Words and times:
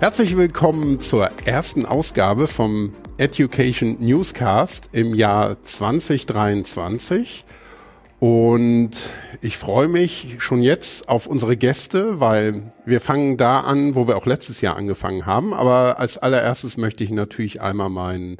Herzlich 0.00 0.36
willkommen 0.36 1.00
zur 1.00 1.28
ersten 1.44 1.84
Ausgabe 1.84 2.46
vom 2.46 2.94
Education 3.16 3.96
Newscast 3.98 4.90
im 4.92 5.12
Jahr 5.12 5.60
2023. 5.60 7.44
Und 8.20 8.90
ich 9.40 9.58
freue 9.58 9.88
mich 9.88 10.36
schon 10.38 10.62
jetzt 10.62 11.08
auf 11.08 11.26
unsere 11.26 11.56
Gäste, 11.56 12.20
weil 12.20 12.72
wir 12.86 13.00
fangen 13.00 13.36
da 13.38 13.62
an, 13.62 13.96
wo 13.96 14.06
wir 14.06 14.16
auch 14.16 14.26
letztes 14.26 14.60
Jahr 14.60 14.76
angefangen 14.76 15.26
haben. 15.26 15.52
Aber 15.52 15.98
als 15.98 16.16
allererstes 16.16 16.76
möchte 16.76 17.02
ich 17.02 17.10
natürlich 17.10 17.60
einmal 17.60 17.90
meinen 17.90 18.36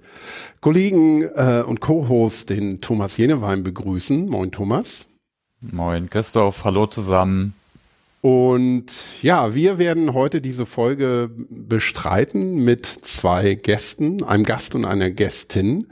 Kollegen 0.60 1.24
äh, 1.24 1.64
und 1.66 1.80
Co-Host, 1.80 2.50
den 2.50 2.80
Thomas 2.80 3.16
Jenewein, 3.16 3.64
begrüßen. 3.64 4.28
Moin 4.28 4.52
Thomas. 4.52 5.08
Moin 5.60 6.08
Christoph, 6.08 6.62
hallo 6.62 6.86
zusammen. 6.86 7.57
Und 8.20 8.86
ja, 9.22 9.54
wir 9.54 9.78
werden 9.78 10.12
heute 10.12 10.40
diese 10.40 10.66
Folge 10.66 11.30
bestreiten 11.50 12.64
mit 12.64 12.86
zwei 12.86 13.54
Gästen, 13.54 14.24
einem 14.24 14.44
Gast 14.44 14.74
und 14.74 14.84
einer 14.84 15.10
Gästin. 15.10 15.86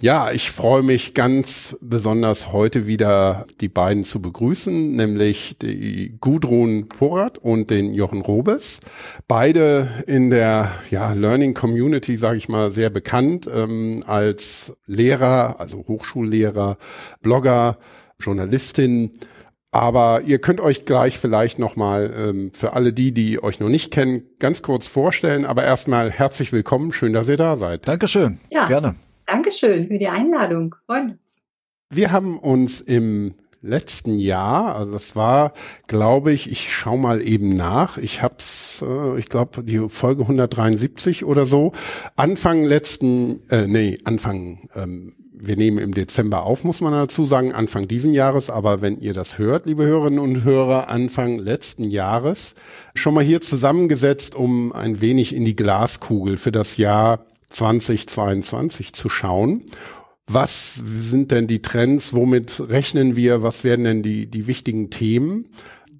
Ja, 0.00 0.32
ich 0.32 0.50
freue 0.50 0.82
mich 0.82 1.14
ganz 1.14 1.76
besonders 1.80 2.52
heute 2.52 2.86
wieder 2.86 3.46
die 3.60 3.68
beiden 3.68 4.04
zu 4.04 4.20
begrüßen, 4.20 4.94
nämlich 4.94 5.56
die 5.58 6.14
Gudrun 6.20 6.88
Porat 6.88 7.38
und 7.38 7.70
den 7.70 7.94
Jochen 7.94 8.20
Robes. 8.20 8.80
Beide 9.28 9.88
in 10.06 10.30
der 10.30 10.72
ja, 10.90 11.12
Learning 11.12 11.54
Community, 11.54 12.16
sage 12.16 12.38
ich 12.38 12.48
mal, 12.48 12.70
sehr 12.70 12.90
bekannt 12.90 13.48
ähm, 13.52 14.00
als 14.06 14.76
Lehrer, 14.86 15.58
also 15.58 15.84
Hochschullehrer, 15.88 16.76
Blogger, 17.22 17.78
Journalistin 18.18 19.12
aber 19.74 20.22
ihr 20.24 20.38
könnt 20.38 20.60
euch 20.60 20.84
gleich 20.84 21.18
vielleicht 21.18 21.58
nochmal 21.58 22.14
ähm, 22.16 22.52
für 22.52 22.74
alle 22.74 22.92
die, 22.92 23.10
die 23.10 23.42
euch 23.42 23.58
noch 23.58 23.68
nicht 23.68 23.92
kennen, 23.92 24.22
ganz 24.38 24.62
kurz 24.62 24.86
vorstellen. 24.86 25.44
Aber 25.44 25.64
erstmal 25.64 26.12
herzlich 26.12 26.52
willkommen. 26.52 26.92
Schön, 26.92 27.12
dass 27.12 27.28
ihr 27.28 27.36
da 27.36 27.56
seid. 27.56 27.88
Dankeschön. 27.88 28.38
Ja, 28.52 28.68
gerne. 28.68 28.94
Dankeschön 29.26 29.88
für 29.88 29.98
die 29.98 30.06
Einladung. 30.06 30.76
Freuen 30.86 31.12
uns. 31.12 31.42
Wir 31.90 32.12
haben 32.12 32.38
uns 32.38 32.80
im 32.80 33.34
letzten 33.62 34.20
Jahr, 34.20 34.76
also 34.76 34.92
das 34.92 35.16
war, 35.16 35.52
glaube 35.88 36.32
ich, 36.32 36.52
ich 36.52 36.72
schau 36.72 36.96
mal 36.96 37.20
eben 37.20 37.48
nach. 37.48 37.98
Ich 37.98 38.22
hab's, 38.22 38.80
äh, 38.80 39.18
ich 39.18 39.28
glaube, 39.28 39.64
die 39.64 39.88
Folge 39.88 40.22
173 40.22 41.24
oder 41.24 41.46
so. 41.46 41.72
Anfang 42.14 42.62
letzten, 42.62 43.42
äh, 43.50 43.66
nee, 43.66 43.98
Anfang 44.04 44.68
ähm, 44.76 45.16
wir 45.46 45.56
nehmen 45.56 45.78
im 45.78 45.94
Dezember 45.94 46.44
auf, 46.44 46.64
muss 46.64 46.80
man 46.80 46.92
dazu 46.92 47.26
sagen, 47.26 47.52
Anfang 47.52 47.88
diesen 47.88 48.12
Jahres. 48.12 48.50
Aber 48.50 48.82
wenn 48.82 49.00
ihr 49.00 49.12
das 49.12 49.38
hört, 49.38 49.66
liebe 49.66 49.84
Hörerinnen 49.84 50.18
und 50.18 50.44
Hörer, 50.44 50.88
Anfang 50.88 51.38
letzten 51.38 51.84
Jahres, 51.84 52.54
schon 52.94 53.14
mal 53.14 53.24
hier 53.24 53.40
zusammengesetzt, 53.40 54.34
um 54.34 54.72
ein 54.72 55.00
wenig 55.00 55.34
in 55.34 55.44
die 55.44 55.56
Glaskugel 55.56 56.36
für 56.36 56.52
das 56.52 56.76
Jahr 56.76 57.26
2022 57.48 58.92
zu 58.92 59.08
schauen. 59.08 59.62
Was 60.26 60.82
sind 60.98 61.30
denn 61.30 61.46
die 61.46 61.60
Trends? 61.60 62.14
Womit 62.14 62.68
rechnen 62.68 63.14
wir? 63.14 63.42
Was 63.42 63.62
werden 63.62 63.84
denn 63.84 64.02
die, 64.02 64.26
die 64.26 64.46
wichtigen 64.46 64.90
Themen? 64.90 65.46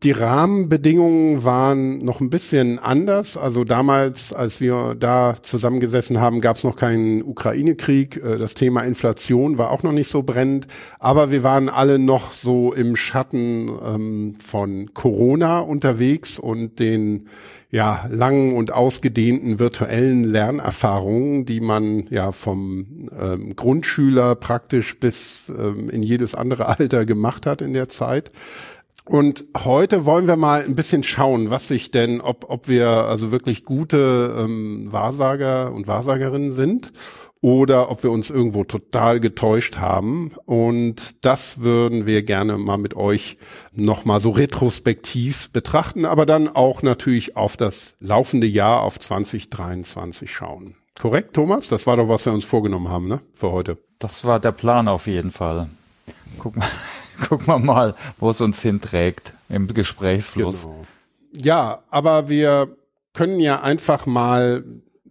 Die 0.05 0.13
Rahmenbedingungen 0.13 1.45
waren 1.45 2.05
noch 2.05 2.21
ein 2.21 2.29
bisschen 2.29 2.79
anders. 2.79 3.39
Also 3.39 3.65
damals, 3.65 4.35
als 4.35 4.61
wir 4.61 4.95
da 4.99 5.37
zusammengesessen 5.41 6.21
haben, 6.21 6.43
gab 6.43 6.57
es 6.57 6.65
noch 6.65 6.77
keinen 6.77 7.23
Ukraine-Krieg. 7.23 8.23
Äh, 8.23 8.39
das 8.39 8.53
Thema 8.53 8.83
Inflation 8.83 9.57
war 9.57 9.71
auch 9.71 9.83
noch 9.83 9.93
nicht 9.93 10.09
so 10.09 10.23
brennend. 10.23 10.67
Aber 10.99 11.31
wir 11.31 11.43
waren 11.43 11.71
alle 11.71 11.99
noch 11.99 12.33
so 12.33 12.75
im 12.75 12.97
Schatten 12.97 13.71
ähm, 13.83 14.37
von 14.45 14.93
Corona 14.93 15.61
unterwegs 15.61 16.39
und 16.39 16.79
den 16.79 17.29
ja, 17.71 18.07
langen 18.09 18.55
und 18.55 18.73
ausgedehnten 18.73 19.59
virtuellen 19.59 20.23
Lernerfahrungen, 20.23 21.45
die 21.45 21.61
man 21.61 22.07
ja 22.09 22.31
vom 22.31 23.11
ähm, 23.21 23.57
Grundschüler 23.57 24.37
praktisch 24.37 25.01
bis 25.01 25.49
ähm, 25.49 25.91
in 25.91 26.05
jedes 26.05 26.37
andere 26.37 26.69
Alter 26.79 27.05
gemacht 27.05 27.47
hat 27.47 27.63
in 27.63 27.73
der 27.73 27.89
Zeit. 27.89 28.31
Und 29.07 29.45
heute 29.65 30.07
wollen 30.07 30.27
wir 30.27 30.37
mal 30.37 30.65
ein 30.65 30.75
bisschen 30.75 31.03
schauen, 31.03 31.51
was 31.51 31.69
sich 31.69 31.91
denn, 31.91 32.21
ob, 32.23 32.47
ob 32.49 32.69
wir 32.69 32.89
also 32.89 33.31
wirklich 33.31 33.65
gute 33.65 34.35
ähm, 34.39 34.91
Wahrsager 34.91 35.73
und 35.73 35.87
Wahrsagerinnen 35.87 36.53
sind 36.53 36.93
oder 37.43 37.91
ob 37.91 38.03
wir 38.03 38.11
uns 38.11 38.31
irgendwo 38.31 38.65
total 38.65 39.21
getäuscht 39.21 39.77
haben. 39.77 40.33
Und 40.47 41.23
das 41.23 41.61
würden 41.61 42.07
wir 42.07 42.23
gerne 42.23 42.57
mal 42.57 42.79
mit 42.79 42.97
euch 42.97 43.37
nochmal 43.75 44.21
so 44.21 44.31
retrospektiv 44.31 45.51
betrachten, 45.51 46.07
aber 46.07 46.25
dann 46.25 46.49
auch 46.49 46.81
natürlich 46.81 47.37
auf 47.37 47.59
das 47.59 47.97
laufende 48.01 48.47
Jahr, 48.47 48.81
auf 48.81 48.99
2023 48.99 50.33
schauen. 50.33 50.77
Korrekt, 50.99 51.35
Thomas? 51.35 51.69
Das 51.69 51.87
war 51.87 51.99
doch, 51.99 52.09
was 52.09 52.25
wir 52.25 52.33
uns 52.33 52.47
vorgenommen 52.47 52.89
haben, 52.89 53.09
ne? 53.09 53.21
Für 53.35 53.53
heute. 53.53 53.77
Das 53.99 54.25
war 54.25 54.41
der 54.41 54.53
Plan 54.53 54.89
auf 54.89 55.07
jeden 55.07 55.31
Fall. 55.31 55.69
Guck 56.39 56.57
mal. 56.57 56.67
gucken 57.29 57.47
wir 57.47 57.59
mal, 57.59 57.95
wo 58.19 58.31
es 58.31 58.41
uns 58.41 58.63
hinträgt 58.63 59.33
im 59.49 59.69
Gesprächsfluss. 59.69 60.65
Genau. 60.65 60.85
Ja, 61.37 61.83
aber 61.91 62.29
wir 62.29 62.77
können 63.13 63.41
ja 63.41 63.61
einfach 63.61 64.07
mal 64.07 64.65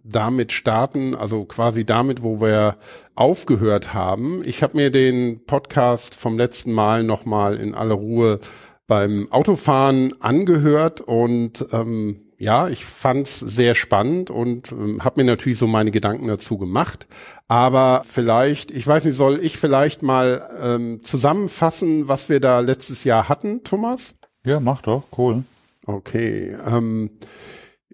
damit 0.04 0.52
starten, 0.52 1.14
also 1.14 1.44
quasi 1.44 1.84
damit, 1.84 2.22
wo 2.22 2.40
wir 2.40 2.76
aufgehört 3.14 3.94
haben. 3.94 4.42
Ich 4.44 4.62
habe 4.62 4.76
mir 4.76 4.90
den 4.90 5.44
Podcast 5.46 6.14
vom 6.14 6.36
letzten 6.36 6.72
Mal 6.72 7.02
nochmal 7.02 7.56
in 7.56 7.74
aller 7.74 7.94
Ruhe 7.94 8.40
beim 8.86 9.32
Autofahren 9.32 10.12
angehört 10.20 11.00
und 11.00 11.66
ähm, 11.72 12.23
ja, 12.38 12.68
ich 12.68 12.84
fand's 12.84 13.38
sehr 13.38 13.74
spannend 13.74 14.30
und 14.30 14.72
ähm, 14.72 15.04
habe 15.04 15.20
mir 15.20 15.26
natürlich 15.26 15.58
so 15.58 15.66
meine 15.66 15.90
Gedanken 15.90 16.26
dazu 16.26 16.58
gemacht. 16.58 17.06
Aber 17.48 18.04
vielleicht, 18.08 18.70
ich 18.70 18.86
weiß 18.86 19.04
nicht, 19.04 19.16
soll 19.16 19.40
ich 19.42 19.58
vielleicht 19.58 20.02
mal 20.02 20.48
ähm, 20.62 21.02
zusammenfassen, 21.02 22.08
was 22.08 22.28
wir 22.28 22.40
da 22.40 22.60
letztes 22.60 23.04
Jahr 23.04 23.28
hatten, 23.28 23.64
Thomas? 23.64 24.16
Ja, 24.44 24.60
mach 24.60 24.82
doch, 24.82 25.04
cool. 25.16 25.44
Okay. 25.86 26.56
Ähm, 26.66 27.10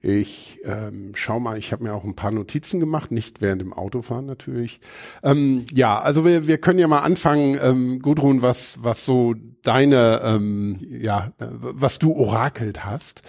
ich 0.03 0.61
ähm, 0.65 1.12
schau 1.15 1.41
mal, 1.41 1.59
ich 1.59 1.72
habe 1.72 1.84
mir 1.84 1.94
auch 1.94 2.05
ein 2.05 2.16
paar 2.16 2.31
Notizen 2.31 2.81
gemacht, 2.81 3.11
nicht 3.11 3.43
während 3.43 3.61
dem 3.61 3.72
Autofahren 3.72 4.27
natürlich. 4.27 4.81
Ähm, 5.22 5.66
ja, 5.72 6.00
also 6.00 6.25
wir, 6.25 6.47
wir 6.47 6.59
können 6.59 6.78
ja 6.78 6.88
mal 6.88 7.00
anfangen, 7.00 7.59
ähm, 7.62 8.00
Gudrun, 8.00 8.41
was 8.43 8.78
was 8.83 9.05
so 9.05 9.34
deine, 9.62 10.22
ähm, 10.25 10.78
ja, 10.89 11.33
was 11.39 11.99
du 11.99 12.15
orakelt 12.15 12.84
hast. 12.84 13.22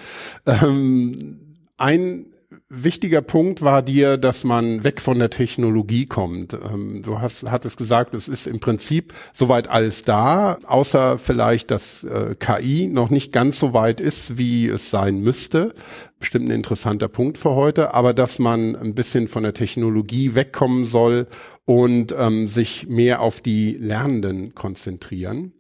Ähm, 0.46 1.58
ein 1.78 2.28
wichtiger 2.72 3.22
Punkt 3.22 3.62
war 3.62 3.82
dir, 3.82 4.18
dass 4.18 4.46
man 4.46 4.86
weg 4.86 5.02
von 5.02 5.20
der 5.20 5.30
Technologie 5.30 6.06
kommt. 6.06 6.54
Ähm, 6.54 7.02
du 7.04 7.20
hast, 7.20 7.52
hattest 7.52 7.78
gesagt, 7.78 8.14
es 8.14 8.30
ist 8.30 8.48
im 8.48 8.62
Prinzip 8.62 9.14
soweit 9.34 9.68
alles 9.70 10.06
da, 10.06 10.58
außer 10.66 11.18
vielleicht, 11.18 11.70
dass 11.70 12.06
äh, 12.06 12.36
KI 12.40 12.88
noch 12.88 13.10
nicht 13.10 13.34
ganz 13.34 13.60
so 13.60 13.74
weit 13.74 14.00
ist, 14.00 14.38
wie 14.38 14.68
es 14.68 14.90
sein 14.90 15.20
müsste. 15.20 15.74
Bestimmt 16.20 16.48
ein 16.48 16.56
interessanter 16.56 17.10
Punkt 17.10 17.38
für 17.38 17.56
heute, 17.56 17.94
aber 17.94 18.14
dass 18.14 18.40
man 18.40 18.76
ein 18.78 18.96
bisschen 18.96 19.28
von 19.28 19.44
der 19.44 19.54
Technologie 19.54 20.34
wegkommen 20.34 20.86
soll 20.86 21.28
und 21.66 22.16
ähm, 22.18 22.48
sich 22.48 22.88
mehr 22.88 23.22
auf 23.22 23.42
die 23.42 23.74
Lernenden 23.74 24.56
konzentrieren. 24.56 25.52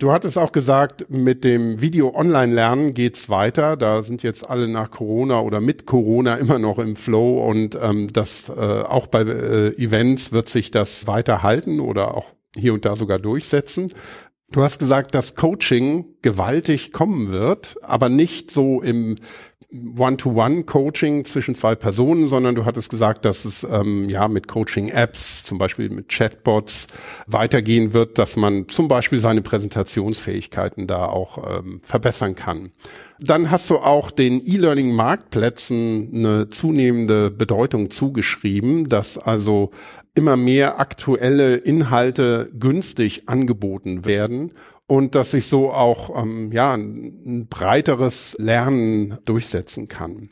Du 0.00 0.12
hattest 0.12 0.38
auch 0.38 0.50
gesagt, 0.50 1.10
mit 1.10 1.44
dem 1.44 1.82
Video-Online-Lernen 1.82 2.94
geht's 2.94 3.28
weiter. 3.28 3.76
Da 3.76 4.02
sind 4.02 4.22
jetzt 4.22 4.48
alle 4.48 4.66
nach 4.66 4.90
Corona 4.90 5.40
oder 5.40 5.60
mit 5.60 5.84
Corona 5.84 6.36
immer 6.36 6.58
noch 6.58 6.78
im 6.78 6.96
Flow 6.96 7.46
und 7.46 7.78
ähm, 7.80 8.10
das 8.10 8.48
äh, 8.48 8.52
auch 8.52 9.08
bei 9.08 9.20
äh, 9.20 9.68
Events 9.76 10.32
wird 10.32 10.48
sich 10.48 10.70
das 10.70 11.06
weiter 11.06 11.42
halten 11.42 11.80
oder 11.80 12.16
auch 12.16 12.32
hier 12.56 12.72
und 12.72 12.86
da 12.86 12.96
sogar 12.96 13.18
durchsetzen. 13.18 13.92
Du 14.52 14.62
hast 14.62 14.80
gesagt, 14.80 15.14
dass 15.14 15.36
Coaching 15.36 16.06
gewaltig 16.22 16.92
kommen 16.92 17.30
wird, 17.30 17.76
aber 17.82 18.08
nicht 18.08 18.50
so 18.50 18.82
im 18.82 19.14
One-to-One-Coaching 19.72 21.24
zwischen 21.24 21.54
zwei 21.54 21.76
Personen, 21.76 22.26
sondern 22.26 22.56
du 22.56 22.64
hattest 22.64 22.90
gesagt, 22.90 23.24
dass 23.24 23.44
es 23.44 23.62
ähm, 23.62 24.08
ja 24.10 24.26
mit 24.26 24.48
Coaching-Apps, 24.48 25.44
zum 25.44 25.58
Beispiel 25.58 25.88
mit 25.90 26.08
Chatbots, 26.08 26.88
weitergehen 27.28 27.92
wird, 27.92 28.18
dass 28.18 28.34
man 28.34 28.68
zum 28.68 28.88
Beispiel 28.88 29.20
seine 29.20 29.42
Präsentationsfähigkeiten 29.42 30.88
da 30.88 31.04
auch 31.06 31.60
ähm, 31.60 31.80
verbessern 31.84 32.34
kann. 32.34 32.72
Dann 33.20 33.52
hast 33.52 33.70
du 33.70 33.78
auch 33.78 34.10
den 34.10 34.44
E-Learning-Marktplätzen 34.44 36.10
eine 36.12 36.48
zunehmende 36.48 37.30
Bedeutung 37.30 37.90
zugeschrieben, 37.90 38.88
dass 38.88 39.18
also 39.18 39.70
immer 40.14 40.36
mehr 40.36 40.80
aktuelle 40.80 41.56
Inhalte 41.56 42.50
günstig 42.58 43.28
angeboten 43.28 44.04
werden 44.04 44.52
und 44.90 45.14
dass 45.14 45.30
sich 45.30 45.46
so 45.46 45.72
auch 45.72 46.20
ähm, 46.20 46.50
ja 46.52 46.74
ein, 46.74 47.46
breiteres 47.48 48.34
Lernen 48.40 49.18
durchsetzen 49.24 49.86
kann. 49.86 50.30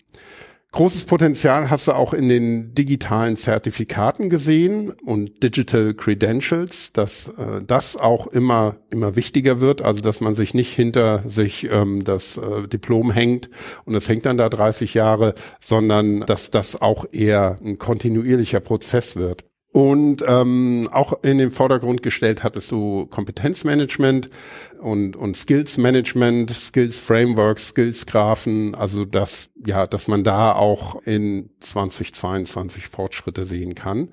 Großes 0.73 1.05
Potenzial 1.05 1.71
hast 1.71 1.89
du 1.89 1.93
auch 1.93 2.13
in 2.13 2.29
den 2.29 2.75
digitalen 2.75 3.37
Zertifikaten 3.37 4.29
gesehen 4.29 4.91
und 4.91 5.43
Digital 5.43 5.95
Credentials, 5.95 6.93
dass 6.93 7.29
äh, 7.29 7.63
das 7.67 7.97
auch 7.97 8.27
immer 8.27 8.77
immer 8.91 9.17
wichtiger 9.17 9.61
wird, 9.61 9.81
also 9.81 10.01
dass 10.01 10.21
man 10.21 10.35
sich 10.35 10.55
nicht 10.55 10.75
hinter 10.75 11.23
sich 11.27 11.71
ähm, 11.71 12.05
das 12.05 12.37
äh, 12.37 12.67
Diplom 12.67 13.11
hängt 13.11 13.49
und 13.87 13.95
es 13.95 14.09
hängt 14.09 14.27
dann 14.27 14.37
da 14.37 14.49
30 14.49 14.93
Jahre, 14.93 15.35
sondern 15.61 16.21
dass 16.21 16.51
das 16.51 16.83
auch 16.83 17.07
eher 17.13 17.59
ein 17.65 17.79
kontinuierlicher 17.79 18.61
Prozess 18.61 19.17
wird. 19.17 19.48
Und 19.71 20.25
ähm, 20.27 20.89
auch 20.91 21.23
in 21.23 21.37
den 21.37 21.51
Vordergrund 21.51 22.03
gestellt 22.03 22.43
hattest 22.43 22.71
du 22.71 23.07
Kompetenzmanagement 23.07 24.31
und, 24.81 25.15
und 25.15 25.37
Skills 25.37 25.77
Management, 25.77 26.51
Skills 26.51 26.97
Frameworks, 26.97 27.69
Skills 27.69 28.07
Graphen, 28.07 28.75
also 28.75 29.05
dass, 29.05 29.51
ja, 29.67 29.87
dass 29.87 30.09
man 30.09 30.25
da 30.25 30.53
auch 30.53 31.03
in 31.03 31.51
2022 31.61 32.89
Fortschritte 32.89 33.45
sehen 33.45 33.75
kann. 33.75 34.09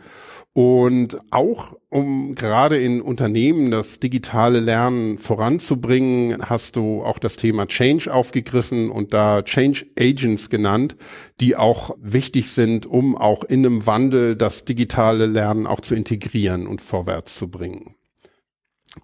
Und 0.58 1.18
auch 1.32 1.76
um 1.90 2.34
gerade 2.34 2.78
in 2.78 3.02
Unternehmen 3.02 3.72
das 3.72 4.00
digitale 4.00 4.62
Lernen 4.62 5.18
voranzubringen, 5.18 6.38
hast 6.48 6.78
du 6.78 7.04
auch 7.04 7.20
das 7.20 7.36
Thema 7.36 7.68
Change 7.68 8.14
aufgegriffen 8.14 8.90
und 8.90 9.14
da 9.14 9.42
Change 9.42 9.86
Agents 10.00 10.50
genannt, 10.50 10.96
die 11.42 11.58
auch 11.58 11.98
wichtig 12.02 12.54
sind, 12.54 12.86
um 12.86 13.18
auch 13.18 13.44
in 13.44 13.66
einem 13.66 13.86
Wandel 13.86 14.38
das 14.38 14.64
digitale 14.64 15.26
Lernen 15.26 15.68
auch 15.68 15.82
zu 15.82 15.94
integrieren 15.94 16.68
und 16.68 16.80
vorwärts 16.80 17.36
zu 17.36 17.50
bringen. 17.50 17.96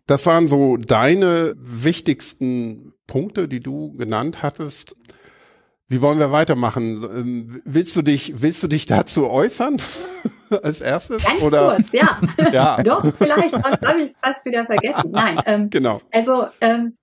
Das 0.07 0.25
waren 0.25 0.47
so 0.47 0.77
deine 0.77 1.53
wichtigsten 1.57 2.93
Punkte, 3.07 3.49
die 3.49 3.59
du 3.59 3.91
genannt 3.97 4.41
hattest. 4.41 4.95
Wie 5.91 5.99
wollen 5.99 6.19
wir 6.19 6.31
weitermachen? 6.31 7.03
Ähm, 7.03 7.61
willst 7.65 7.97
du 7.97 8.01
dich, 8.01 8.41
willst 8.41 8.63
du 8.63 8.69
dich 8.69 8.85
dazu 8.85 9.29
äußern? 9.29 9.81
Als 10.63 10.79
erstes? 10.79 11.25
Ganz 11.25 11.41
oder? 11.41 11.75
kurz, 11.75 11.91
ja. 11.91 12.17
ja. 12.53 12.81
Doch, 12.83 13.13
vielleicht, 13.17 13.51
sonst 13.51 13.85
habe 13.85 13.99
ich 13.99 14.05
es 14.05 14.17
fast 14.23 14.45
wieder 14.45 14.65
vergessen. 14.65 15.11
Nein, 15.11 15.41
ähm, 15.45 15.69
genau. 15.69 15.99
Also 16.13 16.45
ähm, 16.61 16.95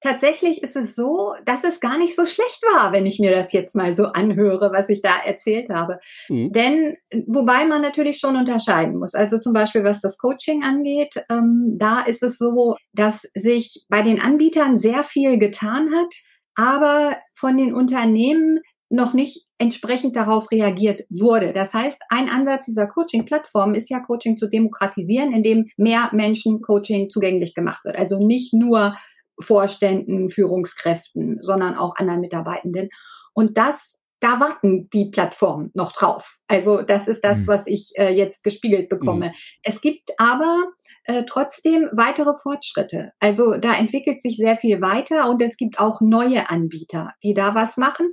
tatsächlich 0.00 0.60
ist 0.60 0.74
es 0.74 0.96
so, 0.96 1.34
dass 1.44 1.62
es 1.62 1.78
gar 1.78 1.98
nicht 1.98 2.16
so 2.16 2.26
schlecht 2.26 2.60
war, 2.62 2.90
wenn 2.90 3.06
ich 3.06 3.20
mir 3.20 3.30
das 3.30 3.52
jetzt 3.52 3.76
mal 3.76 3.94
so 3.94 4.06
anhöre, 4.06 4.72
was 4.72 4.88
ich 4.88 5.02
da 5.02 5.12
erzählt 5.24 5.70
habe. 5.70 6.00
Mhm. 6.28 6.50
Denn 6.50 6.96
wobei 7.28 7.64
man 7.64 7.80
natürlich 7.80 8.18
schon 8.18 8.36
unterscheiden 8.36 8.98
muss. 8.98 9.14
Also 9.14 9.38
zum 9.38 9.52
Beispiel, 9.52 9.84
was 9.84 10.00
das 10.00 10.18
Coaching 10.18 10.64
angeht, 10.64 11.14
ähm, 11.30 11.76
da 11.78 12.00
ist 12.00 12.24
es 12.24 12.38
so, 12.38 12.74
dass 12.92 13.22
sich 13.34 13.86
bei 13.88 14.02
den 14.02 14.20
Anbietern 14.20 14.76
sehr 14.76 15.04
viel 15.04 15.38
getan 15.38 15.90
hat 15.94 16.12
aber 16.54 17.16
von 17.34 17.56
den 17.56 17.74
Unternehmen 17.74 18.60
noch 18.92 19.14
nicht 19.14 19.46
entsprechend 19.56 20.16
darauf 20.16 20.50
reagiert 20.50 21.02
wurde. 21.08 21.52
Das 21.52 21.72
heißt, 21.72 22.02
ein 22.10 22.28
Ansatz 22.28 22.66
dieser 22.66 22.86
Coaching-Plattform 22.86 23.74
ist 23.74 23.88
ja 23.88 24.00
Coaching 24.00 24.36
zu 24.36 24.48
demokratisieren, 24.48 25.32
indem 25.32 25.66
mehr 25.78 26.10
Menschen 26.12 26.60
Coaching 26.60 27.08
zugänglich 27.08 27.54
gemacht 27.54 27.84
wird. 27.84 27.96
Also 27.96 28.18
nicht 28.18 28.52
nur 28.52 28.94
Vorständen, 29.40 30.28
Führungskräften, 30.28 31.38
sondern 31.40 31.74
auch 31.74 31.96
anderen 31.96 32.20
Mitarbeitenden. 32.20 32.90
Und 33.32 33.56
das 33.56 34.01
da 34.22 34.38
warten 34.38 34.88
die 34.90 35.10
Plattformen 35.10 35.72
noch 35.74 35.92
drauf. 35.92 36.38
Also 36.46 36.82
das 36.82 37.08
ist 37.08 37.24
das, 37.24 37.38
mhm. 37.38 37.46
was 37.48 37.66
ich 37.66 37.90
äh, 37.96 38.10
jetzt 38.10 38.44
gespiegelt 38.44 38.88
bekomme. 38.88 39.26
Mhm. 39.26 39.34
Es 39.64 39.80
gibt 39.80 40.10
aber 40.16 40.70
äh, 41.04 41.24
trotzdem 41.26 41.88
weitere 41.92 42.32
Fortschritte. 42.40 43.10
Also 43.18 43.56
da 43.56 43.74
entwickelt 43.74 44.22
sich 44.22 44.36
sehr 44.36 44.56
viel 44.56 44.80
weiter 44.80 45.28
und 45.28 45.42
es 45.42 45.56
gibt 45.56 45.80
auch 45.80 46.00
neue 46.00 46.48
Anbieter, 46.50 47.10
die 47.24 47.34
da 47.34 47.56
was 47.56 47.76
machen. 47.76 48.12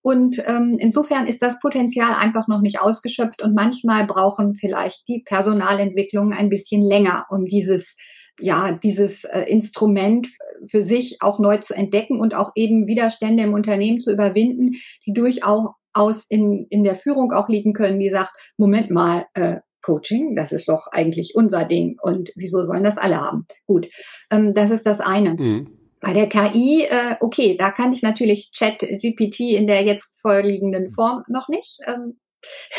Und 0.00 0.40
ähm, 0.46 0.76
insofern 0.78 1.26
ist 1.26 1.42
das 1.42 1.58
Potenzial 1.58 2.14
einfach 2.14 2.46
noch 2.46 2.60
nicht 2.60 2.80
ausgeschöpft 2.80 3.42
und 3.42 3.56
manchmal 3.56 4.06
brauchen 4.06 4.54
vielleicht 4.54 5.08
die 5.08 5.24
Personalentwicklungen 5.26 6.38
ein 6.38 6.50
bisschen 6.50 6.82
länger, 6.82 7.26
um 7.30 7.46
dieses 7.46 7.96
ja, 8.38 8.72
dieses 8.72 9.24
äh, 9.24 9.42
Instrument 9.42 10.28
für 10.66 10.82
sich 10.82 11.18
auch 11.20 11.38
neu 11.38 11.58
zu 11.58 11.74
entdecken 11.74 12.20
und 12.20 12.34
auch 12.34 12.52
eben 12.54 12.86
Widerstände 12.86 13.42
im 13.42 13.54
Unternehmen 13.54 14.00
zu 14.00 14.12
überwinden, 14.12 14.76
die 15.06 15.12
durchaus 15.12 16.26
in, 16.28 16.66
in 16.70 16.84
der 16.84 16.96
Führung 16.96 17.32
auch 17.32 17.48
liegen 17.48 17.72
können, 17.72 17.98
die 17.98 18.08
sagt, 18.08 18.32
Moment 18.56 18.90
mal, 18.90 19.26
äh, 19.34 19.56
Coaching, 19.80 20.34
das 20.34 20.52
ist 20.52 20.68
doch 20.68 20.88
eigentlich 20.88 21.32
unser 21.34 21.64
Ding 21.64 21.96
und 22.02 22.30
wieso 22.34 22.64
sollen 22.64 22.84
das 22.84 22.98
alle 22.98 23.20
haben? 23.20 23.46
Gut, 23.66 23.88
ähm, 24.30 24.52
das 24.52 24.70
ist 24.70 24.86
das 24.86 25.00
eine. 25.00 25.34
Mhm. 25.34 25.78
Bei 26.00 26.12
der 26.12 26.28
KI, 26.28 26.84
äh, 26.84 27.16
okay, 27.20 27.56
da 27.58 27.70
kann 27.70 27.92
ich 27.92 28.02
natürlich 28.02 28.50
Chat 28.52 28.80
GPT 28.80 29.40
in 29.40 29.66
der 29.66 29.82
jetzt 29.82 30.20
vorliegenden 30.20 30.90
Form 30.90 31.22
noch 31.28 31.48
nicht. 31.48 31.78
Ähm, 31.86 32.18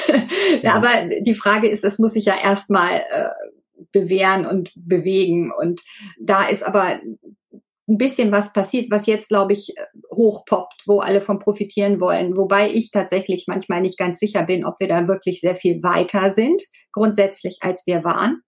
ja. 0.61 0.73
Aber 0.73 0.89
die 1.19 1.33
Frage 1.33 1.67
ist, 1.67 1.83
es 1.83 2.00
muss 2.00 2.13
sich 2.13 2.25
ja 2.25 2.38
erstmal 2.41 3.03
äh, 3.09 3.29
bewähren 3.91 4.45
und 4.45 4.71
bewegen. 4.75 5.51
Und 5.51 5.81
da 6.19 6.44
ist 6.47 6.63
aber 6.63 7.00
ein 7.89 7.97
bisschen 7.97 8.31
was 8.31 8.53
passiert, 8.53 8.91
was 8.91 9.07
jetzt, 9.07 9.30
glaube 9.30 9.53
ich, 9.53 9.74
hochpoppt, 10.12 10.83
wo 10.86 11.00
alle 11.00 11.21
von 11.21 11.39
profitieren 11.39 12.00
wollen. 12.00 12.38
Wobei 12.38 12.71
ich 12.71 12.91
tatsächlich 12.91 13.45
manchmal 13.47 13.81
nicht 13.81 13.97
ganz 13.97 14.19
sicher 14.19 14.44
bin, 14.44 14.63
ob 14.65 14.80
wir 14.80 14.88
da 14.88 15.07
wirklich 15.07 15.41
sehr 15.41 15.56
viel 15.56 15.81
weiter 15.81 16.31
sind, 16.31 16.62
grundsätzlich, 16.91 17.57
als 17.62 17.88
wir 17.88 18.03
waren. 18.03 18.41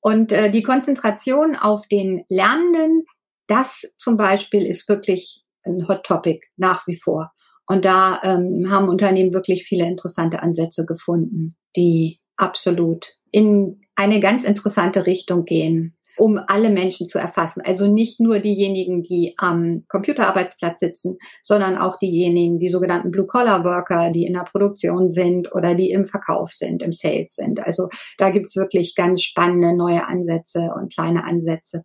Und 0.00 0.32
äh, 0.32 0.50
die 0.50 0.62
Konzentration 0.62 1.56
auf 1.56 1.86
den 1.88 2.24
Lernenden, 2.28 3.04
das 3.46 3.94
zum 3.98 4.16
Beispiel 4.16 4.66
ist 4.66 4.88
wirklich 4.88 5.44
ein 5.64 5.88
Hot 5.88 6.04
Topic 6.04 6.40
nach 6.56 6.86
wie 6.86 6.96
vor. 6.96 7.32
Und 7.66 7.84
da 7.84 8.20
ähm, 8.22 8.66
haben 8.70 8.88
Unternehmen 8.88 9.32
wirklich 9.32 9.64
viele 9.64 9.86
interessante 9.86 10.42
Ansätze 10.42 10.84
gefunden, 10.86 11.56
die 11.76 12.19
absolut 12.40 13.14
in 13.30 13.80
eine 13.94 14.20
ganz 14.20 14.44
interessante 14.44 15.06
Richtung 15.06 15.44
gehen, 15.44 15.96
um 16.16 16.40
alle 16.48 16.70
Menschen 16.70 17.06
zu 17.06 17.18
erfassen. 17.18 17.62
Also 17.64 17.86
nicht 17.86 18.20
nur 18.20 18.40
diejenigen, 18.40 19.02
die 19.02 19.34
am 19.38 19.84
Computerarbeitsplatz 19.88 20.80
sitzen, 20.80 21.18
sondern 21.42 21.78
auch 21.78 21.98
diejenigen, 21.98 22.58
die 22.58 22.68
sogenannten 22.68 23.10
Blue-Collar-Worker, 23.10 24.10
die 24.10 24.26
in 24.26 24.34
der 24.34 24.44
Produktion 24.44 25.10
sind 25.10 25.54
oder 25.54 25.74
die 25.74 25.90
im 25.90 26.04
Verkauf 26.04 26.52
sind, 26.52 26.82
im 26.82 26.92
Sales 26.92 27.36
sind. 27.36 27.60
Also 27.60 27.88
da 28.18 28.30
gibt's 28.30 28.56
wirklich 28.56 28.94
ganz 28.94 29.22
spannende 29.22 29.76
neue 29.76 30.06
Ansätze 30.06 30.70
und 30.74 30.92
kleine 30.92 31.24
Ansätze. 31.24 31.82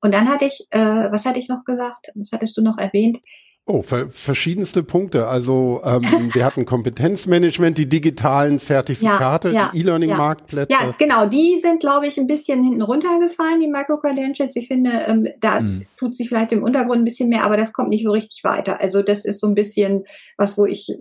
Und 0.00 0.14
dann 0.14 0.28
hatte 0.28 0.44
ich, 0.44 0.66
äh, 0.70 1.10
was 1.10 1.24
hatte 1.24 1.38
ich 1.38 1.48
noch 1.48 1.64
gesagt? 1.64 2.08
Was 2.14 2.30
hattest 2.32 2.56
du 2.56 2.62
noch 2.62 2.78
erwähnt? 2.78 3.20
Oh, 3.66 3.80
ver 3.80 4.10
verschiedenste 4.10 4.82
Punkte. 4.82 5.26
Also 5.26 5.80
ähm, 5.84 6.02
wir 6.34 6.44
hatten 6.44 6.66
Kompetenzmanagement, 6.66 7.78
die 7.78 7.88
digitalen 7.88 8.58
Zertifikate, 8.58 9.48
ja, 9.48 9.54
ja, 9.54 9.70
die 9.72 9.80
E-Learning-Marktplätze. 9.80 10.70
Ja. 10.70 10.84
ja, 10.84 10.94
genau, 10.98 11.26
die 11.26 11.58
sind, 11.58 11.80
glaube 11.80 12.06
ich, 12.06 12.18
ein 12.18 12.26
bisschen 12.26 12.62
hinten 12.62 12.82
runtergefallen, 12.82 13.60
die 13.60 13.68
Micro-Credentials. 13.68 14.54
Ich 14.56 14.68
finde, 14.68 14.90
ähm, 15.06 15.28
da 15.40 15.60
mhm. 15.60 15.86
tut 15.96 16.14
sich 16.14 16.28
vielleicht 16.28 16.52
im 16.52 16.62
Untergrund 16.62 17.00
ein 17.00 17.04
bisschen 17.04 17.30
mehr, 17.30 17.44
aber 17.44 17.56
das 17.56 17.72
kommt 17.72 17.88
nicht 17.88 18.04
so 18.04 18.12
richtig 18.12 18.44
weiter. 18.44 18.80
Also 18.82 19.02
das 19.02 19.24
ist 19.24 19.40
so 19.40 19.46
ein 19.46 19.54
bisschen 19.54 20.04
was, 20.36 20.58
wo 20.58 20.66
ich 20.66 20.94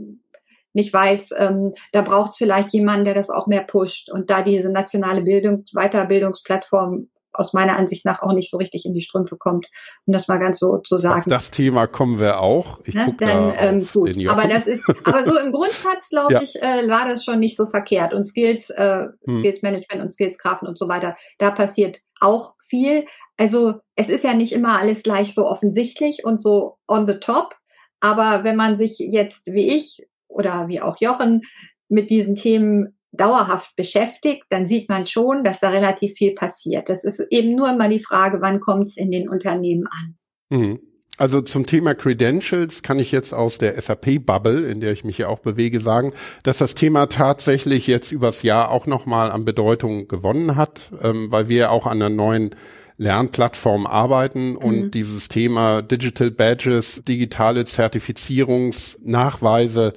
nicht 0.71 0.91
weiß, 0.91 1.33
ähm, 1.37 1.73
da 1.91 2.01
braucht 2.01 2.31
es 2.31 2.37
vielleicht 2.37 2.73
jemanden, 2.73 3.05
der 3.05 3.13
das 3.13 3.29
auch 3.29 3.45
mehr 3.45 3.63
pusht. 3.63 4.09
Und 4.09 4.29
da 4.29 4.41
diese 4.41 4.71
nationale 4.71 5.21
Bildung, 5.21 5.65
Weiterbildungsplattform 5.73 7.09
aus 7.33 7.53
meiner 7.53 7.77
Ansicht 7.77 8.05
nach 8.05 8.21
auch 8.21 8.33
nicht 8.33 8.51
so 8.51 8.57
richtig 8.57 8.85
in 8.85 8.93
die 8.93 9.01
Strümpfe 9.01 9.37
kommt, 9.37 9.67
um 10.05 10.13
das 10.13 10.27
mal 10.27 10.37
ganz 10.37 10.59
so 10.59 10.77
zu 10.77 10.97
sagen. 10.97 11.21
Auf 11.21 11.27
das 11.27 11.51
Thema 11.51 11.87
kommen 11.87 12.19
wir 12.19 12.39
auch. 12.39 12.79
Ich 12.85 12.93
ne? 12.93 13.15
Dann, 13.19 13.49
da 13.49 13.55
ähm, 13.55 13.87
gut. 13.91 14.15
Aber 14.27 14.47
das 14.47 14.67
ist, 14.67 14.87
aber 15.03 15.23
so 15.23 15.37
im 15.37 15.51
Grundsatz, 15.51 16.09
glaube 16.09 16.33
ja. 16.33 16.41
ich, 16.41 16.61
äh, 16.61 16.87
war 16.89 17.07
das 17.07 17.25
schon 17.25 17.39
nicht 17.39 17.57
so 17.57 17.65
verkehrt. 17.65 18.13
Und 18.13 18.23
Skills, 18.23 18.69
äh, 18.69 19.07
hm. 19.25 19.39
Skills 19.39 19.61
Management 19.61 20.01
und 20.01 20.09
Skills 20.09 20.37
Grafen 20.37 20.67
und 20.67 20.77
so 20.77 20.87
weiter, 20.87 21.15
da 21.37 21.51
passiert 21.51 21.99
auch 22.19 22.55
viel. 22.65 23.05
Also 23.37 23.79
es 23.95 24.09
ist 24.09 24.23
ja 24.23 24.33
nicht 24.33 24.53
immer 24.53 24.79
alles 24.79 25.03
gleich 25.03 25.33
so 25.33 25.45
offensichtlich 25.45 26.23
und 26.23 26.41
so 26.41 26.77
on 26.87 27.07
the 27.07 27.15
top. 27.15 27.55
Aber 27.99 28.43
wenn 28.43 28.55
man 28.55 28.75
sich 28.75 28.99
jetzt 28.99 29.47
wie 29.47 29.75
ich 29.75 30.05
oder 30.27 30.67
wie 30.67 30.81
auch 30.81 30.97
Jochen 30.99 31.41
mit 31.89 32.09
diesen 32.09 32.35
Themen 32.35 32.97
dauerhaft 33.13 33.75
beschäftigt, 33.75 34.43
dann 34.49 34.65
sieht 34.65 34.89
man 34.89 35.05
schon, 35.05 35.43
dass 35.43 35.59
da 35.59 35.69
relativ 35.69 36.13
viel 36.13 36.33
passiert. 36.33 36.89
Das 36.89 37.03
ist 37.03 37.19
eben 37.29 37.55
nur 37.55 37.69
immer 37.69 37.87
die 37.87 37.99
Frage, 37.99 38.39
wann 38.41 38.59
kommt 38.59 38.89
es 38.89 38.97
in 38.97 39.11
den 39.11 39.29
Unternehmen 39.29 39.87
an. 39.87 40.17
Mhm. 40.49 40.79
Also 41.17 41.41
zum 41.41 41.67
Thema 41.67 41.93
Credentials 41.93 42.81
kann 42.81 42.97
ich 42.97 43.11
jetzt 43.11 43.33
aus 43.33 43.59
der 43.59 43.79
SAP-Bubble, 43.79 44.67
in 44.67 44.79
der 44.79 44.91
ich 44.91 45.03
mich 45.03 45.19
ja 45.19 45.27
auch 45.27 45.39
bewege, 45.39 45.79
sagen, 45.79 46.11
dass 46.41 46.57
das 46.57 46.73
Thema 46.73 47.05
tatsächlich 47.05 47.85
jetzt 47.85 48.11
übers 48.11 48.41
Jahr 48.41 48.71
auch 48.71 48.87
nochmal 48.87 49.31
an 49.31 49.45
Bedeutung 49.45 50.07
gewonnen 50.07 50.55
hat, 50.55 50.91
ähm, 51.03 51.31
weil 51.31 51.49
wir 51.49 51.69
auch 51.69 51.85
an 51.85 52.01
einer 52.01 52.09
neuen 52.09 52.55
Lernplattform 52.97 53.85
arbeiten 53.85 54.55
und 54.55 54.75
mhm. 54.75 54.91
dieses 54.91 55.29
Thema 55.29 55.83
Digital 55.83 56.31
Badges, 56.31 57.03
digitale 57.07 57.65
Zertifizierungsnachweise 57.65 59.93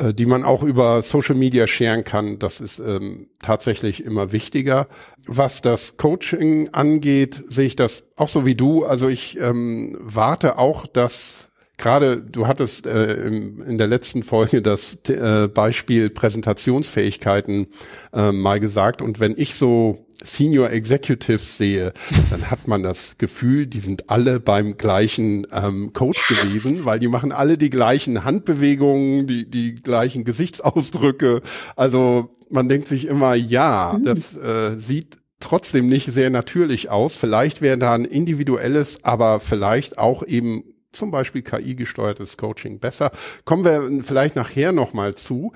äh, 0.00 0.14
die 0.14 0.26
man 0.26 0.44
auch 0.44 0.62
über 0.62 1.02
Social 1.02 1.34
Media 1.34 1.66
scheren 1.66 2.04
kann. 2.04 2.38
Das 2.38 2.60
ist 2.60 2.78
ähm, 2.78 3.28
tatsächlich 3.42 4.02
immer 4.04 4.32
wichtiger. 4.32 4.88
Was 5.26 5.60
das 5.60 5.98
Coaching 5.98 6.70
angeht, 6.72 7.44
sehe 7.48 7.66
ich 7.66 7.76
das 7.76 8.04
auch 8.16 8.28
so 8.28 8.46
wie 8.46 8.54
du. 8.54 8.84
Also 8.84 9.08
ich 9.08 9.38
ähm, 9.38 9.98
warte 10.00 10.58
auch, 10.58 10.86
dass 10.86 11.50
gerade 11.76 12.18
du 12.18 12.46
hattest 12.46 12.86
äh, 12.86 13.14
im, 13.14 13.62
in 13.62 13.78
der 13.78 13.88
letzten 13.88 14.22
Folge 14.22 14.62
das 14.62 14.98
äh, 15.08 15.48
Beispiel 15.48 16.08
Präsentationsfähigkeiten 16.08 17.68
äh, 18.12 18.32
mal 18.32 18.60
gesagt 18.60 19.02
und 19.02 19.20
wenn 19.20 19.34
ich 19.36 19.54
so 19.54 20.06
Senior 20.22 20.70
Executives 20.70 21.56
sehe, 21.56 21.92
dann 22.30 22.50
hat 22.50 22.68
man 22.68 22.82
das 22.82 23.16
Gefühl, 23.18 23.66
die 23.66 23.80
sind 23.80 24.10
alle 24.10 24.40
beim 24.40 24.76
gleichen 24.76 25.46
ähm, 25.52 25.92
Coach 25.92 26.26
gewesen, 26.28 26.84
weil 26.84 26.98
die 26.98 27.08
machen 27.08 27.32
alle 27.32 27.58
die 27.58 27.70
gleichen 27.70 28.24
Handbewegungen, 28.24 29.26
die 29.26 29.48
die 29.48 29.74
gleichen 29.74 30.24
Gesichtsausdrücke. 30.24 31.42
Also 31.76 32.36
man 32.50 32.68
denkt 32.68 32.88
sich 32.88 33.06
immer, 33.06 33.34
ja, 33.34 33.96
mhm. 33.98 34.04
das 34.04 34.36
äh, 34.36 34.76
sieht 34.76 35.18
trotzdem 35.40 35.86
nicht 35.86 36.12
sehr 36.12 36.30
natürlich 36.30 36.90
aus. 36.90 37.16
Vielleicht 37.16 37.62
wäre 37.62 37.78
da 37.78 37.94
ein 37.94 38.04
individuelles, 38.04 39.04
aber 39.04 39.40
vielleicht 39.40 39.98
auch 39.98 40.22
eben 40.22 40.64
zum 40.92 41.10
Beispiel 41.10 41.42
KI-gesteuertes 41.42 42.36
Coaching 42.36 42.78
besser. 42.78 43.12
Kommen 43.44 43.64
wir 43.64 44.02
vielleicht 44.02 44.36
nachher 44.36 44.72
nochmal 44.72 45.14
zu. 45.14 45.52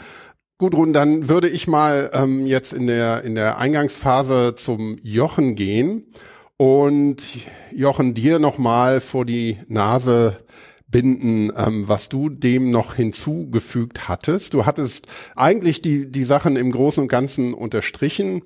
Gudrun, 0.59 0.93
dann 0.93 1.29
würde 1.29 1.49
ich 1.49 1.67
mal 1.67 2.11
ähm, 2.15 2.47
jetzt 2.47 2.73
in 2.73 2.87
der, 2.87 3.23
in 3.23 3.35
der 3.35 3.59
Eingangsphase 3.59 4.55
zum 4.55 4.97
Jochen 5.03 5.57
gehen 5.57 6.13
und 6.57 7.25
Jochen 7.73 8.15
dir 8.15 8.39
nochmal 8.39 9.01
vor 9.01 9.25
die 9.25 9.59
Nase 9.67 10.45
binden, 10.87 11.51
ähm, 11.57 11.89
was 11.89 12.09
du 12.09 12.29
dem 12.29 12.71
noch 12.71 12.95
hinzugefügt 12.95 14.07
hattest. 14.07 14.55
Du 14.55 14.65
hattest 14.65 15.09
eigentlich 15.35 15.83
die, 15.83 16.09
die 16.09 16.23
Sachen 16.23 16.55
im 16.55 16.71
Großen 16.71 17.03
und 17.03 17.09
Ganzen 17.09 17.53
unterstrichen 17.53 18.43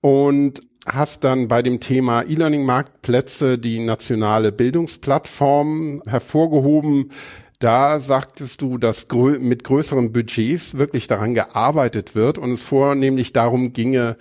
und 0.00 0.60
hast 0.86 1.24
dann 1.24 1.48
bei 1.48 1.60
dem 1.62 1.80
Thema 1.80 2.22
E-Learning-Marktplätze 2.22 3.58
die 3.58 3.80
nationale 3.80 4.52
Bildungsplattform 4.52 6.02
hervorgehoben. 6.06 7.10
Da 7.58 7.98
sagtest 7.98 8.62
du, 8.62 8.78
dass 8.78 9.08
grö 9.08 9.38
mit 9.38 9.64
größeren 9.64 10.12
Budgets 10.12 10.78
wirklich 10.78 11.08
daran 11.08 11.34
gearbeitet 11.34 12.14
wird 12.14 12.38
und 12.38 12.52
es 12.52 12.62
vornehmlich 12.62 13.32
darum 13.32 13.72
ginge, 13.72 14.16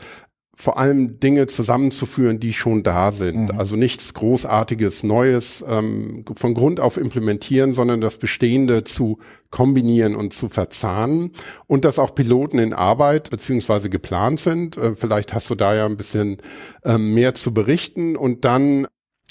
vor 0.60 0.80
allem 0.80 1.20
Dinge 1.20 1.46
zusammenzuführen, 1.46 2.40
die 2.40 2.52
schon 2.52 2.82
da 2.82 3.12
sind. 3.12 3.54
Mhm. 3.54 3.60
Also 3.60 3.76
nichts 3.76 4.16
Großartiges, 4.16 5.04
Neues 5.04 5.64
ähm, 5.68 6.26
von 6.36 6.56
Grund 6.56 6.80
auf 6.80 6.98
implementieren, 6.98 7.74
sondern 7.74 8.02
das 8.02 8.18
Bestehende 8.18 8.84
zu 8.84 9.20
kombinieren 9.52 10.16
und 10.16 10.34
zu 10.34 10.50
verzahnen 10.50 11.34
und 11.68 11.86
dass 11.86 12.00
auch 12.00 12.16
Piloten 12.16 12.58
in 12.58 12.74
Arbeit 12.74 13.30
beziehungsweise 13.30 13.92
geplant 13.92 14.40
sind. 14.40 14.78
Äh, 14.78 14.96
vielleicht 14.96 15.36
hast 15.36 15.52
du 15.52 15.56
da 15.56 15.76
ja 15.76 15.86
ein 15.86 15.96
bisschen 15.96 16.38
ähm, 16.84 17.14
mehr 17.14 17.36
zu 17.36 17.54
berichten 17.54 18.16
und 18.16 18.44
dann 18.44 18.88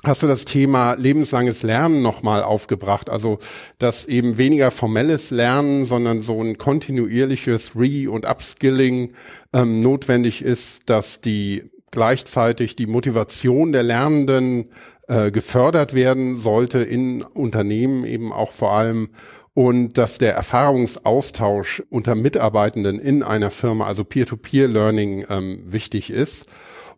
hast 0.06 0.22
du 0.22 0.26
das 0.26 0.44
Thema 0.44 0.94
lebenslanges 0.94 1.62
Lernen 1.62 2.02
nochmal 2.02 2.42
aufgebracht. 2.42 3.10
Also, 3.10 3.38
dass 3.78 4.06
eben 4.06 4.38
weniger 4.38 4.70
formelles 4.70 5.30
Lernen, 5.30 5.84
sondern 5.84 6.20
so 6.20 6.40
ein 6.42 6.58
kontinuierliches 6.58 7.76
Re- 7.76 8.10
und 8.10 8.24
Upskilling 8.24 9.12
ähm, 9.52 9.80
notwendig 9.80 10.42
ist, 10.42 10.88
dass 10.88 11.20
die 11.20 11.70
gleichzeitig 11.90 12.76
die 12.76 12.86
Motivation 12.86 13.72
der 13.72 13.82
Lernenden 13.82 14.70
äh, 15.08 15.30
gefördert 15.30 15.94
werden 15.94 16.36
sollte 16.36 16.80
in 16.80 17.22
Unternehmen 17.22 18.04
eben 18.04 18.32
auch 18.32 18.52
vor 18.52 18.72
allem 18.72 19.08
und 19.54 19.96
dass 19.96 20.18
der 20.18 20.34
Erfahrungsaustausch 20.34 21.82
unter 21.88 22.14
Mitarbeitenden 22.14 22.98
in 22.98 23.22
einer 23.22 23.50
Firma, 23.50 23.86
also 23.86 24.04
Peer-to-Peer-Learning 24.04 25.24
ähm, 25.30 25.62
wichtig 25.64 26.10
ist. 26.10 26.44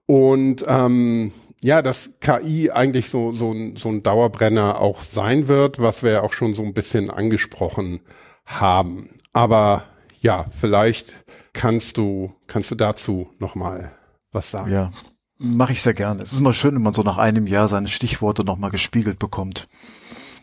Und 0.07 0.65
ähm, 0.67 1.31
ja, 1.61 1.83
dass 1.83 2.15
KI 2.21 2.71
eigentlich 2.71 3.09
so, 3.09 3.33
so, 3.33 3.53
ein, 3.53 3.77
so 3.77 3.89
ein 3.89 4.03
Dauerbrenner 4.03 4.81
auch 4.81 5.01
sein 5.03 5.49
wird, 5.49 5.81
was 5.81 6.03
wir 6.03 6.13
ja 6.13 6.23
auch 6.23 6.33
schon 6.33 6.55
so 6.55 6.63
ein 6.63 6.75
bisschen 6.75 7.11
angesprochen 7.11 8.01
haben. 8.45 9.11
Aber 9.33 9.85
ja, 10.21 10.47
vielleicht 10.57 11.17
kannst 11.53 11.97
du, 11.97 12.33
kannst 12.47 12.71
du 12.71 12.75
dazu 12.75 13.31
nochmal 13.39 13.93
was 14.31 14.51
sagen. 14.51 14.71
Ja, 14.71 14.91
mache 15.39 15.73
ich 15.73 15.83
sehr 15.83 15.95
gerne. 15.95 16.23
Es 16.23 16.33
ist 16.33 16.39
immer 16.39 16.53
schön, 16.53 16.75
wenn 16.75 16.83
man 16.83 16.93
so 16.93 17.03
nach 17.03 17.19
einem 17.19 17.47
Jahr 17.47 17.69
seine 17.69 17.89
Stichworte 17.89 18.45
nochmal 18.45 18.71
gespiegelt 18.71 19.19
bekommt 19.19 19.69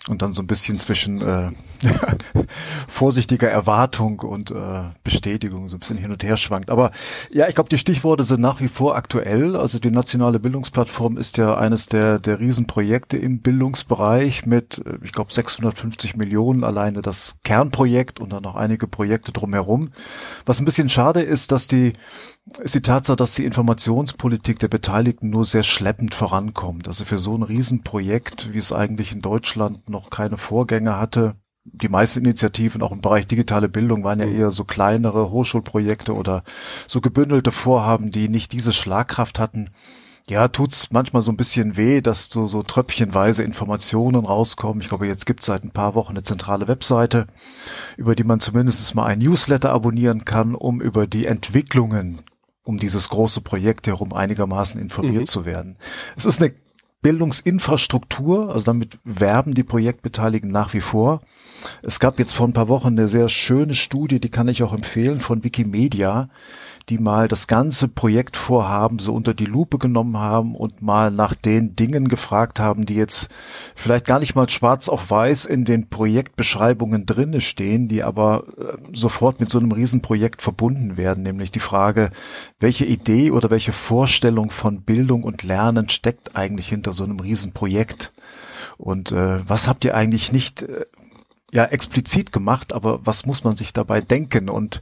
und 0.07 0.21
dann 0.21 0.33
so 0.33 0.41
ein 0.41 0.47
bisschen 0.47 0.77
zwischen 0.77 1.21
äh, 1.21 1.51
vorsichtiger 2.87 3.49
Erwartung 3.49 4.19
und 4.19 4.51
äh, 4.51 4.83
Bestätigung 5.03 5.67
so 5.67 5.77
ein 5.77 5.79
bisschen 5.79 5.97
hin 5.97 6.11
und 6.11 6.23
her 6.23 6.37
schwankt. 6.37 6.69
Aber 6.69 6.91
ja, 7.31 7.47
ich 7.47 7.55
glaube, 7.55 7.69
die 7.69 7.77
Stichworte 7.77 8.23
sind 8.23 8.41
nach 8.41 8.61
wie 8.61 8.67
vor 8.67 8.95
aktuell. 8.95 9.55
Also 9.55 9.79
die 9.79 9.91
nationale 9.91 10.39
Bildungsplattform 10.39 11.17
ist 11.17 11.37
ja 11.37 11.57
eines 11.57 11.87
der 11.87 12.19
der 12.19 12.39
Riesenprojekte 12.39 13.17
im 13.17 13.39
Bildungsbereich 13.39 14.45
mit, 14.45 14.81
äh, 14.85 14.97
ich 15.03 15.11
glaube, 15.11 15.33
650 15.33 16.15
Millionen 16.15 16.63
alleine 16.63 17.01
das 17.01 17.37
Kernprojekt 17.43 18.19
und 18.19 18.31
dann 18.31 18.43
noch 18.43 18.55
einige 18.55 18.87
Projekte 18.87 19.31
drumherum. 19.31 19.91
Was 20.45 20.59
ein 20.59 20.65
bisschen 20.65 20.89
schade 20.89 21.21
ist, 21.21 21.51
dass 21.51 21.67
die 21.67 21.93
ist 22.59 22.75
die 22.75 22.81
Tatsache, 22.81 23.17
dass 23.17 23.33
die 23.33 23.45
Informationspolitik 23.45 24.59
der 24.59 24.67
Beteiligten 24.67 25.29
nur 25.29 25.45
sehr 25.45 25.63
schleppend 25.63 26.13
vorankommt. 26.13 26.87
Also 26.87 27.03
für 27.05 27.17
so 27.17 27.35
ein 27.35 27.43
Riesenprojekt, 27.43 28.53
wie 28.53 28.59
es 28.59 28.71
eigentlich 28.71 29.11
in 29.11 29.21
Deutschland 29.21 29.89
noch 29.89 30.09
keine 30.09 30.37
Vorgänger 30.37 30.99
hatte, 30.99 31.35
die 31.65 31.89
meisten 31.89 32.19
Initiativen 32.19 32.83
auch 32.83 32.91
im 32.91 33.01
Bereich 33.01 33.25
digitale 33.25 33.67
Bildung 33.67 34.03
waren 34.03 34.19
ja 34.19 34.27
mhm. 34.27 34.35
eher 34.35 34.51
so 34.51 34.63
kleinere 34.63 35.31
Hochschulprojekte 35.31 36.13
oder 36.13 36.43
so 36.87 37.01
gebündelte 37.01 37.51
Vorhaben, 37.51 38.11
die 38.11 38.29
nicht 38.29 38.51
diese 38.53 38.71
Schlagkraft 38.71 39.39
hatten. 39.39 39.71
Ja, 40.29 40.47
tut's 40.47 40.89
manchmal 40.91 41.21
so 41.21 41.31
ein 41.31 41.37
bisschen 41.37 41.77
weh, 41.77 42.01
dass 42.01 42.29
so, 42.29 42.47
so 42.47 42.63
tröpfchenweise 42.63 43.43
Informationen 43.43 44.25
rauskommen. 44.25 44.81
Ich 44.81 44.89
glaube, 44.89 45.07
jetzt 45.07 45.25
gibt's 45.25 45.45
seit 45.45 45.63
ein 45.63 45.71
paar 45.71 45.93
Wochen 45.95 46.11
eine 46.11 46.23
zentrale 46.23 46.67
Webseite, 46.67 47.27
über 47.97 48.15
die 48.15 48.23
man 48.23 48.39
zumindest 48.39 48.93
mal 48.95 49.05
ein 49.05 49.19
Newsletter 49.19 49.71
abonnieren 49.71 50.25
kann, 50.25 50.55
um 50.55 50.81
über 50.81 51.05
die 51.07 51.25
Entwicklungen 51.25 52.21
um 52.65 52.77
dieses 52.77 53.07
große 53.09 53.41
Projekt 53.41 53.87
herum 53.87 54.11
einigermaßen 54.11 54.81
informiert 54.81 55.21
mhm. 55.21 55.27
zu 55.27 55.45
werden. 55.45 55.77
Es 56.17 56.25
ist 56.25 56.41
eine 56.41 56.53
Bildungsinfrastruktur, 57.01 58.51
also 58.51 58.65
damit 58.65 58.97
werben 59.03 59.53
die 59.53 59.63
Projektbeteiligten 59.63 60.49
nach 60.49 60.73
wie 60.73 60.81
vor. 60.81 61.21
Es 61.83 61.99
gab 61.99 62.17
jetzt 62.17 62.33
vor 62.33 62.47
ein 62.47 62.53
paar 62.53 62.67
Wochen 62.67 62.87
eine 62.87 63.07
sehr 63.07 63.29
schöne 63.29 63.75
Studie, 63.75 64.19
die 64.19 64.29
kann 64.29 64.47
ich 64.47 64.63
auch 64.63 64.73
empfehlen, 64.73 65.21
von 65.21 65.43
Wikimedia, 65.43 66.29
die 66.89 66.97
mal 66.97 67.27
das 67.27 67.47
ganze 67.47 67.87
Projektvorhaben 67.87 68.99
so 68.99 69.13
unter 69.13 69.33
die 69.33 69.45
Lupe 69.45 69.77
genommen 69.77 70.17
haben 70.17 70.55
und 70.55 70.81
mal 70.81 71.11
nach 71.11 71.33
den 71.33 71.75
Dingen 71.75 72.07
gefragt 72.07 72.59
haben, 72.59 72.85
die 72.85 72.95
jetzt 72.95 73.29
vielleicht 73.75 74.05
gar 74.05 74.19
nicht 74.19 74.35
mal 74.35 74.49
schwarz 74.49 74.89
auf 74.89 75.09
weiß 75.09 75.45
in 75.45 75.65
den 75.65 75.89
Projektbeschreibungen 75.89 77.05
drinne 77.05 77.41
stehen, 77.41 77.87
die 77.87 78.03
aber 78.03 78.45
äh, 78.57 78.77
sofort 78.93 79.39
mit 79.39 79.49
so 79.49 79.59
einem 79.59 79.71
Riesenprojekt 79.71 80.41
verbunden 80.41 80.97
werden, 80.97 81.23
nämlich 81.23 81.51
die 81.51 81.59
Frage, 81.59 82.11
welche 82.59 82.85
Idee 82.85 83.31
oder 83.31 83.49
welche 83.49 83.73
Vorstellung 83.73 84.51
von 84.51 84.81
Bildung 84.81 85.23
und 85.23 85.43
Lernen 85.43 85.89
steckt 85.89 86.35
eigentlich 86.35 86.67
hinter 86.67 86.93
so 86.93 87.03
einem 87.03 87.19
Riesenprojekt? 87.19 88.13
Und 88.77 89.11
äh, 89.11 89.47
was 89.47 89.67
habt 89.67 89.85
ihr 89.85 89.95
eigentlich 89.95 90.31
nicht 90.31 90.63
äh, 90.63 90.85
ja 91.55 91.65
explizit 91.65 92.31
gemacht, 92.31 92.73
aber 92.73 92.99
was 93.05 93.25
muss 93.25 93.43
man 93.43 93.55
sich 93.55 93.71
dabei 93.71 94.01
denken? 94.01 94.49
Und, 94.49 94.81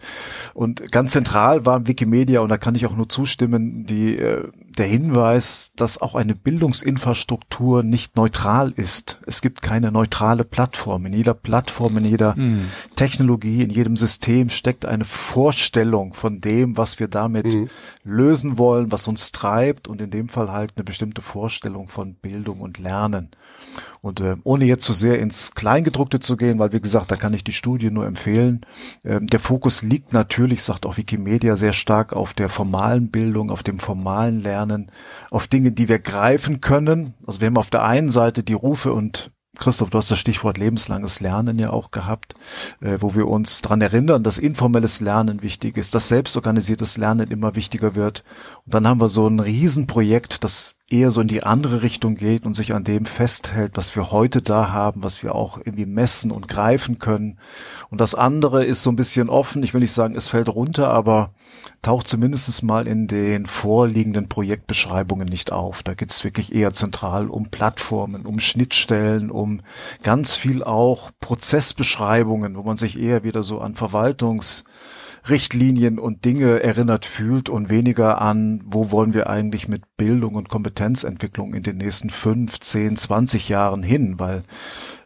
und 0.56 0.92
ganz 0.92 1.12
zentral 1.12 1.65
war 1.65 1.86
Wikimedia, 1.86 2.42
und 2.42 2.50
da 2.50 2.58
kann 2.58 2.74
ich 2.74 2.88
auch 2.88 2.96
nur 2.96 3.08
zustimmen, 3.08 3.86
die, 3.86 4.18
äh, 4.18 4.50
der 4.77 4.88
Hinweis, 4.88 5.72
dass 5.75 6.01
auch 6.01 6.15
eine 6.15 6.34
Bildungsinfrastruktur 6.34 7.84
nicht 7.84 8.15
neutral 8.15 8.74
ist. 8.75 9.20
Es 9.27 9.42
gibt 9.42 9.62
keine 9.62 9.92
neutrale 9.92 10.44
Plattform. 10.44 11.06
In 11.06 11.13
jeder 11.13 11.36
Plattform, 11.36 11.98
in 11.98 12.06
jeder 12.06 12.36
mhm. 12.36 12.65
Technologie, 12.96 13.62
in 13.62 13.70
jedem 13.70 13.96
System 13.96 14.50
steckt 14.50 14.86
eine 14.86 15.06
Vorstellung 15.06 16.15
von 16.15 16.42
dem, 16.42 16.75
was 16.75 17.00
wir 17.00 17.08
damit 17.08 17.53
mhm. 17.53 17.70
lösen 18.03 18.58
wollen, 18.58 18.92
was 18.92 19.08
uns 19.08 19.32
treibt 19.32 19.88
und 19.88 20.01
in 20.01 20.10
dem 20.10 20.27
Fall 20.27 20.51
halt 20.51 20.74
eine 20.75 20.84
bestimmte 20.84 21.22
Vorstellung 21.22 21.88
von 21.88 22.15
Bildung 22.15 22.62
und 22.62 22.80
Lernen. 22.80 23.30
Und 24.01 24.20
äh, 24.20 24.36
ohne 24.44 24.65
jetzt 24.65 24.86
zu 24.86 24.94
sehr 24.94 25.20
ins 25.20 25.56
Kleingedruckte 25.56 26.20
zu 26.20 26.38
gehen, 26.38 26.60
weil 26.60 26.74
wie 26.74 26.82
gesagt, 26.82 27.12
da 27.12 27.15
kann 27.15 27.34
ich 27.34 27.44
die 27.44 27.53
Studie 27.53 27.92
nur 27.92 28.06
empfehlen. 28.06 28.65
Ähm, 29.03 29.27
der 29.27 29.39
Fokus 29.39 29.82
liegt 29.82 30.13
natürlich, 30.13 30.63
sagt 30.63 30.86
auch 30.86 30.98
Wikimedia, 30.98 31.56
sehr 31.56 31.74
stark 31.74 32.13
auf 32.13 32.34
der 32.34 32.50
formalen 32.50 33.10
Bildung, 33.10 33.50
auf 33.50 33.63
dem 33.63 33.80
formalen 33.80 34.42
Lernen, 34.42 34.92
auf 35.32 35.48
Dinge, 35.48 35.72
die 35.72 35.89
wir 35.89 36.00
greifen 36.00 36.62
können. 36.62 37.13
Also 37.25 37.42
wir 37.42 37.48
haben 37.48 37.58
auf 37.58 37.70
der 37.70 37.84
einen 37.84 38.10
Seite 38.10 38.44
die 38.44 38.53
Rufe 38.53 38.94
und 38.94 39.32
Christoph, 39.56 39.92
du 39.92 40.00
hast 40.00 40.10
das 40.10 40.18
Stichwort 40.18 40.58
lebenslanges 40.58 41.20
Lernen 41.20 41.60
ja 41.60 41.70
auch 41.70 41.92
gehabt, 41.92 42.34
äh, 42.82 42.98
wo 43.01 43.13
wir 43.13 43.27
uns 43.27 43.62
dran 43.62 43.82
erinnern, 43.82 44.24
dass 44.24 44.39
informelles 44.39 45.00
Lernen 45.00 45.44
wichtig 45.44 45.77
ist, 45.77 45.94
dass 45.94 46.08
selbstorganisiertes 46.08 46.98
Lernen 46.98 47.30
immer 47.30 47.56
wichtiger 47.56 47.94
wird. 47.94 48.24
Und 48.65 48.74
dann 48.74 48.88
haben 48.88 49.00
wir 49.00 49.10
so 49.10 49.27
ein 49.27 49.39
Riesenprojekt, 49.39 50.44
das 50.44 50.77
eher 50.90 51.12
so 51.12 51.22
in 51.22 51.28
die 51.28 51.44
andere 51.44 51.82
Richtung 51.82 52.16
geht 52.16 52.46
und 52.46 52.54
sich 52.56 52.74
an 52.74 52.84
dem 52.84 53.06
festhält, 53.06 53.72
was 53.75 53.96
wir 53.96 54.12
heute 54.12 54.42
da 54.42 54.72
haben, 54.72 55.04
was 55.04 55.24
wir 55.24 55.34
auch 55.34 55.58
irgendwie 55.58 55.86
messen 55.86 56.32
und 56.32 56.48
greifen 56.48 57.00
können. 57.00 57.40
Und 57.90 58.02
das 58.02 58.16
andere 58.16 58.66
ist 58.66 58.84
so 58.84 58.92
ein 58.92 58.96
bisschen 58.96 59.30
offen. 59.30 59.63
Ich 59.63 59.74
will 59.74 59.82
nicht 59.82 59.94
sagen, 59.94 60.16
es 60.16 60.28
fällt 60.28 60.50
runter, 60.50 60.90
aber 60.90 61.32
taucht 61.82 62.08
zumindest 62.08 62.63
mal 62.63 62.88
in 62.88 63.08
den 63.08 63.46
vorliegenden 63.46 64.28
Projektbeschreibungen 64.30 65.28
nicht 65.28 65.52
auf. 65.52 65.84
Da 65.84 65.94
geht 65.94 66.12
es 66.12 66.24
wirklich 66.24 66.54
eher 66.54 66.74
zentral 66.74 67.30
um 67.30 67.50
Plattformen, 67.50 68.25
um 68.25 68.40
Schnittstellen, 68.40 69.32
um 69.32 69.62
ganz 70.04 70.36
viel 70.36 70.63
auch 70.63 71.12
Prozessbeschreibungen, 71.22 72.56
wo 72.56 72.63
man 72.63 72.78
sich 72.78 73.00
eher 73.00 73.24
wieder 73.24 73.42
so 73.42 73.60
an 73.60 73.75
Verwaltungs 73.75 74.63
Richtlinien 75.30 76.00
und 76.00 76.25
Dinge 76.25 76.62
erinnert 76.62 77.06
fühlt 77.06 77.48
und 77.48 77.70
weniger 77.70 78.22
an, 78.22 78.62
wo 78.65 78.92
wollen 78.92 79.13
wir 79.13 79.30
eigentlich 79.30 79.68
mit 79.70 79.84
Bildung 79.96 80.36
und 80.36 80.50
Kompetenzentwicklung 80.50 81.53
in 81.53 81.63
den 81.63 81.77
nächsten 81.77 82.10
fünf, 82.10 82.60
zehn, 82.60 82.98
zwanzig 82.98 83.48
Jahren 83.48 83.84
hin, 83.84 84.20
weil 84.20 84.44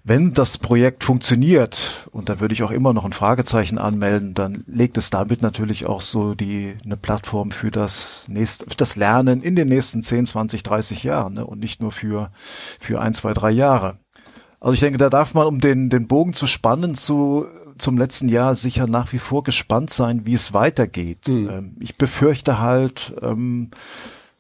wenn 0.04 0.34
das 0.34 0.58
Projekt 0.58 1.04
funktioniert, 1.04 2.08
und 2.12 2.30
da 2.30 2.40
würde 2.40 2.54
ich 2.54 2.64
auch 2.64 2.72
immer 2.72 2.94
noch 2.94 3.04
ein 3.04 3.14
Fragezeichen 3.14 3.78
anmelden, 3.78 4.34
dann 4.34 4.64
legt 4.66 4.98
es 4.98 5.10
damit 5.10 5.42
natürlich 5.42 5.86
auch 5.86 6.02
so 6.02 6.34
die 6.34 6.76
eine 6.86 6.96
Plattform 6.96 7.52
für 7.52 7.72
das 7.72 8.26
nächste, 8.30 8.70
für 8.70 8.78
das 8.78 8.96
Lernen 8.96 9.42
in 9.42 9.56
den 9.56 9.68
nächsten 9.68 10.02
10, 10.02 10.26
20, 10.26 10.64
30 10.64 11.04
Jahren 11.04 11.34
ne, 11.34 11.46
und 11.46 11.60
nicht 11.60 11.82
nur 11.82 11.92
für 11.92 12.32
für 12.80 13.02
ein, 13.02 13.14
zwei, 13.14 13.34
drei 13.34 13.52
Jahre. 13.52 14.00
Also 14.60 14.74
ich 14.74 14.80
denke, 14.80 14.98
da 14.98 15.10
darf 15.10 15.34
man, 15.34 15.46
um 15.46 15.60
den 15.60 15.90
den 15.90 16.08
Bogen 16.08 16.34
zu 16.34 16.48
spannen, 16.48 16.96
zu 16.96 17.46
zum 17.78 17.98
letzten 17.98 18.30
Jahr 18.30 18.56
sicher 18.56 18.88
nach 18.88 19.14
wie 19.14 19.20
vor 19.20 19.44
gespannt 19.44 19.92
sein, 19.92 20.26
wie 20.26 20.34
es 20.34 20.54
weitergeht. 20.54 21.28
Mhm. 21.28 21.76
Ich 21.80 21.98
befürchte 21.98 22.60
halt, 22.60 23.14
ähm, 23.22 23.72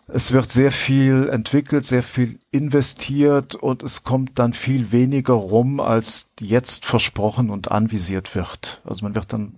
es 0.08 0.32
wird 0.32 0.50
sehr 0.50 0.72
viel 0.72 1.30
entwickelt, 1.30 1.86
sehr 1.86 2.04
viel 2.04 2.40
investiert 2.52 3.56
und 3.56 3.84
es 3.84 4.04
kommt 4.04 4.40
dann 4.40 4.54
viel 4.54 4.92
weniger 4.92 5.34
rum, 5.34 5.80
als 5.80 6.30
jetzt 6.40 6.86
versprochen 6.86 7.50
und 7.50 7.72
anvisiert 7.72 8.34
wird. 8.34 8.82
Also 8.86 9.04
man 9.04 9.16
wird 9.16 9.34
dann 9.34 9.54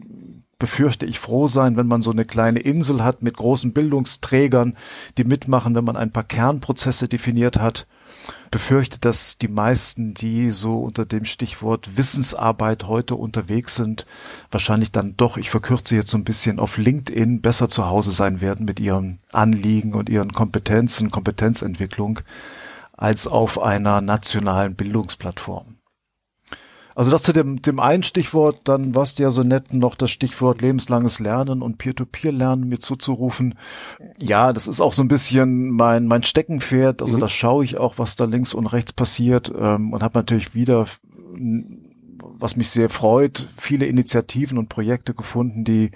befürchte 0.58 1.06
ich 1.06 1.20
froh 1.20 1.48
sein, 1.48 1.78
wenn 1.78 1.88
man 1.88 2.02
so 2.02 2.12
eine 2.12 2.26
kleine 2.26 2.60
Insel 2.60 3.04
hat 3.04 3.22
mit 3.22 3.38
großen 3.38 3.72
Bildungsträgern, 3.72 4.76
die 5.18 5.24
mitmachen, 5.24 5.74
wenn 5.74 5.86
man 5.86 5.96
ein 5.96 6.12
paar 6.12 6.26
Kernprozesse 6.26 7.08
definiert 7.08 7.58
hat 7.58 7.88
befürchte, 8.52 9.00
dass 9.00 9.38
die 9.38 9.48
meisten, 9.48 10.14
die 10.14 10.52
so 10.52 10.80
unter 10.80 11.06
dem 11.06 11.26
Stichwort 11.26 11.98
Wissensarbeit 11.98 12.86
heute 12.86 13.16
unterwegs 13.16 13.76
sind, 13.76 14.06
wahrscheinlich 14.52 14.92
dann 14.92 15.16
doch, 15.18 15.38
ich 15.38 15.50
verkürze 15.50 15.96
jetzt 15.96 16.12
so 16.12 16.18
ein 16.18 16.24
bisschen, 16.24 16.60
auf 16.60 16.78
LinkedIn 16.78 17.42
besser 17.42 17.70
zu 17.70 17.88
Hause 17.88 18.12
sein 18.12 18.42
werden 18.42 18.66
mit 18.66 18.80
ihren 18.80 19.20
Anliegen 19.32 19.94
und 19.94 20.10
ihren 20.10 20.34
Kompetenzen, 20.34 21.12
Kompetenzentwicklung, 21.12 22.20
als 22.94 23.28
auf 23.28 23.62
einer 23.62 24.02
nationalen 24.02 24.76
Bildungsplattform. 24.76 25.79
Also 26.96 27.12
das 27.12 27.22
zu 27.22 27.34
dem, 27.34 27.62
dem 27.62 27.80
einen 27.80 28.04
Stichwort, 28.04 28.62
dann 28.66 28.96
warst 28.96 29.20
du 29.20 29.24
ja 29.24 29.30
so 29.30 29.44
nett, 29.44 29.74
noch 29.74 29.96
das 29.96 30.12
Stichwort 30.12 30.62
lebenslanges 30.62 31.20
Lernen 31.20 31.62
und 31.62 31.78
Peer-to-Peer-Lernen 31.78 32.68
mir 32.68 32.80
zuzurufen. 32.80 33.56
Ja, 34.22 34.52
das 34.54 34.68
ist 34.68 34.82
auch 34.82 34.94
so 34.94 35.04
ein 35.04 35.08
bisschen 35.08 35.70
mein, 35.70 36.08
mein 36.08 36.24
Steckenpferd. 36.24 37.02
Also 37.02 37.18
mhm. 37.18 37.22
da 37.22 37.28
schaue 37.28 37.64
ich 37.64 37.78
auch, 37.78 37.98
was 37.98 38.16
da 38.16 38.26
links 38.26 38.54
und 38.54 38.68
rechts 38.68 38.94
passiert 38.94 39.52
ähm, 39.58 39.94
und 39.94 40.04
habe 40.04 40.20
natürlich 40.20 40.54
wieder 40.54 40.88
was 42.40 42.56
mich 42.56 42.70
sehr 42.70 42.90
freut, 42.90 43.50
viele 43.58 43.86
Initiativen 43.86 44.58
und 44.58 44.70
Projekte 44.70 45.14
gefunden, 45.14 45.66
die 45.66 45.92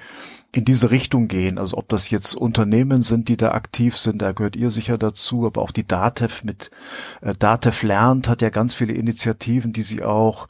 in 0.52 0.66
diese 0.66 0.92
Richtung 0.92 1.28
gehen. 1.30 1.58
Also 1.58 1.78
ob 1.78 1.88
das 1.88 2.10
jetzt 2.10 2.36
Unternehmen 2.36 3.02
sind, 3.02 3.30
die 3.30 3.38
da 3.38 3.52
aktiv 3.54 3.98
sind, 3.98 4.22
da 4.22 4.34
gehört 4.34 4.58
ihr 4.58 4.70
sicher 4.70 4.98
dazu, 4.98 5.46
aber 5.46 5.62
auch 5.62 5.72
die 5.72 5.88
DATEV 5.88 6.44
mit 6.44 6.70
äh, 7.22 7.34
DATEV 7.38 7.84
lernt, 7.84 8.28
hat 8.28 8.42
ja 8.42 8.50
ganz 8.50 8.74
viele 8.74 8.94
Initiativen, 8.94 9.72
die 9.72 9.82
sie 9.82 10.04
auch 10.04 10.48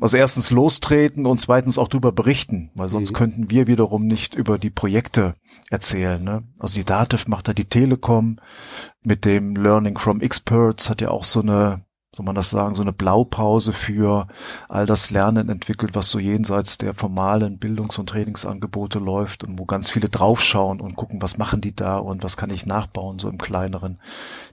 also 0.00 0.16
erstens 0.16 0.50
lostreten 0.50 1.26
und 1.26 1.40
zweitens 1.40 1.78
auch 1.78 1.88
darüber 1.88 2.12
berichten, 2.12 2.70
weil 2.74 2.88
sonst 2.88 3.12
mhm. 3.12 3.16
könnten 3.16 3.50
wir 3.50 3.66
wiederum 3.66 4.06
nicht 4.06 4.34
über 4.34 4.58
die 4.58 4.70
Projekte 4.70 5.34
erzählen. 5.70 6.22
Ne? 6.22 6.44
Also 6.58 6.76
die 6.76 6.84
Dativ 6.84 7.28
macht 7.28 7.48
da 7.48 7.52
die 7.52 7.64
Telekom 7.64 8.38
mit 9.04 9.24
dem 9.24 9.56
Learning 9.56 9.98
from 9.98 10.20
Experts 10.20 10.90
hat 10.90 11.00
ja 11.00 11.10
auch 11.10 11.24
so 11.24 11.40
eine 11.40 11.84
soll 12.14 12.26
man 12.26 12.34
das 12.34 12.50
sagen, 12.50 12.74
so 12.74 12.82
eine 12.82 12.92
Blaupause 12.92 13.72
für 13.72 14.26
all 14.68 14.84
das 14.84 15.10
Lernen 15.10 15.48
entwickelt, 15.48 15.94
was 15.94 16.10
so 16.10 16.18
jenseits 16.18 16.76
der 16.76 16.92
formalen 16.92 17.58
Bildungs- 17.58 17.98
und 17.98 18.10
Trainingsangebote 18.10 18.98
läuft 18.98 19.44
und 19.44 19.58
wo 19.58 19.64
ganz 19.64 19.88
viele 19.88 20.10
draufschauen 20.10 20.82
und 20.82 20.94
gucken, 20.94 21.22
was 21.22 21.38
machen 21.38 21.62
die 21.62 21.74
da 21.74 21.96
und 21.96 22.22
was 22.22 22.36
kann 22.36 22.50
ich 22.50 22.66
nachbauen, 22.66 23.18
so 23.18 23.30
im 23.30 23.38
kleineren. 23.38 23.98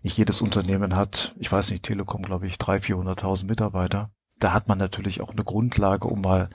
Nicht 0.04 0.18
jedes 0.18 0.42
Unternehmen 0.42 0.96
hat, 0.96 1.36
ich 1.38 1.52
weiß 1.52 1.72
nicht, 1.72 1.84
Telekom, 1.84 2.22
glaube 2.22 2.48
ich, 2.48 2.58
drei, 2.58 2.80
vierhunderttausend 2.80 3.50
Mitarbeiter 3.50 4.10
da 4.40 4.54
hat 4.54 4.68
man 4.68 4.78
natürlich 4.78 5.22
auch 5.22 5.32
eine 5.32 5.44
Grundlage, 5.44 6.08
um 6.08 6.22
mal 6.22 6.50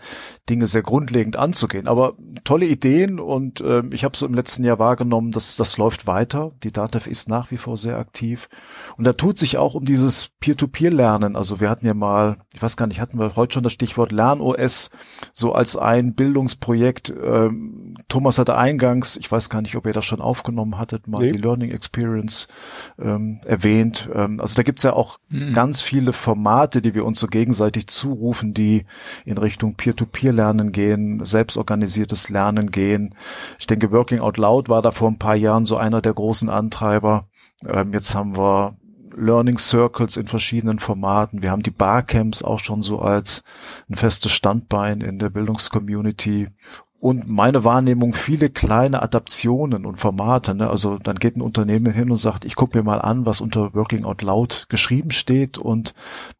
Dinge 0.48 0.66
sehr 0.66 0.82
grundlegend 0.82 1.36
anzugehen. 1.36 1.86
Aber 1.86 2.14
tolle 2.44 2.66
Ideen 2.66 3.20
und 3.20 3.60
äh, 3.60 3.82
ich 3.92 4.04
habe 4.04 4.16
so 4.16 4.26
im 4.26 4.34
letzten 4.34 4.64
Jahr 4.64 4.78
wahrgenommen, 4.78 5.30
dass 5.30 5.56
das 5.56 5.76
läuft 5.76 6.06
weiter. 6.06 6.52
Die 6.62 6.72
DATEV 6.72 7.06
ist 7.06 7.28
nach 7.28 7.50
wie 7.50 7.56
vor 7.56 7.76
sehr 7.76 7.98
aktiv 7.98 8.48
und 8.96 9.04
da 9.04 9.12
tut 9.12 9.38
sich 9.38 9.58
auch 9.58 9.74
um 9.74 9.84
dieses 9.84 10.30
Peer-to-Peer-Lernen. 10.40 11.36
Also 11.36 11.60
wir 11.60 11.70
hatten 11.70 11.86
ja 11.86 11.94
mal, 11.94 12.38
ich 12.54 12.62
weiß 12.62 12.76
gar 12.76 12.86
nicht, 12.86 13.00
hatten 13.00 13.18
wir 13.18 13.36
heute 13.36 13.54
schon 13.54 13.62
das 13.62 13.72
Stichwort 13.72 14.12
LernOS 14.12 14.90
so 15.32 15.52
als 15.52 15.76
ein 15.76 16.14
Bildungsprojekt. 16.14 17.12
Ähm, 17.22 17.96
Thomas 18.08 18.38
hatte 18.38 18.56
eingangs, 18.56 19.16
ich 19.16 19.30
weiß 19.30 19.50
gar 19.50 19.62
nicht, 19.62 19.76
ob 19.76 19.86
ihr 19.86 19.92
das 19.92 20.04
schon 20.04 20.20
aufgenommen 20.20 20.78
hattet, 20.78 21.06
mal 21.06 21.22
nee. 21.22 21.32
die 21.32 21.38
Learning 21.38 21.70
Experience 21.70 22.48
ähm, 22.98 23.40
erwähnt. 23.44 24.08
Ähm, 24.14 24.40
also 24.40 24.54
da 24.54 24.62
gibt's 24.62 24.82
ja 24.82 24.94
auch 24.94 25.18
mhm. 25.28 25.52
ganz 25.52 25.80
viele 25.80 26.12
Formate, 26.12 26.80
die 26.80 26.94
wir 26.94 27.04
uns 27.04 27.20
so 27.20 27.26
gegenseitig 27.26 27.73
gegenseitig 27.74 27.86
zurufen, 27.88 28.54
die 28.54 28.86
in 29.24 29.38
Richtung 29.38 29.74
Peer-to-Peer-Lernen 29.74 30.72
gehen, 30.72 31.24
selbstorganisiertes 31.24 32.28
Lernen 32.28 32.70
gehen. 32.70 33.14
Ich 33.58 33.66
denke, 33.66 33.90
Working 33.90 34.20
Out 34.20 34.36
Loud 34.36 34.68
war 34.68 34.82
da 34.82 34.90
vor 34.90 35.08
ein 35.08 35.18
paar 35.18 35.36
Jahren 35.36 35.66
so 35.66 35.76
einer 35.76 36.00
der 36.00 36.14
großen 36.14 36.48
Antreiber. 36.48 37.28
Ähm, 37.66 37.92
jetzt 37.92 38.14
haben 38.14 38.36
wir 38.36 38.76
Learning 39.16 39.58
Circles 39.58 40.16
in 40.16 40.26
verschiedenen 40.26 40.80
Formaten. 40.80 41.42
Wir 41.42 41.52
haben 41.52 41.62
die 41.62 41.70
Barcamps 41.70 42.42
auch 42.42 42.58
schon 42.58 42.82
so 42.82 42.98
als 42.98 43.44
ein 43.88 43.94
festes 43.94 44.32
Standbein 44.32 45.00
in 45.00 45.18
der 45.18 45.30
Bildungscommunity 45.30 46.48
und 47.04 47.28
meine 47.28 47.64
Wahrnehmung 47.64 48.14
viele 48.14 48.48
kleine 48.48 49.02
Adaptionen 49.02 49.84
und 49.84 50.00
Formate. 50.00 50.54
Ne? 50.54 50.70
Also 50.70 50.96
dann 50.96 51.16
geht 51.16 51.36
ein 51.36 51.42
Unternehmen 51.42 51.92
hin 51.92 52.10
und 52.10 52.16
sagt, 52.16 52.46
ich 52.46 52.56
gucke 52.56 52.78
mir 52.78 52.82
mal 52.82 52.98
an, 52.98 53.26
was 53.26 53.42
unter 53.42 53.74
Working 53.74 54.06
Out 54.06 54.22
Loud 54.22 54.64
geschrieben 54.70 55.10
steht 55.10 55.58
und 55.58 55.92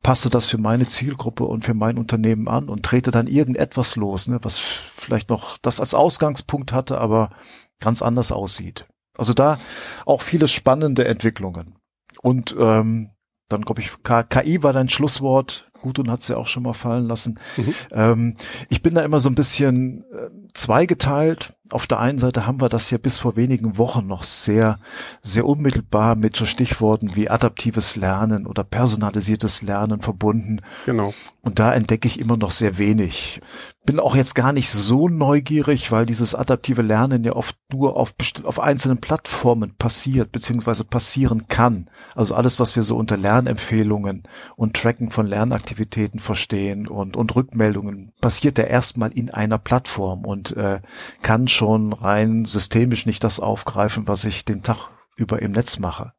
passe 0.02 0.30
das 0.30 0.46
für 0.46 0.56
meine 0.56 0.86
Zielgruppe 0.86 1.44
und 1.44 1.66
für 1.66 1.74
mein 1.74 1.98
Unternehmen 1.98 2.48
an 2.48 2.70
und 2.70 2.82
trete 2.82 3.10
dann 3.10 3.26
irgendetwas 3.26 3.96
los, 3.96 4.26
ne? 4.26 4.38
was 4.40 4.56
vielleicht 4.56 5.28
noch 5.28 5.58
das 5.58 5.80
als 5.80 5.92
Ausgangspunkt 5.92 6.72
hatte, 6.72 6.98
aber 6.98 7.28
ganz 7.78 8.00
anders 8.00 8.32
aussieht. 8.32 8.86
Also 9.18 9.34
da 9.34 9.58
auch 10.06 10.22
viele 10.22 10.48
spannende 10.48 11.04
Entwicklungen. 11.04 11.74
Und 12.22 12.56
ähm, 12.58 13.10
dann 13.50 13.66
glaube 13.66 13.82
ich, 13.82 13.90
KI 14.02 14.62
war 14.62 14.72
dein 14.72 14.88
Schlusswort. 14.88 15.66
Gudrun 15.84 16.10
hat 16.10 16.20
es 16.20 16.28
ja 16.28 16.38
auch 16.38 16.46
schon 16.46 16.62
mal 16.62 16.72
fallen 16.72 17.06
lassen. 17.06 17.38
Mhm. 17.58 17.74
Ähm, 17.92 18.36
ich 18.70 18.80
bin 18.80 18.94
da 18.94 19.02
immer 19.02 19.20
so 19.20 19.28
ein 19.28 19.34
bisschen 19.34 20.04
äh, 20.12 20.30
zweigeteilt. 20.54 21.56
Auf 21.70 21.86
der 21.86 21.98
einen 22.00 22.18
Seite 22.18 22.46
haben 22.46 22.60
wir 22.60 22.68
das 22.68 22.90
ja 22.90 22.98
bis 22.98 23.18
vor 23.18 23.36
wenigen 23.36 23.76
Wochen 23.76 24.06
noch 24.06 24.22
sehr, 24.22 24.78
sehr 25.20 25.46
unmittelbar 25.46 26.14
mit 26.14 26.36
so 26.36 26.46
Stichworten 26.46 27.16
wie 27.16 27.28
adaptives 27.28 27.96
Lernen 27.96 28.46
oder 28.46 28.64
personalisiertes 28.64 29.62
Lernen 29.62 30.00
verbunden. 30.00 30.60
Genau. 30.86 31.12
Und 31.42 31.58
da 31.58 31.74
entdecke 31.74 32.08
ich 32.08 32.20
immer 32.20 32.36
noch 32.36 32.50
sehr 32.50 32.78
wenig. 32.78 33.40
Bin 33.84 34.00
auch 34.00 34.16
jetzt 34.16 34.34
gar 34.34 34.52
nicht 34.52 34.70
so 34.70 35.08
neugierig, 35.08 35.92
weil 35.92 36.06
dieses 36.06 36.34
adaptive 36.34 36.80
Lernen 36.80 37.24
ja 37.24 37.32
oft 37.32 37.56
nur 37.70 37.96
auf, 37.96 38.14
auf 38.44 38.60
einzelnen 38.60 38.98
Plattformen 38.98 39.74
passiert, 39.76 40.32
beziehungsweise 40.32 40.84
passieren 40.84 41.48
kann. 41.48 41.90
Also 42.14 42.34
alles, 42.34 42.60
was 42.60 42.76
wir 42.76 42.82
so 42.82 42.96
unter 42.96 43.16
Lernempfehlungen 43.16 44.22
und 44.56 44.74
Tracken 44.74 45.10
von 45.10 45.26
Lernaktivitäten 45.26 45.73
verstehen 46.18 46.86
und, 46.86 47.16
und 47.16 47.34
Rückmeldungen, 47.34 48.12
passiert 48.20 48.58
ja 48.58 48.64
erstmal 48.64 49.12
in 49.12 49.30
einer 49.30 49.58
Plattform 49.58 50.24
und 50.24 50.56
äh, 50.56 50.80
kann 51.22 51.48
schon 51.48 51.92
rein 51.92 52.44
systemisch 52.44 53.06
nicht 53.06 53.24
das 53.24 53.40
aufgreifen, 53.40 54.08
was 54.08 54.24
ich 54.24 54.44
den 54.44 54.62
Tag 54.62 54.88
über 55.16 55.42
im 55.42 55.52
Netz 55.52 55.78
mache. 55.78 56.12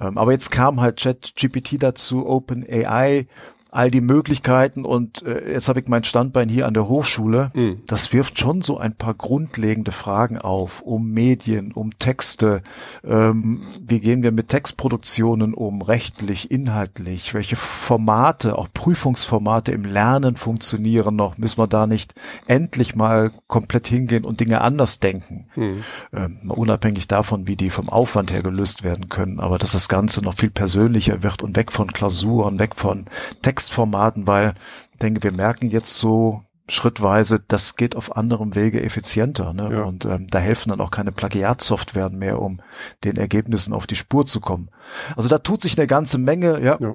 Ähm, 0.00 0.18
aber 0.18 0.32
jetzt 0.32 0.50
kam 0.50 0.80
halt 0.80 1.00
ChatGPT 1.00 1.82
dazu, 1.82 2.26
OpenAI 2.26 3.26
all 3.72 3.90
die 3.90 4.02
Möglichkeiten 4.02 4.84
und 4.84 5.22
äh, 5.22 5.54
jetzt 5.54 5.70
habe 5.70 5.80
ich 5.80 5.88
mein 5.88 6.04
Standbein 6.04 6.50
hier 6.50 6.66
an 6.66 6.74
der 6.74 6.88
Hochschule. 6.88 7.50
Mhm. 7.54 7.80
Das 7.86 8.12
wirft 8.12 8.38
schon 8.38 8.60
so 8.60 8.76
ein 8.76 8.94
paar 8.94 9.14
grundlegende 9.14 9.92
Fragen 9.92 10.36
auf, 10.36 10.82
um 10.82 11.10
Medien, 11.10 11.72
um 11.72 11.96
Texte. 11.96 12.62
Ähm, 13.02 13.62
wie 13.80 14.00
gehen 14.00 14.22
wir 14.22 14.30
mit 14.30 14.48
Textproduktionen 14.48 15.54
um, 15.54 15.80
rechtlich, 15.80 16.50
inhaltlich? 16.50 17.32
Welche 17.32 17.56
Formate, 17.56 18.58
auch 18.58 18.68
Prüfungsformate 18.74 19.72
im 19.72 19.86
Lernen 19.86 20.36
funktionieren 20.36 21.16
noch? 21.16 21.38
Müssen 21.38 21.58
wir 21.58 21.66
da 21.66 21.86
nicht 21.86 22.12
endlich 22.46 22.94
mal 22.94 23.30
komplett 23.46 23.86
hingehen 23.86 24.26
und 24.26 24.40
Dinge 24.40 24.60
anders 24.60 25.00
denken? 25.00 25.46
Mhm. 25.56 25.84
Ähm, 26.12 26.50
unabhängig 26.50 27.08
davon, 27.08 27.48
wie 27.48 27.56
die 27.56 27.70
vom 27.70 27.88
Aufwand 27.88 28.32
her 28.32 28.42
gelöst 28.42 28.84
werden 28.84 29.08
können, 29.08 29.40
aber 29.40 29.56
dass 29.56 29.72
das 29.72 29.88
Ganze 29.88 30.22
noch 30.22 30.34
viel 30.34 30.50
persönlicher 30.50 31.22
wird 31.22 31.42
und 31.42 31.56
weg 31.56 31.72
von 31.72 31.90
Klausuren, 31.90 32.58
weg 32.58 32.76
von 32.76 33.06
Text 33.40 33.61
Textformaten, 33.62 34.26
weil 34.26 34.54
ich 34.92 34.98
denke, 34.98 35.22
wir 35.22 35.32
merken 35.32 35.70
jetzt 35.70 35.96
so 35.96 36.42
schrittweise, 36.68 37.40
das 37.46 37.76
geht 37.76 37.96
auf 37.96 38.16
anderem 38.16 38.54
Wege 38.54 38.82
effizienter. 38.82 39.52
Ne? 39.52 39.70
Ja. 39.72 39.82
Und 39.82 40.04
ähm, 40.04 40.26
da 40.28 40.38
helfen 40.38 40.70
dann 40.70 40.80
auch 40.80 40.90
keine 40.90 41.12
Plagiatsoftwaren 41.12 42.18
mehr, 42.18 42.40
um 42.40 42.60
den 43.04 43.16
Ergebnissen 43.16 43.72
auf 43.72 43.86
die 43.86 43.96
Spur 43.96 44.26
zu 44.26 44.40
kommen. 44.40 44.68
Also 45.16 45.28
da 45.28 45.38
tut 45.38 45.62
sich 45.62 45.78
eine 45.78 45.86
ganze 45.86 46.18
Menge. 46.18 46.60
Ja. 46.60 46.78
ja. 46.80 46.94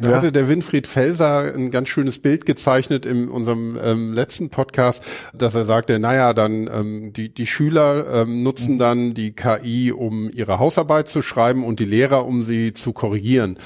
Da 0.00 0.10
ja. 0.10 0.16
hatte 0.16 0.32
der 0.32 0.48
Winfried 0.48 0.86
Felser 0.86 1.54
ein 1.54 1.70
ganz 1.70 1.88
schönes 1.88 2.18
Bild 2.18 2.46
gezeichnet 2.46 3.04
in 3.04 3.28
unserem 3.28 3.78
ähm, 3.82 4.12
letzten 4.14 4.48
Podcast, 4.48 5.02
dass 5.34 5.54
er 5.54 5.66
sagte, 5.66 5.98
naja, 5.98 6.32
dann 6.32 6.70
ähm, 6.72 7.12
die, 7.12 7.28
die 7.32 7.46
Schüler 7.46 8.22
ähm, 8.22 8.42
nutzen 8.42 8.74
mhm. 8.74 8.78
dann 8.78 9.14
die 9.14 9.32
KI, 9.32 9.92
um 9.92 10.30
ihre 10.30 10.58
Hausarbeit 10.58 11.08
zu 11.08 11.20
schreiben 11.20 11.64
und 11.64 11.80
die 11.80 11.84
Lehrer, 11.84 12.26
um 12.26 12.42
sie 12.42 12.72
zu 12.72 12.92
korrigieren 12.92 13.58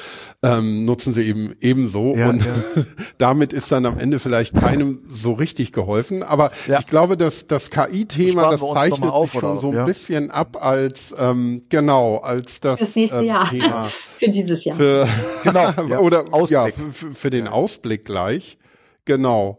ähm, 0.44 0.84
nutzen 0.84 1.14
sie 1.14 1.22
eben 1.22 1.54
ebenso. 1.60 2.14
Ja, 2.14 2.28
und 2.28 2.44
ja. 2.44 2.52
damit 3.18 3.52
ist 3.52 3.72
dann 3.72 3.86
am 3.86 3.98
Ende 3.98 4.18
vielleicht 4.18 4.54
keinem 4.54 5.00
so 5.08 5.32
richtig 5.32 5.72
geholfen. 5.72 6.22
Aber 6.22 6.52
ja. 6.66 6.80
ich 6.80 6.86
glaube, 6.86 7.16
dass 7.16 7.46
das 7.46 7.70
KI-Thema, 7.70 8.50
das 8.50 8.60
zeichnet 8.60 9.10
auf, 9.10 9.32
sich 9.32 9.40
schon 9.40 9.58
so 9.58 9.72
ein 9.72 9.84
bisschen 9.86 10.30
ab 10.30 10.58
als 10.60 11.14
ähm, 11.18 11.62
genau, 11.70 12.18
als 12.18 12.60
das 12.60 12.78
Fürs 12.78 12.96
nächste 12.96 13.18
ähm, 13.18 13.24
Jahr. 13.24 13.48
Thema. 13.48 13.90
für 14.24 14.30
dieses 14.30 14.64
Jahr. 14.64 14.76
Für, 14.76 15.08
genau. 15.44 16.00
oder 16.00 16.24
ja, 16.48 16.66
für, 16.66 17.14
für 17.14 17.30
den 17.30 17.48
Ausblick 17.48 18.04
gleich. 18.04 18.58
Genau. 19.04 19.58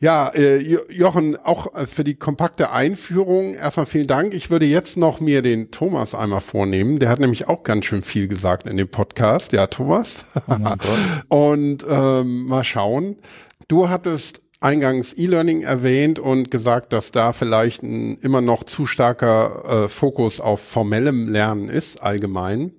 Ja, 0.00 0.28
äh, 0.34 0.58
Jochen, 0.90 1.36
auch 1.36 1.74
äh, 1.74 1.86
für 1.86 2.04
die 2.04 2.16
kompakte 2.16 2.70
Einführung 2.70 3.54
erstmal 3.54 3.86
vielen 3.86 4.06
Dank. 4.06 4.34
Ich 4.34 4.50
würde 4.50 4.66
jetzt 4.66 4.96
noch 4.96 5.20
mir 5.20 5.40
den 5.40 5.70
Thomas 5.70 6.14
einmal 6.14 6.40
vornehmen. 6.40 6.98
Der 6.98 7.08
hat 7.08 7.20
nämlich 7.20 7.48
auch 7.48 7.62
ganz 7.62 7.86
schön 7.86 8.02
viel 8.02 8.28
gesagt 8.28 8.68
in 8.68 8.76
dem 8.76 8.88
Podcast. 8.88 9.52
Ja, 9.52 9.66
Thomas. 9.66 10.24
Oh 10.48 10.56
und 11.28 11.86
ähm, 11.88 12.46
mal 12.46 12.64
schauen. 12.64 13.16
Du 13.68 13.88
hattest 13.88 14.42
eingangs 14.60 15.12
E-Learning 15.12 15.62
erwähnt 15.62 16.18
und 16.18 16.50
gesagt, 16.50 16.92
dass 16.92 17.10
da 17.10 17.32
vielleicht 17.32 17.82
ein 17.82 18.18
immer 18.18 18.40
noch 18.40 18.64
zu 18.64 18.86
starker 18.86 19.84
äh, 19.84 19.88
Fokus 19.88 20.40
auf 20.40 20.60
formellem 20.60 21.28
Lernen 21.28 21.68
ist, 21.68 22.02
allgemein. 22.02 22.72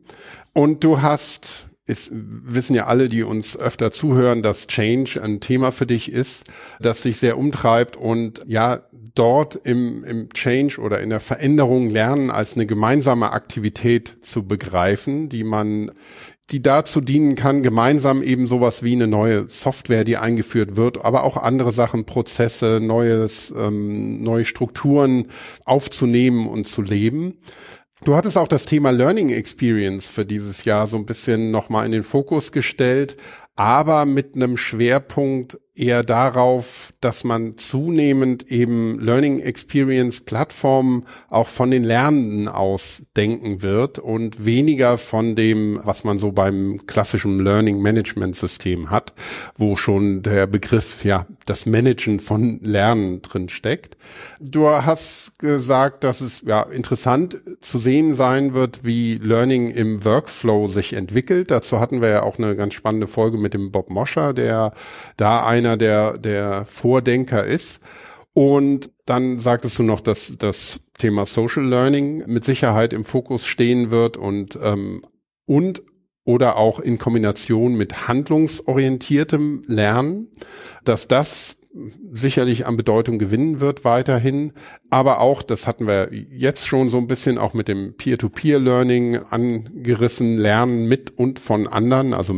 Und 0.55 0.83
du 0.85 1.01
hast 1.01 1.67
ist, 1.87 2.11
wissen 2.13 2.75
ja 2.75 2.87
alle, 2.87 3.09
die 3.09 3.21
uns 3.21 3.55
öfter 3.57 3.91
zuhören, 3.91 4.41
dass 4.41 4.65
Change 4.65 5.21
ein 5.21 5.39
Thema 5.39 5.71
für 5.71 5.85
dich 5.85 6.11
ist, 6.11 6.45
das 6.79 7.01
dich 7.01 7.17
sehr 7.17 7.37
umtreibt 7.37 7.95
und 7.95 8.41
ja, 8.47 8.81
dort 9.13 9.55
im, 9.55 10.03
im 10.03 10.29
Change 10.33 10.79
oder 10.79 10.99
in 10.99 11.11
der 11.11 11.19
Veränderung 11.19 11.89
lernen 11.89 12.31
als 12.31 12.55
eine 12.55 12.65
gemeinsame 12.65 13.31
Aktivität 13.31 14.15
zu 14.21 14.47
begreifen, 14.47 15.29
die 15.29 15.43
man 15.43 15.91
die 16.51 16.61
dazu 16.61 17.01
dienen 17.01 17.35
kann, 17.35 17.63
gemeinsam 17.63 18.21
eben 18.21 18.45
sowas 18.45 18.83
wie 18.83 18.93
eine 18.93 19.07
neue 19.07 19.49
Software, 19.49 20.03
die 20.03 20.17
eingeführt 20.17 20.75
wird, 20.75 21.03
aber 21.03 21.23
auch 21.23 21.37
andere 21.37 21.71
Sachen, 21.71 22.05
Prozesse, 22.05 22.79
neues, 22.81 23.53
ähm, 23.55 24.21
neue 24.21 24.45
Strukturen 24.45 25.27
aufzunehmen 25.65 26.47
und 26.47 26.67
zu 26.67 26.81
leben. 26.81 27.39
Du 28.03 28.15
hattest 28.15 28.37
auch 28.37 28.47
das 28.47 28.65
Thema 28.65 28.91
Learning 28.91 29.29
Experience 29.29 30.07
für 30.07 30.25
dieses 30.25 30.65
Jahr 30.65 30.85
so 30.85 30.97
ein 30.97 31.05
bisschen 31.05 31.49
nochmal 31.49 31.85
in 31.85 31.91
den 31.91 32.03
Fokus 32.03 32.51
gestellt, 32.51 33.15
aber 33.55 34.05
mit 34.05 34.35
einem 34.35 34.57
Schwerpunkt 34.57 35.57
eher 35.75 36.03
darauf, 36.03 36.93
dass 37.01 37.25
man 37.25 37.57
zunehmend 37.57 38.49
eben 38.49 38.97
Learning 38.99 39.41
Experience 39.41 40.21
Plattformen 40.21 41.05
auch 41.29 41.49
von 41.49 41.69
den 41.69 41.83
Lernenden 41.83 42.47
aus 42.47 43.03
denken 43.17 43.61
wird 43.61 43.99
und 43.99 44.45
weniger 44.45 44.97
von 44.97 45.35
dem, 45.35 45.79
was 45.83 46.05
man 46.05 46.17
so 46.17 46.31
beim 46.31 46.87
klassischen 46.87 47.39
Learning 47.39 47.81
Management 47.81 48.37
System 48.37 48.89
hat, 48.89 49.13
wo 49.57 49.75
schon 49.75 50.21
der 50.21 50.47
Begriff, 50.47 51.03
ja, 51.03 51.25
das 51.45 51.65
Managen 51.65 52.21
von 52.21 52.59
Lernen 52.61 53.21
drin 53.21 53.49
steckt. 53.49 53.97
Du 54.39 54.69
hast 54.69 55.37
gesagt, 55.39 56.05
dass 56.05 56.21
es 56.21 56.41
ja 56.41 56.63
interessant 56.63 57.41
zu 57.59 57.79
sehen 57.79 58.13
sein 58.13 58.53
wird, 58.53 58.79
wie 58.83 59.15
Learning 59.15 59.69
im 59.69 60.05
Workflow 60.05 60.67
sich 60.67 60.93
entwickelt. 60.93 61.51
Dazu 61.51 61.79
hatten 61.79 62.01
wir 62.01 62.09
ja 62.09 62.23
auch 62.23 62.37
eine 62.37 62.55
ganz 62.55 62.73
spannende 62.73 63.07
Folge 63.07 63.37
mit 63.37 63.53
dem 63.53 63.71
Bob 63.71 63.89
Moscher, 63.89 64.33
der 64.33 64.73
da 65.17 65.45
ein 65.45 65.64
einer 65.65 65.77
der, 65.77 66.17
der 66.17 66.65
Vordenker 66.65 67.43
ist. 67.43 67.81
Und 68.33 68.91
dann 69.05 69.39
sagtest 69.39 69.79
du 69.79 69.83
noch, 69.83 70.01
dass 70.01 70.37
das 70.37 70.81
Thema 70.97 71.25
Social 71.25 71.65
Learning 71.65 72.23
mit 72.27 72.43
Sicherheit 72.43 72.93
im 72.93 73.05
Fokus 73.05 73.45
stehen 73.45 73.91
wird 73.91 74.17
und, 74.17 74.57
ähm, 74.61 75.03
und 75.45 75.83
oder 76.25 76.57
auch 76.57 76.79
in 76.79 76.97
Kombination 76.97 77.75
mit 77.75 78.07
handlungsorientiertem 78.07 79.63
Lernen, 79.67 80.31
dass 80.83 81.07
das 81.07 81.57
sicherlich 82.13 82.65
an 82.65 82.77
Bedeutung 82.77 83.19
gewinnen 83.19 83.59
wird 83.59 83.83
weiterhin. 83.83 84.53
Aber 84.89 85.19
auch, 85.19 85.43
das 85.43 85.67
hatten 85.67 85.87
wir 85.87 86.09
jetzt 86.11 86.67
schon 86.67 86.89
so 86.89 86.97
ein 86.97 87.07
bisschen 87.07 87.37
auch 87.37 87.53
mit 87.53 87.67
dem 87.67 87.95
Peer-to-Peer-Learning 87.95 89.17
angerissen, 89.29 90.37
Lernen 90.37 90.87
mit 90.87 91.17
und 91.17 91.39
von 91.39 91.67
anderen, 91.67 92.13
also 92.13 92.33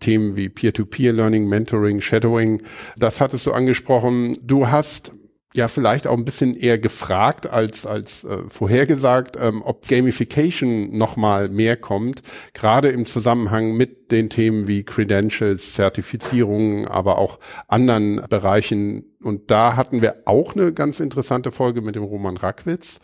Themen 0.00 0.36
wie 0.36 0.48
Peer-to-Peer-Learning, 0.48 1.48
Mentoring, 1.48 2.00
Shadowing. 2.00 2.62
Das 2.96 3.20
hattest 3.20 3.46
du 3.46 3.52
angesprochen. 3.52 4.36
Du 4.42 4.68
hast 4.68 5.12
ja 5.56 5.68
vielleicht 5.68 6.06
auch 6.06 6.16
ein 6.16 6.24
bisschen 6.24 6.54
eher 6.54 6.78
gefragt 6.78 7.48
als 7.48 7.86
als 7.86 8.24
äh, 8.24 8.38
vorhergesagt, 8.48 9.36
ähm, 9.40 9.62
ob 9.62 9.88
Gamification 9.88 10.96
noch 10.96 11.16
mal 11.16 11.48
mehr 11.48 11.76
kommt, 11.76 12.22
gerade 12.54 12.88
im 12.88 13.06
Zusammenhang 13.06 13.76
mit 13.76 14.10
den 14.12 14.30
Themen 14.30 14.68
wie 14.68 14.84
Credentials, 14.84 15.74
Zertifizierungen, 15.74 16.86
aber 16.86 17.18
auch 17.18 17.38
anderen 17.68 18.16
Bereichen. 18.28 19.16
Und 19.22 19.50
da 19.50 19.74
hatten 19.74 20.02
wir 20.02 20.22
auch 20.26 20.54
eine 20.54 20.72
ganz 20.72 21.00
interessante 21.00 21.50
Folge 21.50 21.80
mit 21.80 21.96
dem 21.96 22.04
Roman 22.04 22.36
Rackwitz. 22.36 23.00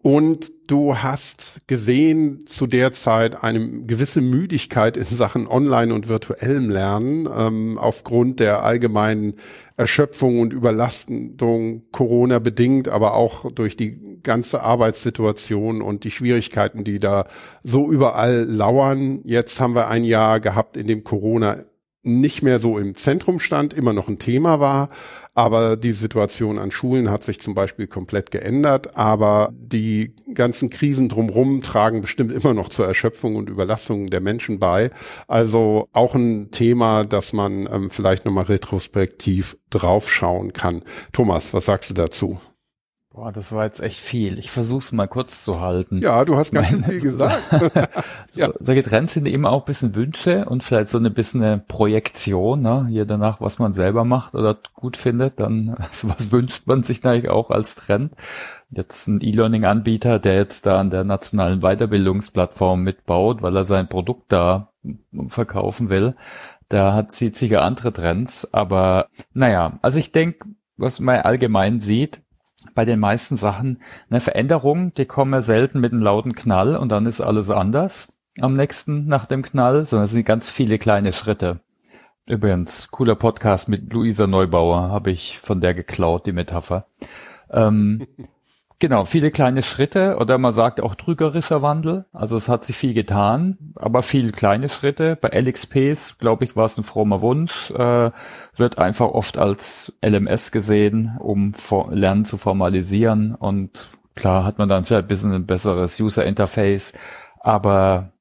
Und 0.00 0.52
du 0.68 0.96
hast 0.96 1.60
gesehen 1.66 2.46
zu 2.46 2.66
der 2.66 2.92
Zeit 2.92 3.42
eine 3.42 3.82
gewisse 3.82 4.20
Müdigkeit 4.20 4.96
in 4.96 5.04
Sachen 5.04 5.46
Online- 5.46 5.92
und 5.92 6.08
virtuellem 6.08 6.70
Lernen 6.70 7.28
ähm, 7.36 7.78
aufgrund 7.78 8.40
der 8.40 8.62
allgemeinen 8.62 9.34
Erschöpfung 9.76 10.40
und 10.40 10.52
Überlastung 10.52 11.36
Corona 11.92 12.38
bedingt, 12.38 12.88
aber 12.88 13.14
auch 13.14 13.50
durch 13.52 13.76
die 13.76 14.20
ganze 14.22 14.62
Arbeitssituation 14.62 15.82
und 15.82 16.04
die 16.04 16.10
Schwierigkeiten, 16.10 16.84
die 16.84 16.98
da 16.98 17.26
so 17.62 17.90
überall 17.90 18.44
lauern. 18.44 19.20
Jetzt 19.24 19.60
haben 19.60 19.74
wir 19.74 19.88
ein 19.88 20.04
Jahr 20.04 20.40
gehabt, 20.40 20.76
in 20.76 20.86
dem 20.86 21.04
Corona 21.04 21.64
nicht 22.04 22.42
mehr 22.42 22.58
so 22.58 22.78
im 22.78 22.96
Zentrum 22.96 23.38
stand, 23.38 23.72
immer 23.72 23.92
noch 23.92 24.08
ein 24.08 24.18
Thema 24.18 24.58
war, 24.58 24.88
aber 25.34 25.76
die 25.76 25.92
Situation 25.92 26.58
an 26.58 26.70
Schulen 26.70 27.10
hat 27.10 27.24
sich 27.24 27.40
zum 27.40 27.54
Beispiel 27.54 27.86
komplett 27.86 28.30
geändert. 28.30 28.96
Aber 28.96 29.52
die 29.54 30.14
ganzen 30.34 30.68
Krisen 30.68 31.08
drumherum 31.08 31.62
tragen 31.62 32.02
bestimmt 32.02 32.32
immer 32.32 32.52
noch 32.52 32.68
zur 32.68 32.86
Erschöpfung 32.86 33.36
und 33.36 33.48
Überlastung 33.48 34.08
der 34.08 34.20
Menschen 34.20 34.58
bei. 34.58 34.90
Also 35.28 35.88
auch 35.92 36.14
ein 36.14 36.50
Thema, 36.50 37.04
das 37.04 37.32
man 37.32 37.66
ähm, 37.72 37.90
vielleicht 37.90 38.24
nochmal 38.24 38.44
retrospektiv 38.44 39.56
draufschauen 39.70 40.52
kann. 40.52 40.82
Thomas, 41.12 41.54
was 41.54 41.64
sagst 41.64 41.90
du 41.90 41.94
dazu? 41.94 42.38
Boah, 43.14 43.30
das 43.30 43.52
war 43.52 43.66
jetzt 43.66 43.80
echt 43.80 44.00
viel. 44.00 44.38
Ich 44.38 44.50
versuch's 44.50 44.90
mal 44.90 45.06
kurz 45.06 45.44
zu 45.44 45.60
halten. 45.60 46.00
Ja, 46.00 46.24
du 46.24 46.36
hast 46.36 46.52
ganz 46.52 46.68
schön 46.68 46.82
viel 46.82 46.98
gesagt. 46.98 47.42
ja. 48.32 48.46
so, 48.46 48.54
solche 48.58 48.82
Trends 48.82 49.12
sind 49.12 49.26
eben 49.26 49.44
auch 49.44 49.60
ein 49.60 49.66
bisschen 49.66 49.94
Wünsche 49.94 50.46
und 50.46 50.64
vielleicht 50.64 50.88
so 50.88 50.96
eine 50.96 51.10
bisschen 51.10 51.42
eine 51.42 51.58
Projektion, 51.58 52.62
ne? 52.62 52.86
Je 52.88 53.04
danach, 53.04 53.38
was 53.42 53.58
man 53.58 53.74
selber 53.74 54.06
macht 54.06 54.34
oder 54.34 54.56
gut 54.72 54.96
findet, 54.96 55.40
dann 55.40 55.74
also 55.78 56.08
was 56.08 56.32
wünscht 56.32 56.66
man 56.66 56.82
sich 56.82 57.04
eigentlich 57.04 57.30
auch 57.30 57.50
als 57.50 57.74
Trend. 57.74 58.14
Jetzt 58.70 59.08
ein 59.08 59.20
E-Learning-Anbieter, 59.20 60.18
der 60.18 60.36
jetzt 60.36 60.64
da 60.64 60.80
an 60.80 60.88
der 60.88 61.04
nationalen 61.04 61.60
Weiterbildungsplattform 61.60 62.82
mitbaut, 62.82 63.42
weil 63.42 63.54
er 63.54 63.66
sein 63.66 63.90
Produkt 63.90 64.32
da 64.32 64.72
verkaufen 65.28 65.90
will. 65.90 66.16
Da 66.70 66.94
hat 66.94 67.12
sieht 67.12 67.36
sicher 67.36 67.60
andere 67.60 67.92
Trends, 67.92 68.48
aber 68.54 69.08
naja, 69.34 69.78
also 69.82 69.98
ich 69.98 70.12
denke, 70.12 70.46
was 70.78 70.98
man 70.98 71.20
allgemein 71.20 71.78
sieht, 71.78 72.22
bei 72.74 72.84
den 72.84 73.00
meisten 73.00 73.36
Sachen 73.36 73.78
eine 74.10 74.20
Veränderung, 74.20 74.94
die 74.94 75.06
kommen 75.06 75.42
selten 75.42 75.80
mit 75.80 75.92
einem 75.92 76.02
lauten 76.02 76.34
Knall 76.34 76.76
und 76.76 76.90
dann 76.90 77.06
ist 77.06 77.20
alles 77.20 77.50
anders 77.50 78.18
am 78.40 78.54
nächsten 78.54 79.06
nach 79.06 79.26
dem 79.26 79.42
Knall, 79.42 79.84
sondern 79.84 80.06
es 80.06 80.12
sind 80.12 80.24
ganz 80.24 80.48
viele 80.48 80.78
kleine 80.78 81.12
Schritte. 81.12 81.60
Übrigens, 82.26 82.90
cooler 82.90 83.16
Podcast 83.16 83.68
mit 83.68 83.92
Luisa 83.92 84.26
Neubauer, 84.26 84.90
habe 84.90 85.10
ich 85.10 85.38
von 85.38 85.60
der 85.60 85.74
geklaut, 85.74 86.26
die 86.26 86.32
Metapher. 86.32 86.86
Ähm, 87.50 88.06
genau, 88.82 89.04
viele 89.04 89.30
kleine 89.30 89.62
Schritte 89.62 90.16
oder 90.18 90.38
man 90.38 90.52
sagt 90.52 90.80
auch 90.80 90.96
trügerischer 90.96 91.62
Wandel. 91.62 92.04
Also 92.12 92.36
es 92.36 92.48
hat 92.48 92.64
sich 92.64 92.76
viel 92.76 92.94
getan, 92.94 93.56
aber 93.76 94.02
viele 94.02 94.32
kleine 94.32 94.68
Schritte. 94.68 95.16
Bei 95.16 95.28
LXPs, 95.28 96.18
glaube 96.18 96.44
ich, 96.44 96.56
war 96.56 96.64
es 96.64 96.76
ein 96.76 96.82
frommer 96.82 97.20
Wunsch, 97.20 97.70
äh, 97.70 98.10
wird 98.56 98.78
einfach 98.78 99.06
oft 99.06 99.38
als 99.38 99.96
LMS 100.04 100.50
gesehen, 100.50 101.16
um 101.20 101.54
Lernen 101.90 102.24
zu 102.24 102.36
formalisieren 102.38 103.36
und 103.36 103.88
klar 104.16 104.44
hat 104.44 104.58
man 104.58 104.68
dann 104.68 104.84
vielleicht 104.84 105.04
ein 105.04 105.08
bisschen 105.08 105.32
ein 105.32 105.46
besseres 105.46 106.00
User 106.00 106.24
Interface, 106.24 106.92
aber 107.38 108.11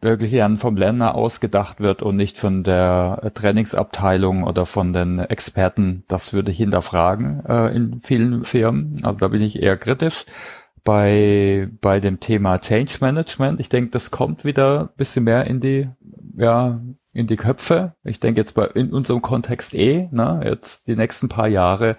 wirklich 0.00 0.32
Lernen 0.32 0.56
vom 0.56 0.76
Lerner 0.76 1.14
ausgedacht 1.14 1.80
wird 1.80 2.02
und 2.02 2.16
nicht 2.16 2.38
von 2.38 2.62
der 2.62 3.32
Trainingsabteilung 3.34 4.44
oder 4.44 4.66
von 4.66 4.92
den 4.92 5.18
Experten, 5.18 6.04
das 6.08 6.32
würde 6.32 6.50
ich 6.50 6.56
hinterfragen 6.56 7.44
äh, 7.46 7.74
in 7.74 8.00
vielen 8.00 8.44
Firmen. 8.44 9.00
Also 9.02 9.18
da 9.18 9.28
bin 9.28 9.42
ich 9.42 9.62
eher 9.62 9.76
kritisch. 9.76 10.24
Bei, 10.82 11.68
bei 11.82 12.00
dem 12.00 12.20
Thema 12.20 12.58
Change 12.58 12.94
Management, 13.00 13.60
ich 13.60 13.68
denke, 13.68 13.90
das 13.90 14.10
kommt 14.10 14.46
wieder 14.46 14.84
ein 14.84 14.96
bisschen 14.96 15.24
mehr 15.24 15.46
in 15.46 15.60
die, 15.60 15.90
ja, 16.36 16.80
in 17.12 17.26
die 17.26 17.36
Köpfe. 17.36 17.94
Ich 18.04 18.20
denke 18.20 18.40
jetzt 18.40 18.54
bei 18.54 18.66
in 18.66 18.92
unserem 18.92 19.22
Kontext 19.22 19.74
eh, 19.74 20.08
ne, 20.12 20.42
jetzt 20.44 20.86
die 20.86 20.96
nächsten 20.96 21.28
paar 21.28 21.48
Jahre 21.48 21.96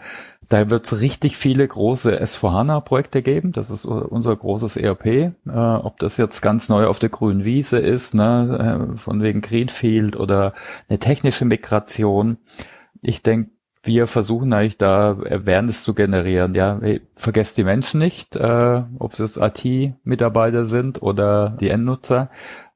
da 0.52 0.69
wird 0.69 0.86
es 0.86 1.00
richtig 1.00 1.38
viele 1.38 1.65
große 1.65 2.21
S4HANA-Projekte 2.21 3.21
geben. 3.21 3.54
Das 3.54 3.71
ist 3.71 3.86
unser 3.86 4.36
großes 4.36 4.76
ERP. 4.76 5.06
Äh, 5.06 5.32
ob 5.45 5.97
das 6.00 6.17
jetzt 6.17 6.41
ganz 6.41 6.67
neu 6.67 6.88
auf 6.88 7.00
der 7.00 7.10
grünen 7.10 7.45
Wiese 7.45 7.80
ist, 7.80 8.13
ne, 8.13 8.91
äh, 8.93 8.97
von 8.97 9.21
wegen 9.21 9.41
Greenfield 9.41 10.17
oder 10.17 10.54
eine 10.89 11.00
technische 11.00 11.45
Migration. 11.45 12.38
Ich 13.02 13.24
denke, 13.24 13.52
wir 13.84 14.08
versuchen 14.08 14.52
eigentlich 14.54 14.78
da 14.78 15.12
Awareness 15.12 15.84
zu 15.84 15.95
generieren. 15.95 16.54
Ja, 16.54 16.78
hey, 16.82 17.02
vergesst 17.15 17.58
die 17.58 17.63
Menschen 17.63 18.00
nicht, 18.00 18.36
äh, 18.36 18.84
ob 19.00 19.17
es 19.19 19.38
IT-Mitarbeiter 19.38 20.65
sind 20.65 21.02
oder 21.02 21.56
die 21.60 21.69
Endnutzer. 21.69 22.30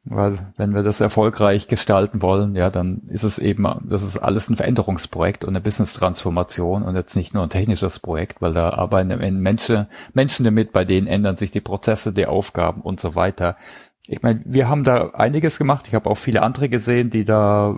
Weil 0.08 0.38
wenn 0.56 0.76
wir 0.76 0.84
das 0.84 1.02
erfolgreich 1.02 1.68
gestalten 1.68 2.22
wollen, 2.22 2.56
ja, 2.56 2.70
dann 2.70 3.02
ist 3.08 3.24
es 3.24 3.40
eben, 3.40 3.66
das 3.90 4.04
ist 4.04 4.18
alles 4.18 4.50
ein 4.50 4.56
Veränderungsprojekt 4.56 5.44
und 5.44 5.50
eine 5.50 5.62
Business-Transformation 5.62 6.84
und 6.84 6.96
jetzt 6.96 7.16
nicht 7.16 7.34
nur 7.34 7.42
ein 7.42 7.50
technisches 7.50 7.98
Projekt, 7.98 8.40
weil 8.40 8.54
da 8.54 8.70
arbeiten 8.70 9.42
Menschen, 9.42 9.88
Menschen 10.14 10.46
damit, 10.46 10.74
bei 10.74 10.86
denen 10.86 11.08
ändern 11.08 11.38
sich 11.38 11.50
die 11.50 11.62
Prozesse, 11.62 12.14
die 12.14 12.28
Aufgaben 12.28 12.82
und 12.82 13.00
so 13.00 13.16
weiter. 13.16 13.58
Ich 14.06 14.22
meine, 14.22 14.42
wir 14.46 14.70
haben 14.70 14.84
da 14.84 15.10
einiges 15.16 15.58
gemacht. 15.58 15.88
Ich 15.88 15.96
habe 15.96 16.08
auch 16.08 16.18
viele 16.18 16.44
andere 16.44 16.70
gesehen, 16.70 17.10
die 17.10 17.26
da 17.26 17.76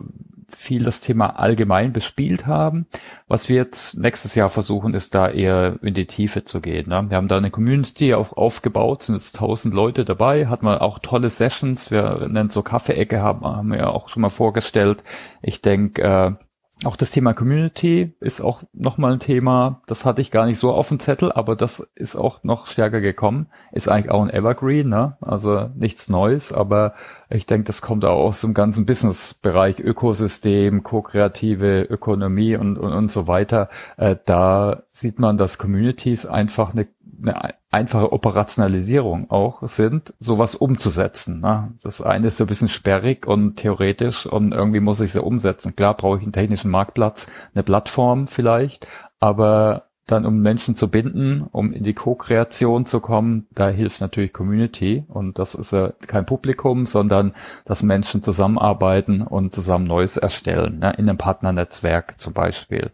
viel 0.50 0.84
das 0.84 1.02
Thema 1.02 1.40
allgemein 1.40 1.92
bespielt 1.92 2.48
haben. 2.48 2.86
Was 3.28 3.50
wir 3.50 3.58
jetzt 3.58 3.98
nächstes 3.98 4.36
Jahr 4.36 4.50
versuchen, 4.50 4.94
ist 4.94 5.14
da 5.14 5.28
eher 5.30 5.78
in 5.82 5.94
die 5.94 6.08
Tiefe 6.08 6.46
zu 6.46 6.62
gehen. 6.62 6.90
Ne? 6.90 7.06
Wir 7.10 7.18
haben 7.18 7.28
da 7.28 7.38
eine 7.38 7.52
Community 7.52 8.14
auch 8.14 8.34
aufgebaut, 8.34 9.04
sind 9.04 9.16
jetzt 9.16 9.36
tausend 9.36 9.74
Leute 9.74 10.06
dabei, 10.06 10.48
hat 10.48 10.64
man 10.64 10.78
auch 10.78 11.00
tolle 11.00 11.30
Sessions, 11.30 11.92
wir 11.92 12.28
nennen 12.30 12.50
so 12.50 12.64
Kaffeeecke, 12.64 13.22
haben, 13.22 13.46
haben 13.46 13.72
wir 13.72 13.90
auch 13.90 14.10
schon 14.10 14.22
mal 14.22 14.30
vorgestellt. 14.30 15.04
Ich 15.42 15.62
denke, 15.62 16.02
äh, 16.02 16.47
auch 16.86 16.96
das 16.96 17.10
Thema 17.10 17.34
Community 17.34 18.14
ist 18.20 18.40
auch 18.40 18.62
nochmal 18.72 19.14
ein 19.14 19.20
Thema, 19.20 19.82
das 19.88 20.06
hatte 20.06 20.22
ich 20.22 20.30
gar 20.30 20.46
nicht 20.46 20.60
so 20.60 20.72
auf 20.72 20.90
dem 20.90 21.00
Zettel, 21.00 21.32
aber 21.32 21.56
das 21.56 21.80
ist 21.96 22.16
auch 22.16 22.44
noch 22.44 22.68
stärker 22.68 23.02
gekommen. 23.02 23.48
Ist 23.72 23.90
eigentlich 23.90 24.12
auch 24.12 24.22
ein 24.22 24.30
Evergreen, 24.30 24.88
ne? 24.88 25.18
also 25.22 25.72
nichts 25.76 26.08
Neues, 26.08 26.54
aber 26.54 26.94
ich 27.30 27.48
denke, 27.48 27.66
das 27.66 27.82
kommt 27.82 28.06
auch 28.06 28.24
aus 28.24 28.42
dem 28.42 28.54
ganzen 28.54 28.86
Business-Bereich, 28.86 29.80
Ökosystem, 29.80 30.84
ko-kreative 30.84 31.82
Ökonomie 31.82 32.56
und, 32.56 32.78
und, 32.78 32.94
und 32.94 33.12
so 33.12 33.28
weiter. 33.28 33.70
Äh, 33.98 34.16
da 34.26 34.84
sieht 35.00 35.20
man, 35.20 35.38
dass 35.38 35.58
Communities 35.58 36.26
einfach 36.26 36.72
eine 36.74 36.88
eine 37.20 37.54
einfache 37.72 38.12
Operationalisierung 38.12 39.30
auch 39.30 39.62
sind, 39.64 40.14
sowas 40.20 40.56
umzusetzen. 40.56 41.42
Ne? 41.42 41.74
Das 41.82 42.02
eine 42.02 42.28
ist 42.28 42.38
so 42.38 42.44
ein 42.44 42.48
bisschen 42.48 42.70
sperrig 42.70 43.28
und 43.28 43.58
theoretisch 43.58 44.26
und 44.26 44.54
irgendwie 44.54 44.80
muss 44.80 45.02
ich 45.02 45.12
sie 45.12 45.22
umsetzen. 45.22 45.76
Klar 45.76 45.96
brauche 45.96 46.18
ich 46.18 46.24
einen 46.24 46.34
technischen 46.34 46.72
Marktplatz, 46.72 47.30
eine 47.54 47.64
Plattform 47.64 48.28
vielleicht, 48.28 48.88
aber 49.20 49.84
dann 50.06 50.26
um 50.26 50.40
Menschen 50.40 50.76
zu 50.76 50.90
binden, 50.90 51.48
um 51.52 51.74
in 51.74 51.84
die 51.84 51.94
Co-Kreation 51.94 52.86
zu 52.86 53.02
kommen, 53.02 53.48
da 53.54 53.68
hilft 53.68 54.00
natürlich 54.00 54.32
Community 54.32 55.04
und 55.10 55.38
das 55.38 55.54
ist 55.54 55.74
ja 55.74 55.92
kein 56.08 56.26
Publikum, 56.26 56.86
sondern 56.86 57.34
dass 57.66 57.84
Menschen 57.84 58.22
zusammenarbeiten 58.22 59.22
und 59.22 59.54
zusammen 59.54 59.86
Neues 59.86 60.16
erstellen, 60.16 60.80
ne? 60.80 60.94
in 60.98 61.10
einem 61.10 61.18
Partnernetzwerk 61.18 62.22
zum 62.22 62.34
Beispiel. 62.34 62.92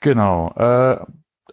Genau. 0.00 0.52
Äh, 0.56 0.98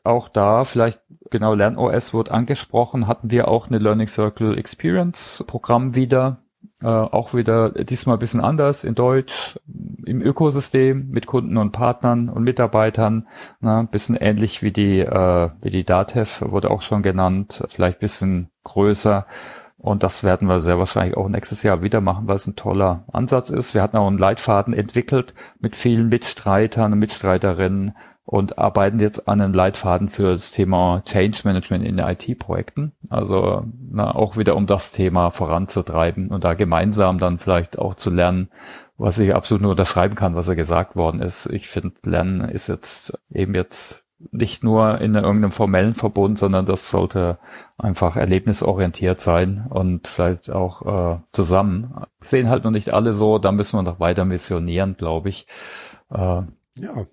auch 0.03 0.29
da 0.29 0.63
vielleicht 0.63 1.01
genau 1.31 1.53
LernOS 1.53 2.13
wird 2.13 2.31
angesprochen, 2.31 3.07
hatten 3.07 3.31
wir 3.31 3.47
auch 3.47 3.67
eine 3.67 3.79
Learning 3.79 4.07
Circle 4.07 4.57
Experience 4.57 5.43
Programm 5.47 5.95
wieder. 5.95 6.41
Äh, 6.81 6.87
auch 6.87 7.33
wieder 7.33 7.71
diesmal 7.71 8.17
ein 8.17 8.19
bisschen 8.19 8.41
anders 8.41 8.83
in 8.83 8.95
Deutsch, 8.95 9.57
im 10.05 10.21
Ökosystem 10.21 11.09
mit 11.09 11.25
Kunden 11.25 11.57
und 11.57 11.71
Partnern 11.71 12.29
und 12.29 12.43
Mitarbeitern. 12.43 13.27
Ein 13.61 13.87
bisschen 13.87 14.15
ähnlich 14.15 14.61
wie 14.61 14.71
die, 14.71 14.99
äh, 14.99 15.49
wie 15.61 15.69
die 15.69 15.85
DATEV 15.85 16.43
wurde 16.51 16.71
auch 16.71 16.81
schon 16.81 17.01
genannt, 17.01 17.63
vielleicht 17.69 17.97
ein 17.97 18.01
bisschen 18.01 18.49
größer. 18.63 19.25
Und 19.77 20.03
das 20.03 20.23
werden 20.23 20.47
wir 20.47 20.59
sehr 20.61 20.79
wahrscheinlich 20.79 21.15
auch 21.15 21.29
nächstes 21.29 21.63
Jahr 21.63 21.81
wieder 21.81 22.01
machen, 22.01 22.27
weil 22.27 22.37
es 22.37 22.47
ein 22.47 22.55
toller 22.55 23.05
Ansatz 23.13 23.51
ist. 23.51 23.73
Wir 23.73 23.81
hatten 23.81 23.97
auch 23.97 24.07
einen 24.07 24.17
Leitfaden 24.17 24.73
entwickelt 24.73 25.33
mit 25.59 25.75
vielen 25.75 26.09
Mitstreitern 26.09 26.91
und 26.91 26.99
Mitstreiterinnen, 26.99 27.95
und 28.25 28.57
arbeiten 28.57 28.99
jetzt 28.99 29.27
an 29.27 29.39
einem 29.39 29.53
Leitfaden 29.53 30.09
für 30.09 30.31
das 30.31 30.51
Thema 30.51 31.03
Change 31.05 31.41
Management 31.43 31.85
in 31.85 31.99
IT-Projekten. 31.99 32.91
Also 33.09 33.65
na, 33.91 34.15
auch 34.15 34.35
wieder 34.35 34.55
um 34.55 34.65
das 34.65 34.91
Thema 34.91 35.29
voranzutreiben 35.29 36.29
und 36.29 36.43
da 36.43 36.55
gemeinsam 36.55 37.19
dann 37.19 37.37
vielleicht 37.37 37.77
auch 37.77 37.93
zu 37.93 38.09
lernen, 38.09 38.49
was 38.97 39.19
ich 39.19 39.35
absolut 39.35 39.61
nur 39.61 39.71
unterschreiben 39.71 40.15
kann, 40.15 40.35
was 40.35 40.47
er 40.47 40.55
gesagt 40.55 40.95
worden 40.95 41.21
ist. 41.21 41.47
Ich 41.47 41.67
finde, 41.67 41.95
Lernen 42.03 42.41
ist 42.49 42.67
jetzt 42.67 43.19
eben 43.29 43.53
jetzt 43.53 44.05
nicht 44.31 44.63
nur 44.63 44.99
in 45.01 45.13
irgendeinem 45.13 45.51
formellen 45.51 45.93
Verbund, 45.93 46.39
sondern 46.39 46.65
das 46.65 46.89
sollte 46.89 47.37
einfach 47.77 48.15
erlebnisorientiert 48.15 49.19
sein 49.19 49.67
und 49.69 50.07
vielleicht 50.07 50.49
auch 50.49 51.15
äh, 51.15 51.19
zusammen. 51.31 51.93
Sehen 52.21 52.49
halt 52.49 52.63
noch 52.63 52.71
nicht 52.71 52.93
alle 52.93 53.13
so, 53.13 53.37
da 53.37 53.51
müssen 53.51 53.77
wir 53.77 53.83
noch 53.83 53.99
weiter 53.99 54.25
missionieren, 54.25 54.95
glaube 54.97 55.29
ich. 55.29 55.45
Äh, 56.09 56.41
ja, 56.77 57.05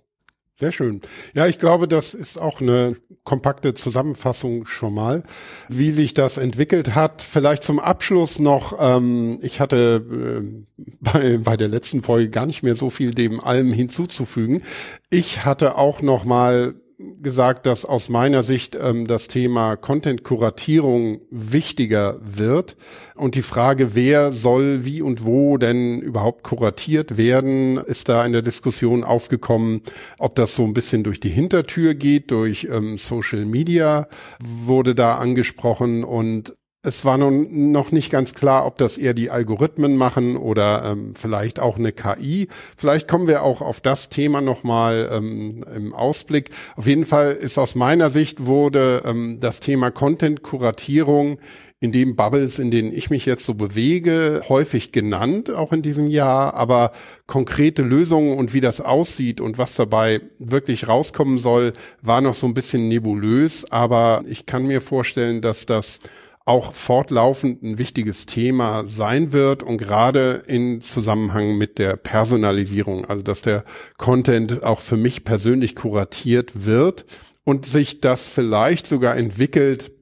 sehr 0.54 0.72
schön. 0.72 1.00
Ja, 1.34 1.46
ich 1.46 1.58
glaube, 1.58 1.88
das 1.88 2.14
ist 2.14 2.38
auch 2.38 2.60
eine 2.60 2.96
kompakte 3.24 3.74
Zusammenfassung 3.74 4.66
schon 4.66 4.94
mal, 4.94 5.22
wie 5.68 5.92
sich 5.92 6.12
das 6.14 6.38
entwickelt 6.38 6.94
hat. 6.94 7.22
Vielleicht 7.22 7.62
zum 7.62 7.78
Abschluss 7.78 8.38
noch, 8.38 8.76
ähm, 8.78 9.38
ich 9.42 9.60
hatte 9.60 10.04
äh, 10.10 10.84
bei, 11.00 11.38
bei 11.38 11.56
der 11.56 11.68
letzten 11.68 12.02
Folge 12.02 12.30
gar 12.30 12.46
nicht 12.46 12.62
mehr 12.62 12.74
so 12.74 12.90
viel 12.90 13.14
dem 13.14 13.40
allem 13.40 13.72
hinzuzufügen. 13.72 14.62
Ich 15.10 15.44
hatte 15.44 15.76
auch 15.76 16.02
noch 16.02 16.24
mal 16.24 16.74
gesagt, 17.22 17.66
dass 17.66 17.84
aus 17.84 18.08
meiner 18.08 18.42
Sicht 18.42 18.76
ähm, 18.80 19.06
das 19.06 19.28
Thema 19.28 19.76
Content-Kuratierung 19.76 21.20
wichtiger 21.30 22.18
wird. 22.22 22.76
Und 23.14 23.34
die 23.34 23.42
Frage, 23.42 23.94
wer 23.94 24.32
soll 24.32 24.84
wie 24.84 25.02
und 25.02 25.24
wo 25.24 25.58
denn 25.58 26.00
überhaupt 26.00 26.42
kuratiert 26.42 27.16
werden, 27.16 27.78
ist 27.78 28.08
da 28.08 28.24
in 28.24 28.32
der 28.32 28.42
Diskussion 28.42 29.04
aufgekommen, 29.04 29.82
ob 30.18 30.34
das 30.34 30.54
so 30.54 30.64
ein 30.64 30.74
bisschen 30.74 31.04
durch 31.04 31.20
die 31.20 31.30
Hintertür 31.30 31.94
geht, 31.94 32.30
durch 32.30 32.68
ähm, 32.70 32.98
Social 32.98 33.44
Media 33.44 34.08
wurde 34.40 34.94
da 34.94 35.16
angesprochen. 35.16 36.04
Und 36.04 36.54
es 36.84 37.04
war 37.04 37.16
nun 37.16 37.70
noch 37.70 37.92
nicht 37.92 38.10
ganz 38.10 38.34
klar, 38.34 38.66
ob 38.66 38.76
das 38.76 38.98
eher 38.98 39.14
die 39.14 39.30
Algorithmen 39.30 39.96
machen 39.96 40.36
oder 40.36 40.84
ähm, 40.84 41.14
vielleicht 41.14 41.60
auch 41.60 41.78
eine 41.78 41.92
KI. 41.92 42.48
Vielleicht 42.76 43.06
kommen 43.06 43.28
wir 43.28 43.44
auch 43.44 43.60
auf 43.60 43.80
das 43.80 44.08
Thema 44.08 44.40
nochmal 44.40 45.08
ähm, 45.12 45.64
im 45.74 45.94
Ausblick. 45.94 46.50
Auf 46.74 46.88
jeden 46.88 47.06
Fall 47.06 47.32
ist 47.32 47.56
aus 47.56 47.76
meiner 47.76 48.10
Sicht 48.10 48.46
wurde 48.46 49.02
ähm, 49.04 49.38
das 49.38 49.60
Thema 49.60 49.92
Content-Kuratierung 49.92 51.38
in 51.78 51.92
dem 51.92 52.16
Bubbles, 52.16 52.58
in 52.58 52.72
denen 52.72 52.92
ich 52.92 53.10
mich 53.10 53.26
jetzt 53.26 53.44
so 53.44 53.54
bewege, 53.54 54.42
häufig 54.48 54.90
genannt, 54.90 55.50
auch 55.50 55.72
in 55.72 55.82
diesem 55.82 56.08
Jahr. 56.08 56.54
Aber 56.54 56.92
konkrete 57.28 57.82
Lösungen 57.82 58.38
und 58.38 58.54
wie 58.54 58.60
das 58.60 58.80
aussieht 58.80 59.40
und 59.40 59.56
was 59.56 59.76
dabei 59.76 60.20
wirklich 60.40 60.88
rauskommen 60.88 61.38
soll, 61.38 61.74
war 62.00 62.20
noch 62.20 62.34
so 62.34 62.48
ein 62.48 62.54
bisschen 62.54 62.88
nebulös. 62.88 63.70
Aber 63.70 64.24
ich 64.28 64.46
kann 64.46 64.66
mir 64.66 64.80
vorstellen, 64.80 65.42
dass 65.42 65.66
das 65.66 66.00
auch 66.44 66.72
fortlaufend 66.72 67.62
ein 67.62 67.78
wichtiges 67.78 68.26
Thema 68.26 68.84
sein 68.86 69.32
wird 69.32 69.62
und 69.62 69.78
gerade 69.78 70.42
in 70.46 70.80
Zusammenhang 70.80 71.56
mit 71.56 71.78
der 71.78 71.96
Personalisierung, 71.96 73.04
also 73.04 73.22
dass 73.22 73.42
der 73.42 73.64
Content 73.98 74.62
auch 74.62 74.80
für 74.80 74.96
mich 74.96 75.24
persönlich 75.24 75.74
kuratiert 75.74 76.66
wird 76.66 77.06
und 77.44 77.66
sich 77.66 78.00
das 78.00 78.28
vielleicht 78.28 78.86
sogar 78.86 79.16
entwickelt, 79.16 79.92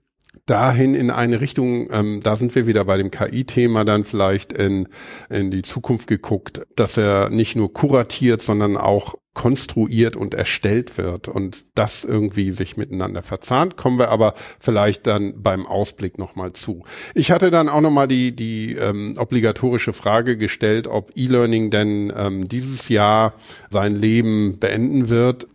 dahin 0.47 0.95
in 0.95 1.11
eine 1.11 1.41
Richtung, 1.41 1.89
ähm, 1.93 2.21
da 2.23 2.35
sind 2.35 2.55
wir 2.55 2.67
wieder 2.67 2.85
bei 2.85 2.97
dem 2.97 3.11
KI-Thema 3.11 3.85
dann 3.85 4.05
vielleicht 4.05 4.53
in, 4.53 4.89
in 5.29 5.51
die 5.51 5.63
Zukunft 5.63 6.09
geguckt, 6.09 6.63
dass 6.75 6.97
er 6.97 7.31
nicht 7.31 7.55
nur 7.55 7.73
kuratiert, 7.73 8.43
sondern 8.43 8.77
auch 8.77 9.15
konstruiert 9.33 10.17
und 10.17 10.35
erstellt 10.35 10.99
wird 10.99 11.29
und 11.29 11.65
das 11.75 12.03
irgendwie 12.05 12.51
sich 12.51 12.77
miteinander 12.77 13.23
verzahnt, 13.23 13.77
kommen 13.77 13.99
wir 13.99 14.09
aber 14.09 14.35
vielleicht 14.59 15.07
dann 15.07 15.41
beim 15.41 15.67
Ausblick 15.67 16.19
nochmal 16.19 16.53
zu. 16.53 16.83
Ich 17.15 17.31
hatte 17.31 17.53
dann 17.53 17.69
auch 17.69 17.81
nochmal 17.81 18.09
die, 18.09 18.35
die 18.35 18.75
ähm, 18.75 19.15
obligatorische 19.17 19.93
Frage 19.93 20.37
gestellt, 20.37 20.89
ob 20.89 21.13
E-Learning 21.15 21.71
denn 21.71 22.13
ähm, 22.15 22.49
dieses 22.49 22.89
Jahr 22.89 23.35
sein 23.71 23.95
Leben 23.95 24.59
beenden 24.59 25.09
wird. 25.09 25.47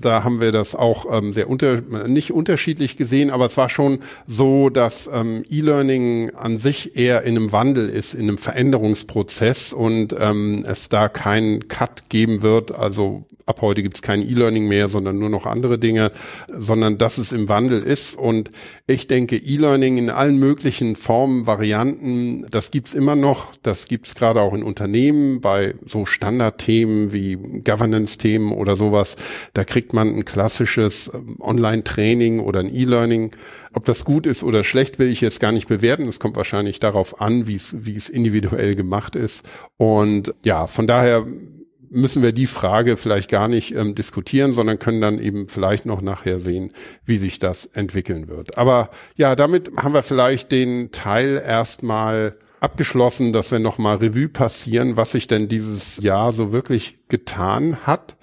Da 0.00 0.22
haben 0.22 0.40
wir 0.40 0.52
das 0.52 0.76
auch 0.76 1.06
ähm, 1.10 1.32
sehr 1.32 1.50
unter, 1.50 1.80
nicht 2.06 2.30
unterschiedlich 2.30 2.96
gesehen, 2.96 3.30
aber 3.30 3.46
es 3.46 3.56
war 3.56 3.68
schon 3.68 3.98
so, 4.28 4.70
dass 4.70 5.10
ähm, 5.12 5.42
E-Learning 5.50 6.30
an 6.36 6.56
sich 6.56 6.96
eher 6.96 7.22
in 7.22 7.36
einem 7.36 7.50
Wandel 7.50 7.88
ist, 7.88 8.14
in 8.14 8.22
einem 8.22 8.38
Veränderungsprozess 8.38 9.72
und 9.72 10.14
ähm, 10.16 10.64
es 10.66 10.88
da 10.88 11.08
keinen 11.08 11.66
Cut 11.66 12.08
geben 12.08 12.42
wird, 12.42 12.72
also 12.72 13.24
ab 13.46 13.60
heute 13.60 13.82
gibt 13.82 13.96
es 13.96 14.02
kein 14.02 14.22
E-Learning 14.22 14.66
mehr, 14.66 14.88
sondern 14.88 15.18
nur 15.18 15.28
noch 15.28 15.46
andere 15.46 15.78
Dinge, 15.78 16.12
sondern 16.52 16.98
dass 16.98 17.18
es 17.18 17.32
im 17.32 17.48
Wandel 17.48 17.82
ist. 17.82 18.16
Und 18.16 18.50
ich 18.86 19.06
denke, 19.06 19.36
E-Learning 19.36 19.98
in 19.98 20.10
allen 20.10 20.38
möglichen 20.38 20.96
Formen, 20.96 21.46
Varianten, 21.46 22.46
das 22.50 22.70
gibt's 22.70 22.94
immer 22.94 23.16
noch. 23.16 23.52
Das 23.62 23.86
gibt's 23.86 24.14
gerade 24.14 24.40
auch 24.40 24.54
in 24.54 24.62
Unternehmen 24.62 25.40
bei 25.40 25.74
so 25.86 26.06
Standardthemen 26.06 27.12
wie 27.12 27.36
Governance-Themen 27.36 28.52
oder 28.52 28.76
sowas. 28.76 29.16
Da 29.52 29.64
kriegt 29.64 29.92
man 29.92 30.14
ein 30.14 30.24
klassisches 30.24 31.10
ähm, 31.12 31.36
Online-Training 31.40 32.40
oder 32.40 32.60
ein 32.60 32.74
E-Learning. 32.74 33.32
Ob 33.72 33.84
das 33.84 34.04
gut 34.04 34.26
ist 34.26 34.42
oder 34.42 34.62
schlecht, 34.62 34.98
will 34.98 35.08
ich 35.08 35.20
jetzt 35.20 35.40
gar 35.40 35.52
nicht 35.52 35.68
bewerten. 35.68 36.06
Es 36.06 36.20
kommt 36.20 36.36
wahrscheinlich 36.36 36.78
darauf 36.80 37.20
an, 37.20 37.46
wie 37.46 37.56
es 37.56 37.74
wie 37.84 37.96
es 37.96 38.08
individuell 38.08 38.74
gemacht 38.74 39.16
ist. 39.16 39.44
Und 39.76 40.32
ja, 40.44 40.66
von 40.66 40.86
daher 40.86 41.26
müssen 41.94 42.22
wir 42.22 42.32
die 42.32 42.46
Frage 42.46 42.96
vielleicht 42.96 43.30
gar 43.30 43.48
nicht 43.48 43.74
ähm, 43.74 43.94
diskutieren, 43.94 44.52
sondern 44.52 44.78
können 44.78 45.00
dann 45.00 45.18
eben 45.18 45.48
vielleicht 45.48 45.86
noch 45.86 46.02
nachher 46.02 46.38
sehen, 46.38 46.72
wie 47.04 47.16
sich 47.16 47.38
das 47.38 47.64
entwickeln 47.66 48.28
wird. 48.28 48.58
Aber 48.58 48.90
ja, 49.16 49.36
damit 49.36 49.72
haben 49.76 49.94
wir 49.94 50.02
vielleicht 50.02 50.52
den 50.52 50.90
Teil 50.90 51.42
erstmal 51.44 52.36
abgeschlossen, 52.60 53.32
dass 53.32 53.52
wir 53.52 53.58
nochmal 53.58 53.96
Revue 53.96 54.28
passieren, 54.28 54.96
was 54.96 55.12
sich 55.12 55.26
denn 55.26 55.48
dieses 55.48 55.98
Jahr 55.98 56.32
so 56.32 56.52
wirklich 56.52 56.98
getan 57.08 57.78
hat. 57.86 58.16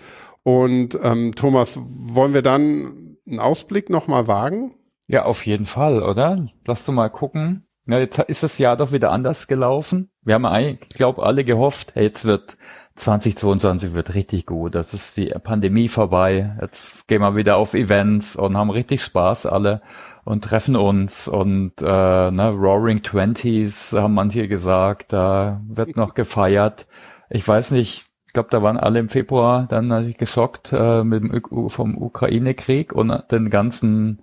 Und 0.43 0.97
ähm, 1.03 1.33
Thomas, 1.35 1.79
wollen 1.81 2.33
wir 2.33 2.41
dann 2.41 3.17
einen 3.27 3.39
Ausblick 3.39 3.89
nochmal 3.89 4.27
wagen? 4.27 4.75
Ja, 5.07 5.25
auf 5.25 5.45
jeden 5.45 5.65
Fall, 5.65 6.01
oder? 6.01 6.47
Lass 6.65 6.85
du 6.85 6.91
mal 6.91 7.09
gucken. 7.09 7.63
Ja, 7.87 7.99
jetzt 7.99 8.19
ist 8.19 8.43
das 8.43 8.57
Jahr 8.57 8.77
doch 8.77 8.91
wieder 8.91 9.11
anders 9.11 9.47
gelaufen. 9.47 10.09
Wir 10.23 10.35
haben 10.35 10.45
ich 10.79 10.89
glaube, 10.89 11.23
alle 11.23 11.43
gehofft, 11.43 11.95
hey, 11.95 12.03
jetzt 12.03 12.25
wird 12.25 12.57
2022 13.01 13.95
wird 13.95 14.13
richtig 14.13 14.45
gut. 14.45 14.75
Das 14.75 14.93
ist 14.93 15.17
die 15.17 15.33
Pandemie 15.43 15.87
vorbei. 15.87 16.55
Jetzt 16.61 17.07
gehen 17.07 17.21
wir 17.21 17.35
wieder 17.35 17.57
auf 17.57 17.73
Events 17.73 18.35
und 18.35 18.55
haben 18.55 18.69
richtig 18.69 19.01
Spaß 19.01 19.47
alle 19.47 19.81
und 20.23 20.43
treffen 20.43 20.75
uns 20.75 21.27
und 21.27 21.81
äh, 21.81 22.31
ne, 22.31 22.49
Roaring 22.49 23.01
Twenties 23.01 23.93
haben 23.93 24.13
manche 24.13 24.47
gesagt, 24.47 25.13
da 25.13 25.61
wird 25.67 25.97
noch 25.97 26.13
gefeiert. 26.13 26.87
Ich 27.31 27.47
weiß 27.47 27.71
nicht, 27.71 28.05
ich 28.27 28.33
glaube, 28.33 28.49
da 28.51 28.61
waren 28.61 28.77
alle 28.77 28.99
im 28.99 29.09
Februar 29.09 29.65
dann 29.67 29.87
natürlich 29.87 30.19
geschockt 30.19 30.71
äh, 30.71 31.03
mit 31.03 31.23
dem, 31.23 31.69
vom 31.69 31.97
Ukraine-Krieg 31.97 32.93
und 32.93 33.11
den 33.31 33.49
ganzen 33.49 34.21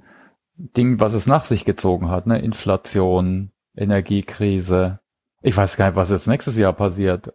Ding, 0.54 1.00
was 1.00 1.14
es 1.14 1.26
nach 1.26 1.44
sich 1.44 1.64
gezogen 1.64 2.10
hat, 2.10 2.28
ne? 2.28 2.38
Inflation, 2.38 3.50
Energiekrise, 3.76 5.00
ich 5.40 5.56
weiß 5.56 5.76
gar 5.76 5.86
nicht, 5.86 5.96
was 5.96 6.10
jetzt 6.10 6.26
nächstes 6.26 6.56
Jahr 6.56 6.72
passiert. 6.72 7.32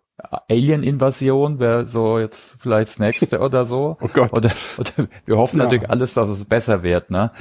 Alien-Invasion 0.49 1.59
wäre 1.59 1.85
so 1.85 2.19
jetzt 2.19 2.55
vielleicht 2.59 2.89
das 2.89 2.99
nächste 2.99 3.39
oder 3.39 3.65
so. 3.65 3.97
Oh 4.01 4.09
Gott. 4.11 4.31
Oder, 4.33 4.51
oder 4.77 5.07
wir 5.25 5.37
hoffen 5.37 5.57
ja. 5.59 5.65
natürlich 5.65 5.89
alles, 5.89 6.13
dass 6.13 6.29
es 6.29 6.45
besser 6.45 6.83
wird, 6.83 7.09
ne? 7.11 7.31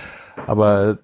Aber 0.46 0.98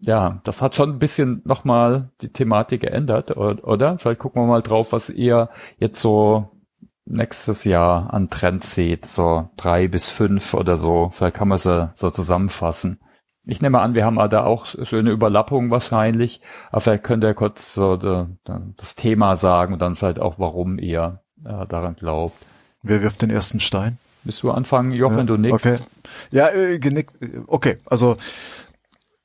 ja, 0.00 0.40
das 0.44 0.62
hat 0.62 0.74
schon 0.74 0.90
ein 0.90 0.98
bisschen 0.98 1.42
nochmal 1.44 2.10
die 2.20 2.32
Thematik 2.32 2.82
geändert, 2.82 3.36
oder? 3.36 3.98
Vielleicht 3.98 4.20
gucken 4.20 4.42
wir 4.42 4.46
mal 4.46 4.62
drauf, 4.62 4.92
was 4.92 5.10
ihr 5.10 5.48
jetzt 5.78 6.00
so 6.00 6.50
nächstes 7.04 7.64
Jahr 7.64 8.12
an 8.12 8.30
Trends 8.30 8.74
seht, 8.74 9.06
so 9.06 9.50
drei 9.56 9.88
bis 9.88 10.08
fünf 10.08 10.54
oder 10.54 10.76
so. 10.76 11.08
Vielleicht 11.10 11.36
kann 11.36 11.48
man 11.48 11.58
sie 11.58 11.90
so 11.94 12.10
zusammenfassen. 12.10 13.00
Ich 13.48 13.62
nehme 13.62 13.80
an, 13.80 13.94
wir 13.94 14.04
haben 14.04 14.16
da 14.28 14.44
auch 14.44 14.66
schöne 14.66 15.10
Überlappungen 15.10 15.70
wahrscheinlich, 15.70 16.42
aber 16.70 16.82
vielleicht 16.82 17.02
könnt 17.02 17.24
ihr 17.24 17.32
kurz 17.32 17.72
so 17.72 17.96
das 17.96 18.94
Thema 18.94 19.36
sagen 19.36 19.72
und 19.72 19.80
dann 19.80 19.96
vielleicht 19.96 20.18
auch, 20.18 20.38
warum 20.38 20.78
ihr 20.78 21.22
äh, 21.44 21.66
daran 21.66 21.96
glaubt. 21.96 22.36
Wer 22.82 23.02
wirft 23.02 23.22
den 23.22 23.30
ersten 23.30 23.58
Stein? 23.58 23.96
Bist 24.22 24.42
du 24.42 24.50
anfangen, 24.50 24.92
Jochen, 24.92 25.18
ja, 25.18 25.24
du 25.24 25.36
nix? 25.38 25.64
Okay. 25.64 25.78
Ja, 26.30 26.50
äh, 26.50 26.78
genickt. 26.78 27.16
Okay, 27.46 27.78
also 27.86 28.18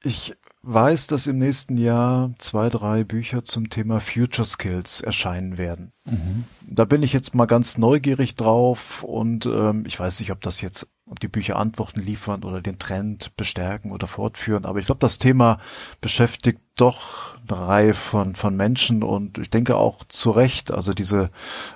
ich 0.01 0.35
weiß, 0.61 1.07
dass 1.07 1.27
im 1.27 1.39
nächsten 1.39 1.77
Jahr 1.77 2.31
zwei, 2.37 2.69
drei 2.69 3.03
Bücher 3.03 3.43
zum 3.43 3.69
Thema 3.69 3.99
Future 3.99 4.45
Skills 4.45 5.01
erscheinen 5.01 5.57
werden. 5.57 5.91
Mhm. 6.05 6.45
Da 6.61 6.85
bin 6.85 7.03
ich 7.03 7.11
jetzt 7.11 7.35
mal 7.35 7.45
ganz 7.45 7.77
neugierig 7.77 8.35
drauf 8.35 9.03
und 9.03 9.45
ähm, 9.45 9.83
ich 9.85 9.99
weiß 9.99 10.21
nicht, 10.21 10.31
ob 10.31 10.39
das 10.41 10.61
jetzt 10.61 10.87
ob 11.05 11.19
die 11.19 11.27
Bücher 11.27 11.57
Antworten 11.57 11.99
liefern 11.99 12.43
oder 12.43 12.61
den 12.61 12.79
Trend 12.79 13.35
bestärken 13.35 13.91
oder 13.91 14.07
fortführen. 14.07 14.65
Aber 14.65 14.79
ich 14.79 14.85
glaube, 14.85 14.99
das 14.99 15.17
Thema 15.17 15.59
beschäftigt 15.99 16.59
doch 16.75 17.35
eine 17.47 17.67
Reihe 17.67 17.93
von, 17.93 18.35
von 18.35 18.55
Menschen 18.55 19.03
und 19.03 19.37
ich 19.37 19.49
denke 19.49 19.75
auch 19.75 20.03
zu 20.05 20.31
Recht, 20.31 20.71
also 20.71 20.93
diese 20.93 21.29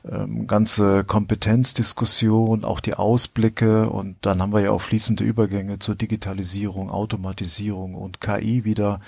ähm, 0.09 0.47
ganze 0.47 1.03
Kompetenzdiskussion, 1.03 2.65
auch 2.65 2.79
die 2.79 2.95
Ausblicke 2.95 3.89
und 3.89 4.17
dann 4.21 4.41
haben 4.41 4.53
wir 4.53 4.61
ja 4.61 4.71
auch 4.71 4.81
fließende 4.81 5.23
Übergänge 5.23 5.77
zur 5.77 5.95
Digitalisierung, 5.95 6.89
Automatisierung 6.89 7.93
und 7.93 8.21
KI 8.21 8.63
wieder. 8.63 8.99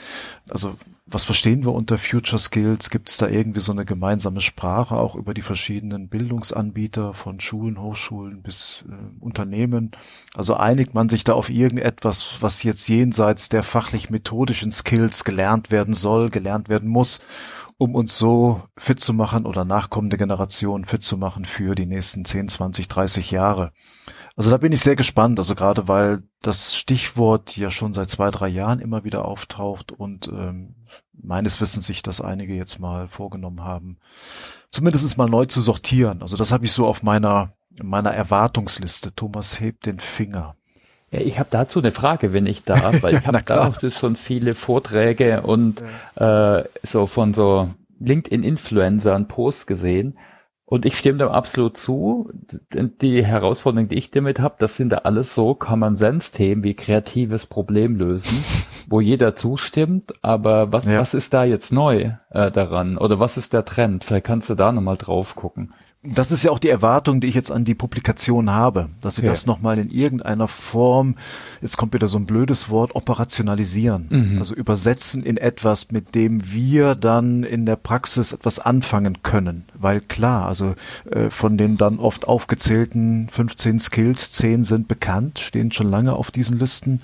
Also 0.49 0.75
was 1.11 1.23
verstehen 1.23 1.65
wir 1.65 1.73
unter 1.73 1.97
Future 1.97 2.39
Skills? 2.39 2.89
Gibt 2.89 3.09
es 3.09 3.17
da 3.17 3.27
irgendwie 3.27 3.59
so 3.59 3.71
eine 3.71 3.85
gemeinsame 3.85 4.41
Sprache 4.41 4.95
auch 4.95 5.15
über 5.15 5.33
die 5.33 5.41
verschiedenen 5.41 6.07
Bildungsanbieter 6.07 7.13
von 7.13 7.39
Schulen, 7.39 7.81
Hochschulen 7.81 8.41
bis 8.41 8.83
äh, 8.89 8.93
Unternehmen? 9.19 9.91
Also 10.35 10.55
einigt 10.55 10.93
man 10.93 11.09
sich 11.09 11.23
da 11.23 11.33
auf 11.33 11.49
irgendetwas, 11.49 12.37
was 12.41 12.63
jetzt 12.63 12.87
jenseits 12.87 13.49
der 13.49 13.63
fachlich-methodischen 13.63 14.71
Skills 14.71 15.23
gelernt 15.23 15.71
werden 15.71 15.93
soll, 15.93 16.29
gelernt 16.29 16.69
werden 16.69 16.89
muss, 16.89 17.21
um 17.77 17.95
uns 17.95 18.17
so 18.17 18.61
fit 18.77 18.99
zu 18.99 19.13
machen 19.13 19.45
oder 19.45 19.65
nachkommende 19.65 20.17
Generationen 20.17 20.85
fit 20.85 21.01
zu 21.01 21.17
machen 21.17 21.45
für 21.45 21.75
die 21.75 21.85
nächsten 21.85 22.25
10, 22.25 22.49
20, 22.49 22.87
30 22.87 23.31
Jahre? 23.31 23.71
Also 24.39 24.51
da 24.51 24.57
bin 24.57 24.71
ich 24.71 24.79
sehr 24.79 24.95
gespannt, 24.95 25.37
also 25.37 25.53
gerade 25.53 25.89
weil 25.89 26.23
das 26.41 26.73
Stichwort 26.73 27.57
ja 27.57 27.69
schon 27.69 27.93
seit 27.93 28.09
zwei, 28.09 28.31
drei 28.31 28.47
Jahren 28.47 28.79
immer 28.79 29.03
wieder 29.03 29.25
auftaucht 29.25 29.91
und 29.91 30.29
ähm, 30.29 30.75
meines 31.11 31.59
Wissens 31.59 31.87
sich 31.87 32.03
das 32.03 32.21
einige 32.21 32.53
jetzt 32.53 32.79
mal 32.79 33.09
vorgenommen 33.09 33.65
haben, 33.65 33.97
zumindest 34.71 35.17
mal 35.17 35.27
neu 35.27 35.43
zu 35.43 35.59
sortieren. 35.59 36.21
Also 36.21 36.37
das 36.37 36.53
habe 36.53 36.63
ich 36.63 36.71
so 36.71 36.87
auf 36.87 37.03
meiner 37.03 37.51
meiner 37.83 38.13
Erwartungsliste. 38.13 39.13
Thomas 39.13 39.59
hebt 39.59 39.85
den 39.85 39.99
Finger. 39.99 40.55
Ja, 41.11 41.19
ich 41.19 41.37
habe 41.37 41.49
dazu 41.51 41.79
eine 41.79 41.91
Frage, 41.91 42.31
wenn 42.31 42.45
ich 42.45 42.63
darf, 42.63 43.03
weil 43.03 43.15
ich 43.15 43.27
habe 43.27 43.43
da 43.45 43.67
auch 43.67 43.91
schon 43.91 44.15
viele 44.15 44.55
Vorträge 44.55 45.41
und 45.41 45.83
ja. 46.17 46.59
äh, 46.59 46.69
so 46.81 47.07
von 47.07 47.33
so 47.33 47.71
LinkedIn-Influencern 47.99 49.27
Posts 49.27 49.67
gesehen 49.67 50.17
und 50.69 50.85
ich 50.85 50.99
stimme 50.99 51.17
dem 51.17 51.29
absolut 51.29 51.77
zu. 51.77 52.29
Die 52.71 53.25
Herausforderung, 53.25 53.89
die 53.89 53.95
ich 53.95 54.11
damit 54.11 54.39
habe, 54.39 54.53
das 54.59 54.77
sind 54.77 54.91
da 54.91 54.97
alles 54.97 55.33
so 55.33 55.55
Common 55.55 55.95
Sense 55.95 56.31
Themen 56.31 56.63
wie 56.63 56.75
kreatives 56.75 57.47
Problem 57.47 57.95
lösen, 57.95 58.37
wo 58.87 59.01
jeder 59.01 59.35
zustimmt. 59.35 60.13
Aber 60.21 60.71
was, 60.71 60.85
ja. 60.85 60.99
was 60.99 61.15
ist 61.15 61.33
da 61.33 61.43
jetzt 61.43 61.73
neu 61.73 62.11
äh, 62.29 62.51
daran? 62.51 62.99
Oder 62.99 63.19
was 63.19 63.35
ist 63.35 63.53
der 63.53 63.65
Trend? 63.65 64.03
Vielleicht 64.03 64.27
kannst 64.27 64.51
du 64.51 64.53
da 64.53 64.71
nochmal 64.71 64.97
drauf 64.97 65.35
gucken 65.35 65.73
das 66.01 66.31
ist 66.31 66.43
ja 66.43 66.51
auch 66.51 66.59
die 66.59 66.69
Erwartung, 66.69 67.19
die 67.19 67.27
ich 67.27 67.35
jetzt 67.35 67.51
an 67.51 67.65
die 67.65 67.75
Publikation 67.75 68.49
habe, 68.51 68.87
dass 69.01 69.17
sie 69.17 69.25
ja. 69.25 69.31
das 69.31 69.45
nochmal 69.45 69.77
in 69.79 69.89
irgendeiner 69.89 70.47
Form, 70.47 71.15
jetzt 71.61 71.75
kommt 71.75 71.93
wieder 71.93 72.07
so 72.07 72.17
ein 72.17 72.25
blödes 72.25 72.69
Wort, 72.69 72.95
operationalisieren. 72.95 74.07
Mhm. 74.09 74.37
Also 74.37 74.55
übersetzen 74.55 75.23
in 75.23 75.35
etwas, 75.35 75.91
mit 75.91 76.15
dem 76.15 76.53
wir 76.53 76.95
dann 76.95 77.43
in 77.43 77.65
der 77.65 77.75
Praxis 77.75 78.31
etwas 78.31 78.59
anfangen 78.59 79.23
können. 79.23 79.65
Weil 79.73 79.99
klar, 79.99 80.47
also 80.47 80.73
äh, 81.11 81.29
von 81.29 81.57
den 81.57 81.75
dann 81.75 81.99
oft 81.99 82.29
aufgezählten 82.29 83.27
15 83.29 83.79
Skills, 83.79 84.31
10 84.31 84.63
sind 84.63 84.87
bekannt, 84.87 85.39
stehen 85.39 85.73
schon 85.73 85.89
lange 85.89 86.13
auf 86.13 86.31
diesen 86.31 86.59
Listen. 86.59 87.01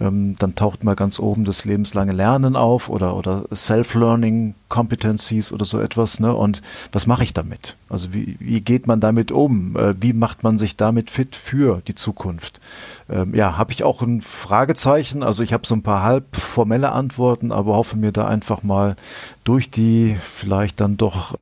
Ähm, 0.00 0.36
dann 0.38 0.54
taucht 0.54 0.84
mal 0.84 0.96
ganz 0.96 1.20
oben 1.20 1.44
das 1.44 1.66
lebenslange 1.66 2.12
Lernen 2.12 2.56
auf 2.56 2.88
oder, 2.88 3.14
oder 3.14 3.44
Self-Learning 3.54 4.54
Competencies 4.68 5.52
oder 5.52 5.64
so 5.64 5.80
etwas, 5.80 6.20
ne? 6.20 6.34
Und 6.34 6.62
was 6.92 7.06
mache 7.06 7.24
ich 7.24 7.32
damit? 7.32 7.76
Also 7.88 8.12
wie, 8.12 8.36
wie 8.38 8.60
geht 8.60 8.86
man 8.86 9.00
damit 9.00 9.32
um? 9.32 9.76
Äh, 9.76 9.94
wie 10.00 10.12
macht 10.12 10.42
man 10.42 10.58
sich 10.58 10.76
damit 10.76 11.10
fit 11.10 11.36
für 11.36 11.82
die 11.86 11.94
Zukunft? 11.94 12.60
Ähm, 13.08 13.34
ja, 13.34 13.56
habe 13.56 13.72
ich 13.72 13.84
auch 13.84 14.02
ein 14.02 14.20
Fragezeichen. 14.20 15.22
Also 15.22 15.42
ich 15.42 15.52
habe 15.52 15.66
so 15.66 15.74
ein 15.74 15.82
paar 15.82 16.02
halb 16.02 16.36
formelle 16.36 16.92
Antworten, 16.92 17.52
aber 17.52 17.76
hoffe 17.76 17.96
mir 17.96 18.12
da 18.12 18.26
einfach 18.26 18.62
mal 18.62 18.96
durch 19.44 19.70
die 19.70 20.16
vielleicht 20.20 20.80
dann 20.80 20.96
doch 20.96 21.36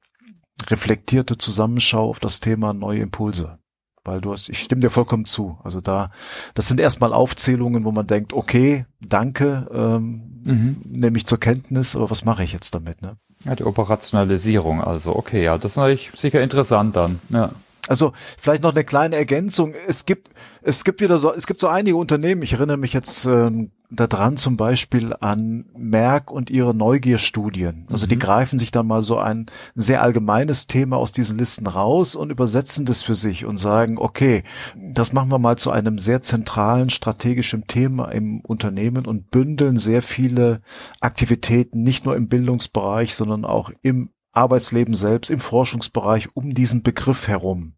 reflektierte 0.69 1.37
Zusammenschau 1.37 2.09
auf 2.09 2.19
das 2.19 2.41
Thema 2.41 2.73
neue 2.73 3.01
Impulse 3.01 3.59
weil 4.07 4.21
du 4.21 4.33
hast, 4.33 4.49
ich 4.49 4.63
stimme 4.63 4.81
dir 4.81 4.91
vollkommen 4.91 5.25
zu. 5.25 5.59
Also 5.63 5.81
da, 5.81 6.11
das 6.55 6.69
sind 6.69 6.81
erstmal 6.81 7.13
Aufzählungen, 7.13 7.85
wo 7.85 7.93
man 7.93 8.07
denkt, 8.07 8.33
okay, 8.33 8.87
danke, 9.01 9.69
ähm, 9.73 10.43
mhm. 10.45 10.77
nehme 10.85 11.17
ich 11.19 11.27
zur 11.27 11.39
Kenntnis, 11.39 11.97
aber 11.97 12.11
was 12.11 12.25
mache 12.25 12.45
ich 12.45 12.53
jetzt 12.53 12.75
damit? 12.75 13.03
Ne? 13.03 13.17
Ja, 13.45 13.55
die 13.55 13.65
Operationalisierung, 13.65 14.83
also 14.83 15.15
okay, 15.15 15.45
ja, 15.45 15.59
das 15.59 15.73
ist 15.73 15.77
natürlich 15.77 16.11
sicher 16.15 16.41
interessant 16.41 16.97
dann. 16.97 17.21
Ja. 17.29 17.51
Also 17.89 18.13
vielleicht 18.39 18.63
noch 18.63 18.73
eine 18.73 18.85
kleine 18.85 19.17
Ergänzung. 19.17 19.75
Es 19.87 20.07
gibt 20.07 20.31
es 20.63 20.85
gibt 20.85 21.01
wieder 21.01 21.19
so 21.19 21.33
es 21.33 21.47
gibt 21.47 21.61
so 21.61 21.69
einige 21.69 21.97
Unternehmen. 21.97 22.43
Ich 22.43 22.53
erinnere 22.53 22.77
mich 22.77 22.93
jetzt 22.93 23.27
ähm, 23.27 23.71
daran 23.91 24.37
zum 24.37 24.57
Beispiel 24.57 25.15
an 25.21 25.67
Merck 25.77 26.31
und 26.31 26.51
ihre 26.51 26.75
Neugierstudien. 26.75 27.87
Also 27.91 28.07
mhm. 28.07 28.11
die 28.11 28.19
greifen 28.19 28.59
sich 28.59 28.71
dann 28.71 28.87
mal 28.87 29.03
so 29.03 29.19
ein 29.19 29.47
sehr 29.75 30.03
allgemeines 30.03 30.67
Thema 30.67 30.97
aus 30.97 31.13
diesen 31.13 31.39
Listen 31.39 31.67
raus 31.67 32.17
und 32.17 32.31
übersetzen 32.31 32.85
das 32.85 33.03
für 33.03 33.15
sich 33.15 33.45
und 33.45 33.59
sagen, 33.59 33.99
okay, 33.99 34.43
das 34.77 35.13
machen 35.13 35.31
wir 35.31 35.39
mal 35.39 35.57
zu 35.57 35.71
einem 35.71 35.99
sehr 35.99 36.23
zentralen 36.23 36.91
strategischen 36.91 37.67
Thema 37.67 38.11
im 38.11 38.41
Unternehmen 38.41 39.07
und 39.07 39.31
bündeln 39.31 39.77
sehr 39.77 40.03
viele 40.03 40.61
Aktivitäten 41.01 41.83
nicht 41.83 42.05
nur 42.05 42.17
im 42.17 42.29
Bildungsbereich, 42.29 43.15
sondern 43.15 43.45
auch 43.45 43.71
im 43.83 44.11
Arbeitsleben 44.37 44.95
selbst, 44.95 45.31
im 45.31 45.41
Forschungsbereich 45.41 46.29
um 46.35 46.55
diesen 46.55 46.83
Begriff 46.83 47.29
herum. 47.29 47.75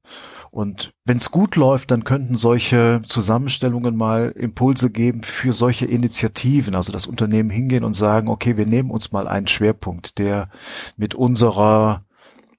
Und 0.50 0.92
wenn 1.04 1.18
es 1.18 1.30
gut 1.30 1.56
läuft, 1.56 1.90
dann 1.90 2.04
könnten 2.04 2.34
solche 2.34 3.02
Zusammenstellungen 3.06 3.96
mal 3.96 4.30
Impulse 4.30 4.90
geben 4.90 5.22
für 5.22 5.52
solche 5.52 5.86
Initiativen, 5.86 6.74
also 6.74 6.92
das 6.92 7.06
Unternehmen 7.06 7.50
hingehen 7.50 7.84
und 7.84 7.92
sagen, 7.92 8.28
okay, 8.28 8.56
wir 8.56 8.66
nehmen 8.66 8.90
uns 8.90 9.12
mal 9.12 9.28
einen 9.28 9.46
Schwerpunkt, 9.46 10.18
der 10.18 10.48
mit 10.96 11.14
unserer 11.14 12.00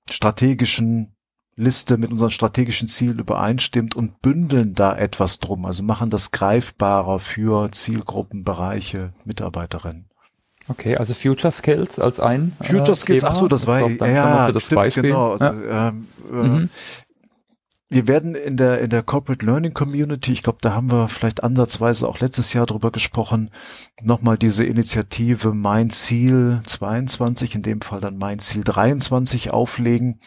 strategischen 0.10 1.16
Liste, 1.56 1.98
mit 1.98 2.12
unseren 2.12 2.30
strategischen 2.30 2.88
Zielen 2.88 3.20
übereinstimmt 3.20 3.96
und 3.96 4.22
bündeln 4.22 4.76
da 4.76 4.96
etwas 4.96 5.40
drum, 5.40 5.66
also 5.66 5.84
machen 5.84 6.10
das 6.10 6.32
greifbarer 6.32 7.20
für 7.20 7.70
Zielgruppen, 7.72 8.44
Bereiche, 8.44 9.14
Mitarbeiterinnen. 9.26 10.09
Okay, 10.70 10.96
also 10.96 11.14
Future 11.14 11.52
Skills 11.52 12.00
als 12.00 12.20
ein 12.20 12.54
Future 12.62 12.92
äh, 12.92 12.96
Skills, 12.96 13.24
ach 13.24 13.36
so, 13.36 13.48
das 13.48 13.66
war 13.66 13.90
ja, 13.90 14.46
für 14.48 14.54
das 14.54 14.66
stimmt, 14.66 14.76
Beispiel. 14.76 15.04
genau. 15.04 15.32
Also, 15.32 15.46
ja. 15.46 15.90
ähm, 15.90 16.08
äh, 16.32 16.36
mhm. 16.36 16.70
Wir 17.92 18.08
werden 18.08 18.36
in 18.36 18.56
der 18.56 18.82
in 18.82 18.92
der 18.92 19.02
Corporate 19.02 19.44
Learning 19.44 19.74
Community, 19.74 20.32
ich 20.32 20.44
glaube, 20.44 20.60
da 20.62 20.74
haben 20.74 20.92
wir 20.92 21.08
vielleicht 21.08 21.44
ansatzweise 21.44 22.08
auch 22.08 22.20
letztes 22.20 22.54
Jahr 22.54 22.68
drüber 22.68 22.92
gesprochen, 22.92 23.50
nochmal 24.04 24.38
diese 24.38 24.64
Initiative 24.64 25.56
Mein 25.56 25.90
Ziel 25.90 26.60
22, 26.64 27.56
in 27.56 27.64
dem 27.64 27.82
Fall 27.82 28.00
dann 28.00 28.20
Mein 28.20 28.38
Ziel 28.38 28.64
23 28.64 29.50
auflegen. 29.50 30.20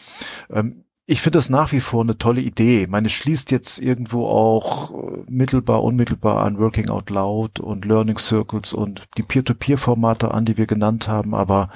Ähm, 0.51 0.82
ich 1.05 1.21
finde 1.21 1.37
das 1.37 1.49
nach 1.49 1.73
wie 1.73 1.81
vor 1.81 2.01
eine 2.01 2.17
tolle 2.17 2.39
Idee. 2.39 2.87
Meine 2.87 3.09
schließt 3.09 3.51
jetzt 3.51 3.79
irgendwo 3.79 4.25
auch 4.25 4.91
äh, 4.91 5.23
mittelbar, 5.27 5.83
unmittelbar 5.83 6.45
an 6.45 6.57
Working 6.57 6.89
Out 6.89 7.09
Loud 7.09 7.59
und 7.59 7.83
Learning 7.83 8.17
Circles 8.17 8.71
und 8.71 9.03
die 9.17 9.23
Peer-to-Peer-Formate 9.23 10.31
an, 10.31 10.45
die 10.45 10.57
wir 10.57 10.65
genannt 10.65 11.09
haben. 11.09 11.35
Aber 11.35 11.69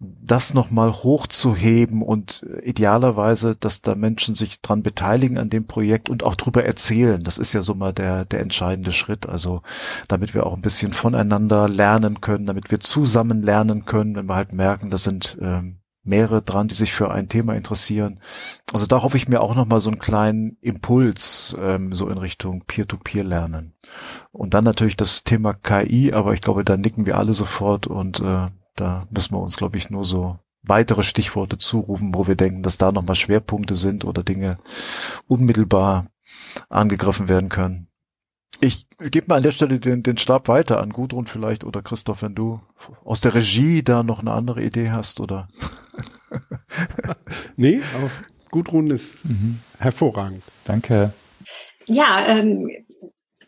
das 0.00 0.52
nochmal 0.52 0.92
hochzuheben 0.92 2.02
und 2.02 2.44
idealerweise, 2.64 3.54
dass 3.54 3.82
da 3.82 3.94
Menschen 3.94 4.34
sich 4.34 4.62
dran 4.62 4.82
beteiligen 4.82 5.38
an 5.38 5.48
dem 5.48 5.68
Projekt 5.68 6.10
und 6.10 6.24
auch 6.24 6.34
drüber 6.34 6.64
erzählen, 6.64 7.22
das 7.22 7.38
ist 7.38 7.52
ja 7.52 7.62
so 7.62 7.76
mal 7.76 7.92
der, 7.92 8.24
der 8.24 8.40
entscheidende 8.40 8.90
Schritt. 8.90 9.28
Also 9.28 9.62
damit 10.08 10.34
wir 10.34 10.44
auch 10.44 10.54
ein 10.54 10.62
bisschen 10.62 10.92
voneinander 10.92 11.68
lernen 11.68 12.20
können, 12.20 12.46
damit 12.46 12.72
wir 12.72 12.80
zusammen 12.80 13.42
lernen 13.42 13.84
können, 13.84 14.16
wenn 14.16 14.26
wir 14.26 14.34
halt 14.34 14.52
merken, 14.52 14.90
das 14.90 15.04
sind 15.04 15.38
ähm, 15.40 15.81
mehrere 16.04 16.42
dran, 16.42 16.68
die 16.68 16.74
sich 16.74 16.92
für 16.92 17.10
ein 17.10 17.28
Thema 17.28 17.54
interessieren. 17.54 18.20
Also 18.72 18.86
da 18.86 19.02
hoffe 19.02 19.16
ich 19.16 19.28
mir 19.28 19.40
auch 19.40 19.54
nochmal 19.54 19.80
so 19.80 19.90
einen 19.90 20.00
kleinen 20.00 20.56
Impuls 20.60 21.56
ähm, 21.60 21.92
so 21.94 22.08
in 22.08 22.18
Richtung 22.18 22.64
Peer-to-Peer-Lernen. 22.66 23.74
Und 24.32 24.54
dann 24.54 24.64
natürlich 24.64 24.96
das 24.96 25.22
Thema 25.24 25.54
KI, 25.54 26.12
aber 26.12 26.34
ich 26.34 26.40
glaube, 26.40 26.64
da 26.64 26.76
nicken 26.76 27.06
wir 27.06 27.18
alle 27.18 27.34
sofort 27.34 27.86
und 27.86 28.20
äh, 28.20 28.48
da 28.74 29.06
müssen 29.10 29.34
wir 29.34 29.40
uns, 29.40 29.56
glaube 29.56 29.76
ich, 29.76 29.90
nur 29.90 30.04
so 30.04 30.38
weitere 30.62 31.02
Stichworte 31.02 31.58
zurufen, 31.58 32.14
wo 32.14 32.26
wir 32.26 32.36
denken, 32.36 32.62
dass 32.62 32.78
da 32.78 32.92
nochmal 32.92 33.16
Schwerpunkte 33.16 33.74
sind 33.74 34.04
oder 34.04 34.22
Dinge 34.22 34.58
unmittelbar 35.26 36.06
angegriffen 36.68 37.28
werden 37.28 37.48
können. 37.48 37.88
Ich 38.64 38.86
gebe 39.10 39.26
mal 39.26 39.38
an 39.38 39.42
der 39.42 39.50
Stelle 39.50 39.80
den, 39.80 40.04
den 40.04 40.18
Stab 40.18 40.46
weiter 40.46 40.80
an 40.80 40.90
Gudrun 40.90 41.26
vielleicht 41.26 41.64
oder 41.64 41.82
Christoph, 41.82 42.22
wenn 42.22 42.36
du 42.36 42.60
aus 43.04 43.20
der 43.20 43.34
Regie 43.34 43.82
da 43.82 44.04
noch 44.04 44.20
eine 44.20 44.30
andere 44.30 44.62
Idee 44.62 44.90
hast 44.90 45.18
oder. 45.18 45.48
nee, 47.56 47.80
aber 47.96 48.08
Gudrun 48.52 48.88
ist 48.88 49.24
mhm. 49.24 49.58
hervorragend. 49.78 50.44
Danke. 50.62 51.12
Ja, 51.86 52.24
ähm, 52.28 52.70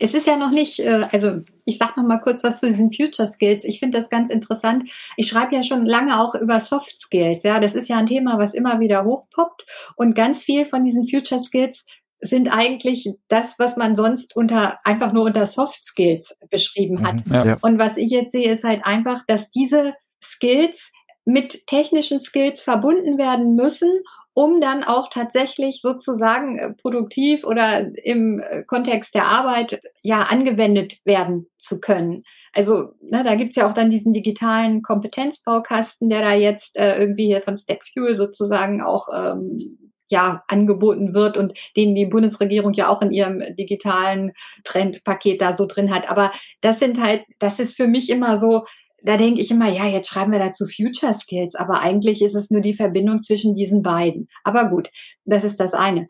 es 0.00 0.14
ist 0.14 0.26
ja 0.26 0.36
noch 0.36 0.50
nicht, 0.50 0.80
äh, 0.80 1.06
also 1.12 1.42
ich 1.64 1.78
sag 1.78 1.96
noch 1.96 2.04
mal 2.04 2.18
kurz 2.18 2.42
was 2.42 2.58
zu 2.58 2.66
diesen 2.66 2.92
Future 2.92 3.28
Skills. 3.28 3.62
Ich 3.62 3.78
finde 3.78 3.98
das 3.98 4.10
ganz 4.10 4.30
interessant. 4.30 4.90
Ich 5.16 5.28
schreibe 5.28 5.54
ja 5.54 5.62
schon 5.62 5.86
lange 5.86 6.20
auch 6.20 6.34
über 6.34 6.58
Soft 6.58 7.00
Skills. 7.00 7.44
Ja, 7.44 7.60
das 7.60 7.76
ist 7.76 7.88
ja 7.88 7.98
ein 7.98 8.06
Thema, 8.06 8.40
was 8.40 8.52
immer 8.52 8.80
wieder 8.80 9.04
hochpoppt 9.04 9.64
und 9.94 10.16
ganz 10.16 10.42
viel 10.42 10.64
von 10.64 10.82
diesen 10.82 11.08
Future 11.08 11.40
Skills 11.40 11.86
sind 12.24 12.48
eigentlich 12.48 13.10
das, 13.28 13.58
was 13.58 13.76
man 13.76 13.96
sonst 13.96 14.34
unter 14.34 14.78
einfach 14.84 15.12
nur 15.12 15.24
unter 15.24 15.46
Soft 15.46 15.84
Skills 15.84 16.36
beschrieben 16.48 17.06
hat. 17.06 17.26
Mhm, 17.26 17.32
ja. 17.32 17.56
Und 17.60 17.78
was 17.78 17.96
ich 17.96 18.10
jetzt 18.10 18.32
sehe, 18.32 18.50
ist 18.50 18.64
halt 18.64 18.84
einfach, 18.84 19.24
dass 19.26 19.50
diese 19.50 19.94
Skills 20.22 20.90
mit 21.26 21.66
technischen 21.66 22.20
Skills 22.20 22.62
verbunden 22.62 23.18
werden 23.18 23.54
müssen, 23.54 23.90
um 24.32 24.60
dann 24.60 24.82
auch 24.82 25.10
tatsächlich 25.10 25.80
sozusagen 25.80 26.58
äh, 26.58 26.72
produktiv 26.74 27.44
oder 27.44 27.86
im 28.04 28.40
äh, 28.40 28.64
Kontext 28.64 29.14
der 29.14 29.26
Arbeit 29.26 29.80
ja 30.02 30.22
angewendet 30.22 30.98
werden 31.04 31.46
zu 31.56 31.80
können. 31.80 32.24
Also 32.52 32.94
ne, 33.00 33.22
da 33.22 33.36
gibt's 33.36 33.56
ja 33.56 33.68
auch 33.68 33.74
dann 33.74 33.90
diesen 33.90 34.12
digitalen 34.12 34.82
Kompetenzbaukasten, 34.82 36.08
der 36.08 36.22
da 36.22 36.32
jetzt 36.32 36.78
äh, 36.78 36.98
irgendwie 36.98 37.26
hier 37.26 37.42
von 37.42 37.56
Stackfuel 37.56 38.16
sozusagen 38.16 38.82
auch 38.82 39.08
ähm, 39.14 39.83
ja 40.08 40.42
angeboten 40.48 41.14
wird 41.14 41.36
und 41.36 41.54
den 41.76 41.94
die 41.94 42.06
Bundesregierung 42.06 42.72
ja 42.74 42.88
auch 42.88 43.02
in 43.02 43.10
ihrem 43.10 43.42
digitalen 43.56 44.32
Trendpaket 44.64 45.40
da 45.40 45.52
so 45.52 45.66
drin 45.66 45.94
hat. 45.94 46.10
Aber 46.10 46.32
das 46.60 46.78
sind 46.78 47.00
halt, 47.00 47.22
das 47.38 47.58
ist 47.58 47.76
für 47.76 47.86
mich 47.86 48.10
immer 48.10 48.38
so, 48.38 48.64
da 49.02 49.16
denke 49.16 49.40
ich 49.40 49.50
immer, 49.50 49.68
ja, 49.68 49.86
jetzt 49.86 50.08
schreiben 50.08 50.32
wir 50.32 50.38
dazu 50.38 50.66
Future 50.66 51.12
Skills, 51.12 51.54
aber 51.54 51.80
eigentlich 51.80 52.22
ist 52.22 52.34
es 52.34 52.50
nur 52.50 52.62
die 52.62 52.74
Verbindung 52.74 53.22
zwischen 53.22 53.54
diesen 53.54 53.82
beiden. 53.82 54.28
Aber 54.44 54.68
gut, 54.70 54.90
das 55.24 55.44
ist 55.44 55.60
das 55.60 55.74
eine. 55.74 56.06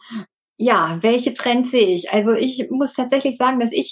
Ja, 0.57 0.99
welche 1.01 1.35
Trends 1.35 1.73
sehe 1.73 1.89
ich? 1.89 2.13
Also 2.13 2.33
ich 2.33 2.69
muss 2.71 2.95
tatsächlich 2.95 3.37
sagen, 3.37 3.59
dass 3.59 3.73
ich 3.73 3.91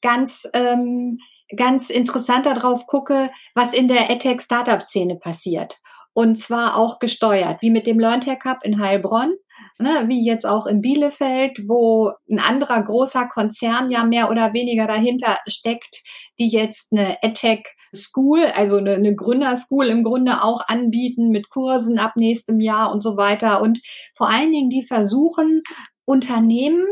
ganz 0.00 0.48
ähm, 0.54 1.18
ganz 1.56 1.90
interessant 1.90 2.46
darauf 2.46 2.86
gucke, 2.86 3.30
was 3.54 3.74
in 3.74 3.88
der 3.88 4.08
EdTech 4.08 4.40
Startup 4.40 4.82
Szene 4.82 5.16
passiert 5.16 5.78
und 6.20 6.36
zwar 6.36 6.76
auch 6.76 6.98
gesteuert, 6.98 7.62
wie 7.62 7.70
mit 7.70 7.86
dem 7.86 7.98
LearnTech 7.98 8.40
Cup 8.40 8.58
in 8.62 8.78
Heilbronn, 8.78 9.32
ne, 9.78 10.04
wie 10.06 10.22
jetzt 10.22 10.44
auch 10.44 10.66
in 10.66 10.82
Bielefeld, 10.82 11.66
wo 11.66 12.12
ein 12.30 12.38
anderer 12.38 12.82
großer 12.82 13.26
Konzern 13.28 13.90
ja 13.90 14.04
mehr 14.04 14.30
oder 14.30 14.52
weniger 14.52 14.86
dahinter 14.86 15.38
steckt, 15.46 16.02
die 16.38 16.48
jetzt 16.48 16.92
eine 16.92 17.16
EdTech 17.22 17.64
School, 17.96 18.44
also 18.54 18.76
eine, 18.76 18.96
eine 18.96 19.14
Gründerschool 19.14 19.86
im 19.86 20.04
Grunde 20.04 20.44
auch 20.44 20.68
anbieten 20.68 21.30
mit 21.30 21.48
Kursen 21.48 21.98
ab 21.98 22.12
nächstem 22.16 22.60
Jahr 22.60 22.92
und 22.92 23.02
so 23.02 23.16
weiter 23.16 23.62
und 23.62 23.80
vor 24.14 24.28
allen 24.28 24.52
Dingen 24.52 24.68
die 24.68 24.84
versuchen, 24.84 25.62
Unternehmen 26.04 26.84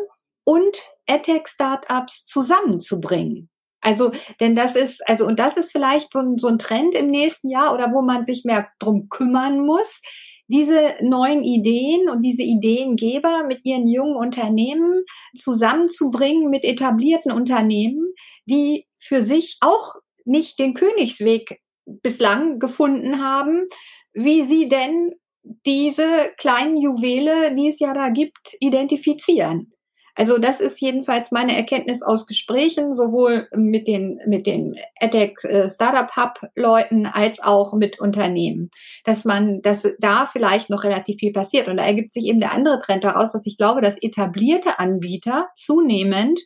und 0.44 0.74
EdTech-Startups 1.04 2.24
zusammenzubringen. 2.24 3.50
Also, 3.88 4.12
denn 4.38 4.54
das 4.54 4.76
ist, 4.76 5.00
also, 5.08 5.24
und 5.24 5.38
das 5.38 5.56
ist 5.56 5.72
vielleicht 5.72 6.12
so 6.12 6.18
ein, 6.18 6.36
so 6.36 6.48
ein 6.48 6.58
Trend 6.58 6.94
im 6.94 7.06
nächsten 7.06 7.48
Jahr 7.48 7.72
oder 7.72 7.90
wo 7.90 8.02
man 8.02 8.22
sich 8.22 8.44
mehr 8.44 8.68
drum 8.78 9.08
kümmern 9.08 9.64
muss, 9.64 10.02
diese 10.46 10.94
neuen 11.00 11.42
Ideen 11.42 12.10
und 12.10 12.20
diese 12.20 12.42
Ideengeber 12.42 13.44
mit 13.48 13.64
ihren 13.64 13.88
jungen 13.88 14.16
Unternehmen 14.16 15.04
zusammenzubringen 15.34 16.50
mit 16.50 16.64
etablierten 16.64 17.32
Unternehmen, 17.32 18.12
die 18.44 18.86
für 18.98 19.22
sich 19.22 19.56
auch 19.62 19.94
nicht 20.26 20.58
den 20.58 20.74
Königsweg 20.74 21.62
bislang 21.86 22.58
gefunden 22.58 23.24
haben, 23.24 23.68
wie 24.12 24.42
sie 24.42 24.68
denn 24.68 25.14
diese 25.64 26.30
kleinen 26.36 26.76
Juwele, 26.76 27.54
die 27.54 27.68
es 27.68 27.80
ja 27.80 27.94
da 27.94 28.10
gibt, 28.10 28.54
identifizieren. 28.60 29.72
Also 30.18 30.36
das 30.36 30.60
ist 30.60 30.80
jedenfalls 30.80 31.30
meine 31.30 31.56
Erkenntnis 31.56 32.02
aus 32.02 32.26
Gesprächen, 32.26 32.96
sowohl 32.96 33.46
mit 33.54 33.86
den, 33.86 34.18
mit 34.26 34.48
den 34.48 34.74
EdTech 35.00 35.36
äh, 35.44 35.70
Startup 35.70 36.10
Hub 36.16 36.40
Leuten 36.56 37.06
als 37.06 37.38
auch 37.40 37.72
mit 37.74 38.00
Unternehmen, 38.00 38.68
dass 39.04 39.24
man, 39.24 39.62
dass 39.62 39.86
da 40.00 40.26
vielleicht 40.26 40.70
noch 40.70 40.82
relativ 40.82 41.18
viel 41.18 41.30
passiert. 41.30 41.68
Und 41.68 41.76
da 41.76 41.84
ergibt 41.84 42.10
sich 42.10 42.24
eben 42.24 42.40
der 42.40 42.52
andere 42.52 42.80
Trend 42.80 43.04
daraus, 43.04 43.30
dass 43.30 43.46
ich 43.46 43.58
glaube, 43.58 43.80
dass 43.80 44.02
etablierte 44.02 44.80
Anbieter 44.80 45.50
zunehmend 45.54 46.40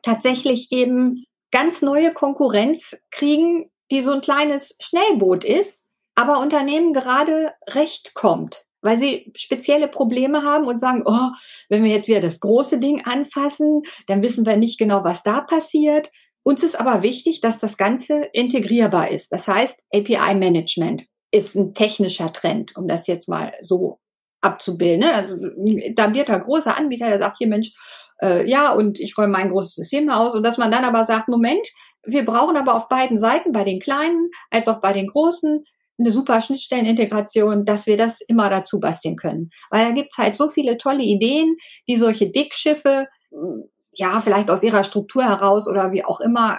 tatsächlich 0.00 0.72
eben 0.72 1.24
ganz 1.50 1.82
neue 1.82 2.14
Konkurrenz 2.14 2.96
kriegen, 3.10 3.70
die 3.90 4.00
so 4.00 4.12
ein 4.12 4.22
kleines 4.22 4.74
Schnellboot 4.80 5.44
ist, 5.44 5.86
aber 6.14 6.40
Unternehmen 6.40 6.94
gerade 6.94 7.52
recht 7.74 8.14
kommt 8.14 8.64
weil 8.82 8.96
sie 8.98 9.32
spezielle 9.34 9.88
Probleme 9.88 10.42
haben 10.42 10.66
und 10.66 10.78
sagen, 10.78 11.02
oh, 11.06 11.30
wenn 11.68 11.84
wir 11.84 11.90
jetzt 11.90 12.08
wieder 12.08 12.20
das 12.20 12.40
große 12.40 12.78
Ding 12.78 13.02
anfassen, 13.06 13.82
dann 14.06 14.22
wissen 14.22 14.44
wir 14.44 14.56
nicht 14.56 14.78
genau, 14.78 15.04
was 15.04 15.22
da 15.22 15.40
passiert. 15.40 16.10
Uns 16.42 16.62
ist 16.62 16.78
aber 16.78 17.02
wichtig, 17.02 17.40
dass 17.40 17.58
das 17.58 17.76
Ganze 17.76 18.24
integrierbar 18.32 19.10
ist. 19.10 19.30
Das 19.30 19.46
heißt, 19.46 19.80
API-Management 19.94 21.06
ist 21.30 21.54
ein 21.54 21.72
technischer 21.72 22.32
Trend, 22.32 22.76
um 22.76 22.88
das 22.88 23.06
jetzt 23.06 23.28
mal 23.28 23.52
so 23.62 24.00
abzubilden. 24.40 25.00
Ne? 25.00 25.14
Also 25.14 25.36
ein 25.36 25.78
etablierter 25.78 26.38
großer 26.40 26.76
Anbieter, 26.76 27.08
der 27.08 27.20
sagt 27.20 27.38
hier, 27.38 27.46
Mensch, 27.46 27.72
äh, 28.20 28.48
ja, 28.48 28.72
und 28.72 28.98
ich 29.00 29.16
räume 29.16 29.32
mein 29.32 29.50
großes 29.50 29.74
System 29.74 30.10
aus. 30.10 30.34
Und 30.34 30.42
dass 30.42 30.58
man 30.58 30.70
dann 30.70 30.84
aber 30.84 31.04
sagt, 31.04 31.28
Moment, 31.28 31.66
wir 32.04 32.24
brauchen 32.24 32.56
aber 32.56 32.74
auf 32.74 32.88
beiden 32.88 33.18
Seiten, 33.18 33.52
bei 33.52 33.64
den 33.64 33.80
Kleinen 33.80 34.30
als 34.50 34.66
auch 34.66 34.80
bei 34.80 34.92
den 34.92 35.06
Großen, 35.06 35.64
eine 36.02 36.12
super 36.12 36.40
Schnittstellenintegration, 36.40 37.64
dass 37.64 37.86
wir 37.86 37.96
das 37.96 38.20
immer 38.20 38.50
dazu 38.50 38.80
basteln 38.80 39.16
können. 39.16 39.50
Weil 39.70 39.84
da 39.84 39.92
gibt's 39.92 40.18
halt 40.18 40.36
so 40.36 40.48
viele 40.48 40.76
tolle 40.76 41.02
Ideen, 41.02 41.56
die 41.88 41.96
solche 41.96 42.30
Dickschiffe, 42.30 43.06
hm, 43.30 43.64
ja, 43.94 44.20
vielleicht 44.20 44.50
aus 44.50 44.62
ihrer 44.62 44.84
Struktur 44.84 45.24
heraus 45.24 45.68
oder 45.68 45.92
wie 45.92 46.04
auch 46.04 46.20
immer, 46.20 46.58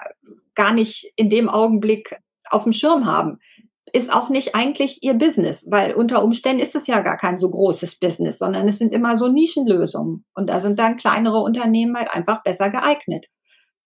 gar 0.55 0.73
nicht 0.73 1.11
in 1.15 1.29
dem 1.29 1.49
Augenblick 1.49 2.15
auf 2.49 2.63
dem 2.63 2.73
Schirm 2.73 3.05
haben. 3.05 3.39
Ist 3.91 4.13
auch 4.13 4.29
nicht 4.29 4.55
eigentlich 4.55 4.99
ihr 5.01 5.15
Business, 5.15 5.65
weil 5.69 5.93
unter 5.93 6.23
Umständen 6.23 6.61
ist 6.61 6.75
es 6.75 6.87
ja 6.87 7.01
gar 7.01 7.17
kein 7.17 7.37
so 7.37 7.49
großes 7.49 7.99
Business, 7.99 8.37
sondern 8.37 8.67
es 8.67 8.77
sind 8.77 8.93
immer 8.93 9.17
so 9.17 9.27
Nischenlösungen. 9.27 10.25
Und 10.33 10.47
da 10.47 10.59
sind 10.59 10.79
dann 10.79 10.97
kleinere 10.97 11.39
Unternehmen 11.39 11.95
halt 11.97 12.13
einfach 12.13 12.43
besser 12.43 12.69
geeignet. 12.69 13.27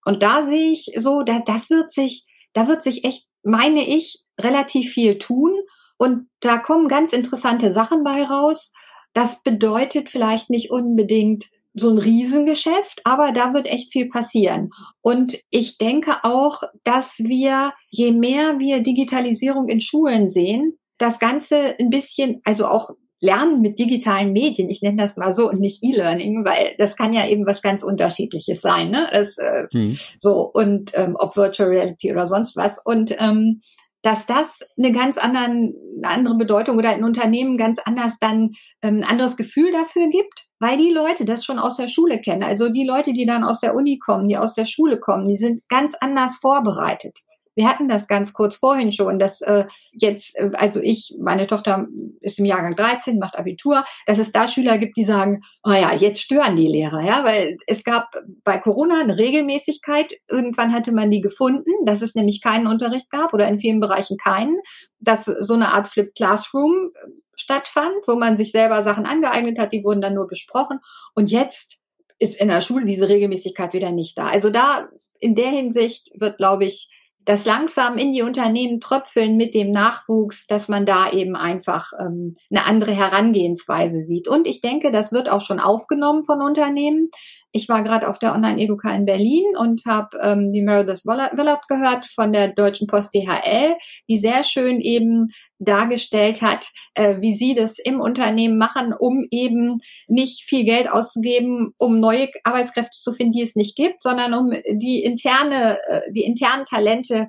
Und 0.04 0.22
da 0.22 0.46
sehe 0.46 0.72
ich 0.72 0.92
so, 0.96 1.22
dass 1.22 1.44
das 1.44 1.70
wird 1.70 1.92
sich, 1.92 2.26
da 2.52 2.68
wird 2.68 2.82
sich 2.82 3.04
echt 3.04 3.26
meine 3.42 3.86
ich, 3.86 4.24
relativ 4.40 4.92
viel 4.92 5.18
tun. 5.18 5.52
Und 5.96 6.28
da 6.40 6.58
kommen 6.58 6.88
ganz 6.88 7.12
interessante 7.12 7.72
Sachen 7.72 8.04
bei 8.04 8.22
raus. 8.22 8.72
Das 9.12 9.42
bedeutet 9.42 10.08
vielleicht 10.08 10.50
nicht 10.50 10.70
unbedingt 10.70 11.46
so 11.74 11.90
ein 11.90 11.98
Riesengeschäft, 11.98 13.00
aber 13.04 13.32
da 13.32 13.54
wird 13.54 13.66
echt 13.66 13.92
viel 13.92 14.08
passieren. 14.08 14.70
Und 15.00 15.38
ich 15.50 15.78
denke 15.78 16.16
auch, 16.22 16.62
dass 16.84 17.18
wir, 17.18 17.72
je 17.90 18.12
mehr 18.12 18.58
wir 18.58 18.82
Digitalisierung 18.82 19.68
in 19.68 19.80
Schulen 19.80 20.28
sehen, 20.28 20.78
das 20.98 21.18
Ganze 21.18 21.76
ein 21.78 21.90
bisschen, 21.90 22.40
also 22.44 22.66
auch 22.66 22.90
Lernen 23.20 23.60
mit 23.60 23.80
digitalen 23.80 24.32
Medien, 24.32 24.70
ich 24.70 24.80
nenne 24.80 25.02
das 25.02 25.16
mal 25.16 25.32
so 25.32 25.50
und 25.50 25.58
nicht 25.58 25.82
E-Learning, 25.82 26.44
weil 26.44 26.74
das 26.78 26.96
kann 26.96 27.12
ja 27.12 27.26
eben 27.26 27.46
was 27.46 27.62
ganz 27.62 27.82
Unterschiedliches 27.82 28.60
sein, 28.60 28.90
ne? 28.90 29.08
Das, 29.10 29.36
äh, 29.38 29.66
hm. 29.72 29.98
So 30.18 30.42
und 30.42 30.92
ähm, 30.94 31.16
ob 31.18 31.36
Virtual 31.36 31.68
Reality 31.68 32.12
oder 32.12 32.26
sonst 32.26 32.56
was 32.56 32.80
und 32.84 33.16
ähm, 33.18 33.60
dass 34.02 34.26
das 34.26 34.60
eine 34.76 34.92
ganz 34.92 35.18
anderen, 35.18 35.74
eine 36.02 36.14
andere 36.14 36.36
Bedeutung 36.36 36.78
oder 36.78 36.94
in 36.94 37.04
Unternehmen 37.04 37.56
ganz 37.56 37.78
anders 37.80 38.18
dann 38.20 38.52
ähm, 38.82 39.04
anderes 39.08 39.36
Gefühl 39.36 39.72
dafür 39.72 40.08
gibt, 40.08 40.46
weil 40.60 40.76
die 40.76 40.92
Leute 40.92 41.24
das 41.24 41.44
schon 41.44 41.58
aus 41.58 41.76
der 41.76 41.88
Schule 41.88 42.20
kennen. 42.20 42.42
Also 42.42 42.68
die 42.68 42.84
Leute, 42.84 43.12
die 43.12 43.26
dann 43.26 43.44
aus 43.44 43.60
der 43.60 43.74
Uni 43.74 43.98
kommen, 43.98 44.28
die 44.28 44.38
aus 44.38 44.54
der 44.54 44.66
Schule 44.66 44.98
kommen, 45.00 45.26
die 45.26 45.36
sind 45.36 45.62
ganz 45.68 45.94
anders 46.00 46.36
vorbereitet. 46.36 47.18
Wir 47.58 47.68
hatten 47.68 47.88
das 47.88 48.06
ganz 48.06 48.34
kurz 48.34 48.54
vorhin 48.54 48.92
schon, 48.92 49.18
dass 49.18 49.40
äh, 49.40 49.64
jetzt, 49.90 50.38
äh, 50.38 50.52
also 50.54 50.80
ich, 50.80 51.16
meine 51.18 51.48
Tochter 51.48 51.88
ist 52.20 52.38
im 52.38 52.44
Jahrgang 52.44 52.76
13, 52.76 53.18
macht 53.18 53.36
Abitur, 53.36 53.84
dass 54.06 54.18
es 54.18 54.30
da 54.30 54.46
Schüler 54.46 54.78
gibt, 54.78 54.96
die 54.96 55.02
sagen, 55.02 55.40
oh 55.64 55.72
ja, 55.72 55.92
jetzt 55.92 56.20
stören 56.20 56.54
die 56.54 56.68
Lehrer, 56.68 57.02
ja, 57.02 57.24
weil 57.24 57.56
es 57.66 57.82
gab 57.82 58.14
bei 58.44 58.58
Corona 58.58 59.00
eine 59.00 59.18
Regelmäßigkeit. 59.18 60.14
Irgendwann 60.30 60.72
hatte 60.72 60.92
man 60.92 61.10
die 61.10 61.20
gefunden, 61.20 61.72
dass 61.84 62.00
es 62.00 62.14
nämlich 62.14 62.42
keinen 62.42 62.68
Unterricht 62.68 63.10
gab 63.10 63.34
oder 63.34 63.48
in 63.48 63.58
vielen 63.58 63.80
Bereichen 63.80 64.18
keinen, 64.18 64.60
dass 65.00 65.24
so 65.24 65.54
eine 65.54 65.74
Art 65.74 65.88
Flip 65.88 66.14
Classroom 66.14 66.92
äh, 66.94 67.08
stattfand, 67.34 68.06
wo 68.06 68.14
man 68.14 68.36
sich 68.36 68.52
selber 68.52 68.82
Sachen 68.82 69.04
angeeignet 69.04 69.58
hat, 69.58 69.72
die 69.72 69.82
wurden 69.82 70.00
dann 70.00 70.14
nur 70.14 70.28
besprochen. 70.28 70.78
Und 71.16 71.28
jetzt 71.28 71.80
ist 72.20 72.40
in 72.40 72.46
der 72.46 72.60
Schule 72.60 72.84
diese 72.84 73.08
Regelmäßigkeit 73.08 73.72
wieder 73.72 73.90
nicht 73.90 74.16
da. 74.16 74.28
Also 74.28 74.50
da 74.50 74.88
in 75.18 75.34
der 75.34 75.50
Hinsicht 75.50 76.12
wird, 76.20 76.36
glaube 76.36 76.64
ich, 76.64 76.88
das 77.28 77.44
langsam 77.44 77.98
in 77.98 78.14
die 78.14 78.22
Unternehmen 78.22 78.80
tröpfeln 78.80 79.36
mit 79.36 79.52
dem 79.52 79.70
Nachwuchs, 79.70 80.46
dass 80.46 80.66
man 80.68 80.86
da 80.86 81.10
eben 81.10 81.36
einfach 81.36 81.92
ähm, 82.00 82.36
eine 82.50 82.64
andere 82.64 82.92
Herangehensweise 82.92 84.00
sieht. 84.00 84.28
Und 84.28 84.46
ich 84.46 84.62
denke, 84.62 84.90
das 84.90 85.12
wird 85.12 85.30
auch 85.30 85.42
schon 85.42 85.60
aufgenommen 85.60 86.22
von 86.22 86.40
Unternehmen. 86.40 87.10
Ich 87.52 87.68
war 87.68 87.82
gerade 87.82 88.08
auf 88.08 88.18
der 88.18 88.34
Online-Educa 88.34 88.90
in 88.94 89.06
Berlin 89.06 89.44
und 89.58 89.82
habe 89.86 90.18
ähm, 90.22 90.52
die 90.52 90.62
Meredith 90.62 91.06
Willard 91.06 91.66
gehört 91.68 92.06
von 92.06 92.32
der 92.32 92.48
Deutschen 92.48 92.86
Post 92.86 93.14
DHL, 93.14 93.74
die 94.08 94.18
sehr 94.18 94.44
schön 94.44 94.80
eben 94.80 95.28
dargestellt 95.58 96.42
hat, 96.42 96.70
äh, 96.94 97.16
wie 97.20 97.36
sie 97.36 97.54
das 97.54 97.78
im 97.78 98.00
Unternehmen 98.00 98.58
machen, 98.58 98.92
um 98.96 99.26
eben 99.30 99.78
nicht 100.06 100.44
viel 100.44 100.64
Geld 100.64 100.90
auszugeben, 100.90 101.72
um 101.78 101.98
neue 102.00 102.28
Arbeitskräfte 102.44 102.98
zu 103.00 103.12
finden, 103.12 103.32
die 103.32 103.42
es 103.42 103.56
nicht 103.56 103.76
gibt, 103.76 104.02
sondern 104.02 104.34
um 104.34 104.52
die 104.70 105.02
interne, 105.02 105.78
äh, 105.88 106.02
die 106.12 106.24
internen 106.24 106.64
Talente 106.64 107.28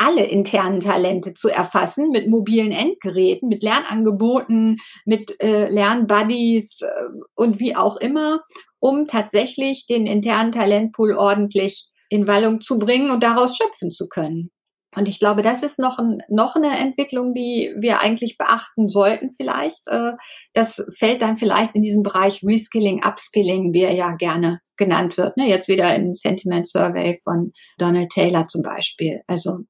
alle 0.00 0.24
internen 0.24 0.80
Talente 0.80 1.34
zu 1.34 1.50
erfassen 1.50 2.08
mit 2.08 2.26
mobilen 2.26 2.72
Endgeräten, 2.72 3.50
mit 3.50 3.62
Lernangeboten, 3.62 4.78
mit 5.04 5.38
äh, 5.42 5.68
Lernbuddies 5.68 6.80
äh, 6.80 6.88
und 7.34 7.60
wie 7.60 7.76
auch 7.76 7.98
immer, 7.98 8.40
um 8.80 9.06
tatsächlich 9.06 9.86
den 9.86 10.06
internen 10.06 10.52
Talentpool 10.52 11.14
ordentlich 11.14 11.90
in 12.08 12.26
Wallung 12.26 12.60
zu 12.60 12.78
bringen 12.78 13.10
und 13.10 13.22
daraus 13.22 13.56
schöpfen 13.56 13.90
zu 13.90 14.08
können. 14.08 14.50
Und 14.96 15.06
ich 15.06 15.20
glaube, 15.20 15.42
das 15.42 15.62
ist 15.62 15.78
noch, 15.78 15.98
ein, 15.98 16.18
noch 16.28 16.56
eine 16.56 16.76
Entwicklung, 16.78 17.32
die 17.32 17.72
wir 17.78 18.00
eigentlich 18.00 18.36
beachten 18.38 18.88
sollten 18.88 19.30
vielleicht. 19.30 19.86
Äh, 19.86 20.14
das 20.52 20.84
fällt 20.98 21.22
dann 21.22 21.36
vielleicht 21.36 21.76
in 21.76 21.82
diesem 21.82 22.02
Bereich 22.02 22.42
Reskilling, 22.42 23.04
Upskilling, 23.04 23.72
wie 23.72 23.82
er 23.82 23.94
ja 23.94 24.16
gerne 24.16 24.60
genannt 24.76 25.16
wird. 25.16 25.36
Ne? 25.36 25.48
Jetzt 25.48 25.68
wieder 25.68 25.94
im 25.94 26.14
Sentiment 26.14 26.66
Survey 26.66 27.20
von 27.22 27.52
Donald 27.78 28.10
Taylor 28.10 28.48
zum 28.48 28.62
Beispiel. 28.62 29.20
Also 29.28 29.60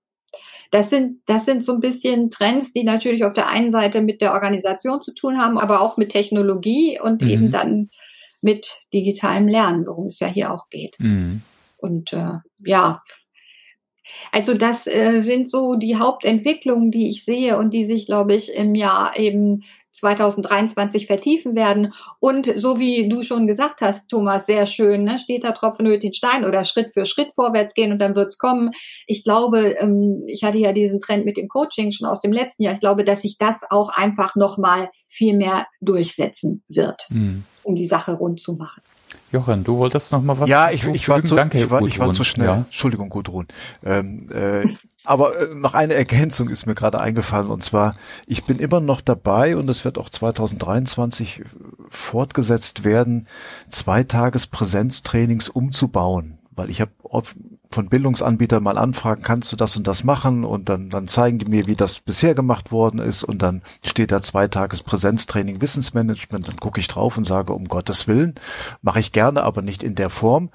das 0.71 0.89
sind, 0.89 1.21
das 1.27 1.45
sind 1.45 1.65
so 1.65 1.75
ein 1.75 1.81
bisschen 1.81 2.31
Trends, 2.31 2.73
die 2.73 2.85
natürlich 2.85 3.25
auf 3.25 3.35
der 3.35 3.49
einen 3.49 3.73
Seite 3.73 4.01
mit 4.01 4.23
der 4.23 4.33
Organisation 4.33 5.03
zu 5.03 5.13
tun 5.15 5.39
haben, 5.39 5.59
aber 5.59 5.83
auch 5.83 5.99
mit 5.99 6.13
Technologie 6.13 6.99
und 6.99 7.21
mhm. 7.21 7.29
eben 7.29 7.51
dann 7.51 7.91
mit 8.43 8.81
digitalem 8.93 9.49
Lernen, 9.49 9.87
worum 9.87 10.07
es 10.07 10.21
ja 10.21 10.29
hier 10.29 10.53
auch 10.53 10.69
geht. 10.69 10.97
Mhm. 10.99 11.43
Und 11.77 12.13
äh, 12.13 12.39
ja, 12.65 13.03
also 14.33 14.55
das 14.55 14.87
äh, 14.87 15.23
sind 15.23 15.51
so 15.51 15.77
die 15.77 15.97
Hauptentwicklungen, 15.97 16.91
die 16.91 17.09
ich 17.09 17.25
sehe 17.25 17.59
und 17.59 17.73
die 17.73 17.85
sich, 17.85 18.07
glaube 18.07 18.35
ich, 18.35 18.55
im 18.55 18.75
Jahr 18.75 19.19
eben 19.19 19.63
2023 19.93 21.07
vertiefen 21.07 21.55
werden. 21.55 21.93
Und 22.19 22.51
so 22.57 22.79
wie 22.79 23.09
du 23.09 23.23
schon 23.23 23.47
gesagt 23.47 23.81
hast, 23.81 24.09
Thomas, 24.09 24.47
sehr 24.47 24.67
schön, 24.67 25.05
ne? 25.05 25.19
steht 25.19 25.45
da 25.45 25.53
Tropfen 25.53 25.87
höhlt 25.87 26.03
den 26.03 26.15
Stein 26.15 26.45
oder 26.45 26.65
Schritt 26.65 26.93
für 26.93 27.05
Schritt 27.05 27.35
vorwärts 27.35 27.75
gehen 27.75 27.93
und 27.93 27.99
dann 27.99 28.17
wird's 28.17 28.39
kommen. 28.39 28.71
Ich 29.07 29.25
glaube, 29.25 29.77
ähm, 29.81 30.25
ich 30.27 30.45
hatte 30.45 30.59
ja 30.59 30.73
diesen 30.73 31.01
Trend 31.01 31.25
mit 31.25 31.37
dem 31.37 31.49
Coaching 31.49 31.93
schon 31.93 32.09
aus 32.09 32.21
dem 32.21 32.33
letzten 32.33 32.63
Jahr. 32.63 32.75
Ich 32.75 32.81
glaube, 32.81 33.05
dass 33.05 33.23
sich 33.23 33.39
das 33.39 33.63
auch 33.69 33.91
einfach 33.91 34.37
nochmal 34.37 34.91
viel 35.07 35.37
mehr 35.37 35.67
durchsetzen 35.81 36.63
wird, 36.69 37.07
mhm. 37.11 37.45
um 37.63 37.75
die 37.75 37.87
Sache 37.87 38.13
rund 38.13 38.41
zu 38.41 38.55
machen. 38.55 38.83
Jochen, 39.33 39.63
du 39.63 39.79
wolltest 39.79 40.13
noch 40.13 40.23
mal 40.23 40.39
was 40.41 40.49
Ja, 40.49 40.71
ich, 40.71 40.85
ich, 40.85 41.09
war 41.09 41.23
zu, 41.23 41.37
Danke, 41.37 41.59
ich, 41.59 41.71
war, 41.71 41.83
ich 41.83 41.99
war 41.99 42.13
zu 42.13 42.25
schnell. 42.25 42.47
Ja. 42.47 42.57
Entschuldigung, 42.59 43.09
Gudrun. 43.09 43.47
Ähm, 43.85 44.29
äh, 44.33 44.69
aber 45.05 45.39
äh, 45.39 45.55
noch 45.55 45.75
eine 45.75 45.95
Ergänzung 45.95 46.49
ist 46.49 46.67
mir 46.67 46.75
gerade 46.75 47.01
eingefallen 47.01 47.51
und 47.51 47.63
zwar, 47.63 47.95
ich 48.27 48.45
bin 48.45 48.59
immer 48.59 48.81
noch 48.81 49.01
dabei 49.01 49.57
und 49.57 49.69
es 49.69 49.85
wird 49.85 49.99
auch 49.99 50.11
2023 50.11 51.43
fortgesetzt 51.89 52.85
werden, 52.85 53.27
zwei 53.69 54.05
Tages 54.05 54.47
Präsenztrainings 54.47 55.49
umzubauen, 55.49 56.39
weil 56.51 56.71
ich 56.71 56.81
habe 56.81 56.93
von 57.73 57.89
Bildungsanbietern 57.89 58.63
mal 58.63 58.79
anfragen, 58.79 59.23
kannst 59.23 59.53
du 59.53 59.57
das 59.57 59.77
und 59.77 59.87
das 59.87 60.03
machen? 60.03 60.45
Und 60.45 60.69
dann, 60.69 60.91
dann 60.91 61.07
zeigen 61.07 61.39
die 61.39 61.45
mir, 61.45 61.67
wie 61.69 61.77
das 61.77 62.01
bisher 62.01 62.35
gemacht 62.35 62.73
worden 62.73 62.99
ist. 62.99 63.23
Und 63.23 63.43
dann 63.43 63.63
steht 63.85 64.11
da 64.11 64.23
zwei 64.23 64.49
Tages 64.49 64.83
Präsenztraining 64.83 65.61
Wissensmanagement. 65.61 66.49
Dann 66.49 66.57
gucke 66.57 66.81
ich 66.81 66.89
drauf 66.89 67.17
und 67.17 67.25
sage, 67.25 67.53
um 67.53 67.67
Gottes 67.67 68.09
Willen, 68.09 68.35
mache 68.83 68.99
ich 68.99 69.13
gerne, 69.13 69.45
aber 69.45 69.63
nicht 69.63 69.85
in 69.85 69.95
der 69.95 70.11
Form. 70.11 70.51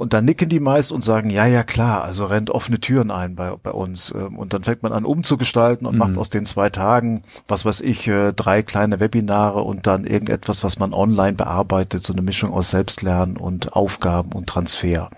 Und 0.00 0.14
dann 0.14 0.24
nicken 0.24 0.48
die 0.48 0.60
meist 0.60 0.92
und 0.92 1.04
sagen, 1.04 1.28
ja, 1.28 1.44
ja, 1.44 1.62
klar, 1.62 2.02
also 2.02 2.24
rennt 2.24 2.48
offene 2.48 2.80
Türen 2.80 3.10
ein 3.10 3.34
bei, 3.34 3.54
bei 3.62 3.70
uns. 3.70 4.14
Ähm, 4.16 4.38
und 4.38 4.54
dann 4.54 4.62
fängt 4.62 4.82
man 4.82 4.94
an 4.94 5.04
umzugestalten 5.04 5.86
und 5.86 5.92
mhm. 5.92 5.98
macht 5.98 6.16
aus 6.16 6.30
den 6.30 6.46
zwei 6.46 6.70
Tagen, 6.70 7.22
was 7.48 7.66
weiß 7.66 7.82
ich, 7.82 8.08
äh, 8.08 8.32
drei 8.32 8.62
kleine 8.62 8.98
Webinare 8.98 9.60
und 9.60 9.86
dann 9.86 10.06
irgendetwas, 10.06 10.64
was 10.64 10.78
man 10.78 10.94
online 10.94 11.34
bearbeitet, 11.34 12.02
so 12.02 12.14
eine 12.14 12.22
Mischung 12.22 12.54
aus 12.54 12.70
Selbstlernen 12.70 13.36
und 13.36 13.74
Aufgaben 13.74 14.32
und 14.32 14.46
Transfer. 14.46 15.10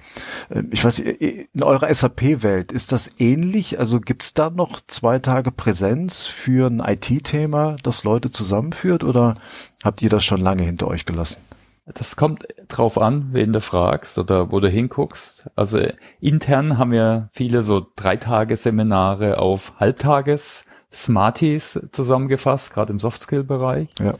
Ähm, 0.50 0.66
ich 0.72 0.84
weiß, 0.84 0.98
in 0.98 1.62
eurer 1.62 1.94
SAP-Welt 1.94 2.72
ist 2.72 2.90
das 2.90 3.08
ähnlich? 3.18 3.78
Also 3.78 4.00
gibt's 4.00 4.34
da 4.34 4.50
noch 4.50 4.80
zwei 4.88 5.20
Tage 5.20 5.52
Präsenz 5.52 6.24
für 6.24 6.66
ein 6.66 6.80
IT-Thema, 6.80 7.76
das 7.84 8.02
Leute 8.02 8.32
zusammenführt 8.32 9.04
oder 9.04 9.36
habt 9.84 10.02
ihr 10.02 10.10
das 10.10 10.24
schon 10.24 10.40
lange 10.40 10.64
hinter 10.64 10.88
euch 10.88 11.06
gelassen? 11.06 11.38
Das 11.94 12.16
kommt 12.16 12.46
drauf 12.68 12.98
an, 12.98 13.28
wen 13.32 13.52
du 13.52 13.60
fragst 13.60 14.18
oder 14.18 14.50
wo 14.52 14.60
du 14.60 14.68
hinguckst. 14.68 15.50
Also 15.56 15.80
intern 16.20 16.78
haben 16.78 16.92
wir 16.92 17.28
viele 17.32 17.62
so 17.62 17.86
Dreitageseminare 17.96 19.38
auf 19.38 19.74
Halbtages 19.78 20.66
Smarties 20.92 21.88
zusammengefasst, 21.92 22.74
gerade 22.74 22.92
im 22.92 22.98
Softskill-Bereich. 22.98 23.88
Ja. 24.00 24.14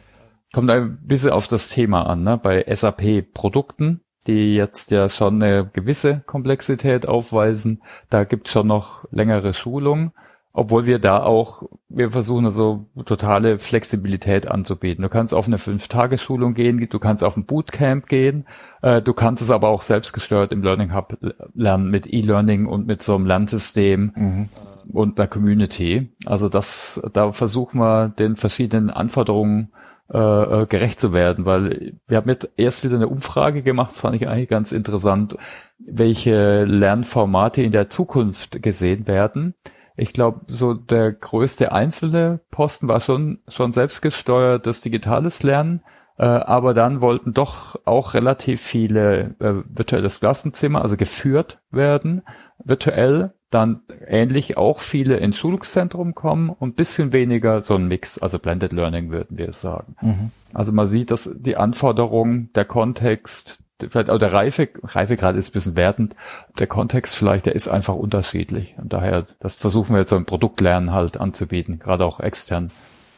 Kommt 0.52 0.70
ein 0.70 0.98
bisschen 1.04 1.30
auf 1.30 1.46
das 1.46 1.68
Thema 1.68 2.06
an, 2.06 2.22
ne? 2.22 2.38
bei 2.38 2.64
SAP-Produkten, 2.68 4.02
die 4.26 4.54
jetzt 4.54 4.90
ja 4.90 5.08
schon 5.08 5.42
eine 5.42 5.68
gewisse 5.70 6.20
Komplexität 6.20 7.08
aufweisen. 7.08 7.82
Da 8.10 8.24
gibt's 8.24 8.52
schon 8.52 8.66
noch 8.66 9.04
längere 9.10 9.54
Schulungen 9.54 10.12
obwohl 10.54 10.84
wir 10.84 10.98
da 10.98 11.22
auch, 11.22 11.62
wir 11.88 12.12
versuchen 12.12 12.44
also 12.44 12.86
totale 13.06 13.58
Flexibilität 13.58 14.50
anzubieten. 14.50 15.02
Du 15.02 15.08
kannst 15.08 15.32
auf 15.32 15.46
eine 15.46 15.58
Fünf-Tage-Schulung 15.58 16.54
gehen, 16.54 16.86
du 16.90 16.98
kannst 16.98 17.24
auf 17.24 17.36
ein 17.36 17.46
Bootcamp 17.46 18.06
gehen, 18.06 18.46
äh, 18.82 19.00
du 19.00 19.14
kannst 19.14 19.42
es 19.42 19.50
aber 19.50 19.68
auch 19.68 19.82
selbstgesteuert 19.82 20.52
im 20.52 20.62
Learning 20.62 20.94
Hub 20.94 21.16
lernen 21.54 21.90
mit 21.90 22.12
E-Learning 22.12 22.66
und 22.66 22.86
mit 22.86 23.02
so 23.02 23.14
einem 23.14 23.26
Lernsystem 23.26 24.12
mhm. 24.14 24.48
und 24.92 25.18
einer 25.18 25.26
Community. 25.26 26.12
Also 26.26 26.50
das, 26.50 27.02
da 27.14 27.32
versuchen 27.32 27.80
wir 27.80 28.10
den 28.10 28.36
verschiedenen 28.36 28.90
Anforderungen 28.90 29.72
äh, 30.12 30.18
äh, 30.18 30.66
gerecht 30.66 31.00
zu 31.00 31.14
werden, 31.14 31.46
weil 31.46 31.94
wir 32.06 32.18
haben 32.18 32.28
jetzt 32.28 32.50
erst 32.58 32.84
wieder 32.84 32.96
eine 32.96 33.08
Umfrage 33.08 33.62
gemacht, 33.62 33.92
das 33.92 34.00
fand 34.00 34.16
ich 34.16 34.28
eigentlich 34.28 34.50
ganz 34.50 34.70
interessant, 34.72 35.38
welche 35.78 36.64
Lernformate 36.64 37.62
in 37.62 37.72
der 37.72 37.88
Zukunft 37.88 38.62
gesehen 38.62 39.06
werden 39.06 39.54
ich 39.96 40.12
glaube, 40.12 40.40
so 40.46 40.74
der 40.74 41.12
größte 41.12 41.72
einzelne 41.72 42.40
Posten 42.50 42.88
war 42.88 43.00
schon, 43.00 43.40
schon 43.48 43.72
selbstgesteuertes 43.72 44.80
digitales 44.80 45.42
Lernen. 45.42 45.82
Äh, 46.18 46.24
aber 46.24 46.74
dann 46.74 47.00
wollten 47.00 47.32
doch 47.32 47.76
auch 47.84 48.14
relativ 48.14 48.60
viele 48.60 49.34
äh, 49.40 49.62
virtuelles 49.68 50.20
Klassenzimmer, 50.20 50.82
also 50.82 50.96
geführt 50.96 51.60
werden, 51.70 52.22
virtuell. 52.62 53.32
Dann 53.50 53.82
ähnlich 54.06 54.56
auch 54.56 54.80
viele 54.80 55.16
ins 55.18 55.36
Schulungszentrum 55.36 56.14
kommen 56.14 56.48
und 56.48 56.74
bisschen 56.74 57.12
weniger 57.12 57.60
so 57.60 57.74
ein 57.74 57.86
Mix, 57.86 58.18
also 58.18 58.38
Blended 58.38 58.72
Learning 58.72 59.10
würden 59.10 59.36
wir 59.36 59.52
sagen. 59.52 59.94
Mhm. 60.00 60.30
Also 60.54 60.72
man 60.72 60.86
sieht, 60.86 61.10
dass 61.10 61.36
die 61.38 61.58
Anforderungen, 61.58 62.50
der 62.54 62.64
Kontext, 62.64 63.62
vielleicht 63.80 64.10
auch 64.10 64.18
der 64.18 64.32
Reife, 64.32 64.68
Reifegrad 64.82 65.36
ist 65.36 65.50
ein 65.50 65.52
bisschen 65.52 65.76
wertend, 65.76 66.14
der 66.58 66.66
Kontext 66.66 67.16
vielleicht, 67.16 67.46
der 67.46 67.54
ist 67.54 67.68
einfach 67.68 67.94
unterschiedlich. 67.94 68.74
Und 68.78 68.92
daher, 68.92 69.24
das 69.40 69.54
versuchen 69.54 69.94
wir 69.94 70.00
jetzt 70.00 70.10
so 70.10 70.16
im 70.16 70.26
Produktlernen 70.26 70.92
halt 70.92 71.18
anzubieten, 71.18 71.78
gerade 71.78 72.04
auch 72.04 72.20
extern. 72.20 72.70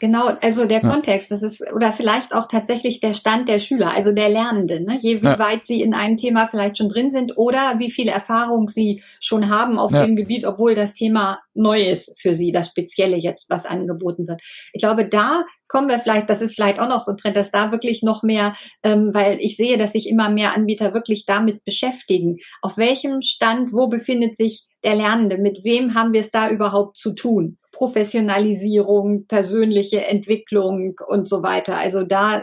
Genau, 0.05 0.27
also 0.43 0.67
der 0.67 0.83
ja. 0.83 0.91
Kontext, 0.91 1.31
das 1.31 1.43
ist, 1.43 1.65
oder 1.73 1.91
vielleicht 1.91 2.35
auch 2.35 2.47
tatsächlich 2.47 3.01
der 3.01 3.15
Stand 3.15 3.49
der 3.49 3.59
Schüler, 3.59 3.95
also 3.97 4.13
der 4.13 4.29
Lernenden, 4.29 4.85
ne? 4.85 4.99
je 5.01 5.23
wie 5.23 5.25
ja. 5.25 5.39
weit 5.39 5.65
sie 5.65 5.81
in 5.81 5.95
einem 5.95 6.19
Thema 6.19 6.47
vielleicht 6.47 6.77
schon 6.77 6.91
drin 6.91 7.09
sind 7.09 7.39
oder 7.39 7.79
wie 7.79 7.91
viel 7.91 8.09
Erfahrung 8.09 8.69
sie 8.69 9.03
schon 9.19 9.49
haben 9.49 9.79
auf 9.79 9.93
ja. 9.93 10.05
dem 10.05 10.15
Gebiet, 10.15 10.45
obwohl 10.45 10.75
das 10.75 10.93
Thema 10.93 11.39
neu 11.55 11.83
ist 11.83 12.21
für 12.21 12.35
sie, 12.35 12.53
das 12.53 12.69
Spezielle 12.69 13.17
jetzt, 13.17 13.49
was 13.49 13.65
angeboten 13.65 14.29
wird. 14.29 14.43
Ich 14.75 14.83
glaube, 14.83 15.09
da 15.09 15.47
kommen 15.69 15.89
wir 15.89 15.99
vielleicht, 15.99 16.29
das 16.29 16.43
ist 16.43 16.55
vielleicht 16.55 16.81
auch 16.81 16.89
noch 16.91 17.01
so 17.01 17.13
ein 17.13 17.17
Trend, 17.17 17.39
dass 17.39 17.51
da 17.51 17.73
wirklich 17.73 18.03
noch 18.03 18.23
mehr, 18.23 18.55
ähm, 18.83 19.15
weil 19.15 19.39
ich 19.41 19.57
sehe, 19.57 19.79
dass 19.79 19.93
sich 19.93 20.07
immer 20.07 20.29
mehr 20.29 20.55
Anbieter 20.55 20.93
wirklich 20.93 21.25
damit 21.25 21.65
beschäftigen. 21.65 22.37
Auf 22.61 22.77
welchem 22.77 23.23
Stand, 23.23 23.73
wo 23.73 23.89
befindet 23.89 24.37
sich 24.37 24.67
der 24.85 24.97
Lernende? 24.97 25.39
Mit 25.39 25.65
wem 25.65 25.95
haben 25.95 26.13
wir 26.13 26.21
es 26.21 26.31
da 26.31 26.51
überhaupt 26.51 26.99
zu 26.99 27.15
tun? 27.15 27.57
Professionalisierung, 27.75 29.27
persönliche 29.27 30.07
Entwicklung 30.07 30.95
und 31.07 31.29
so 31.29 31.43
weiter. 31.43 31.77
Also 31.77 32.05
da, 32.05 32.43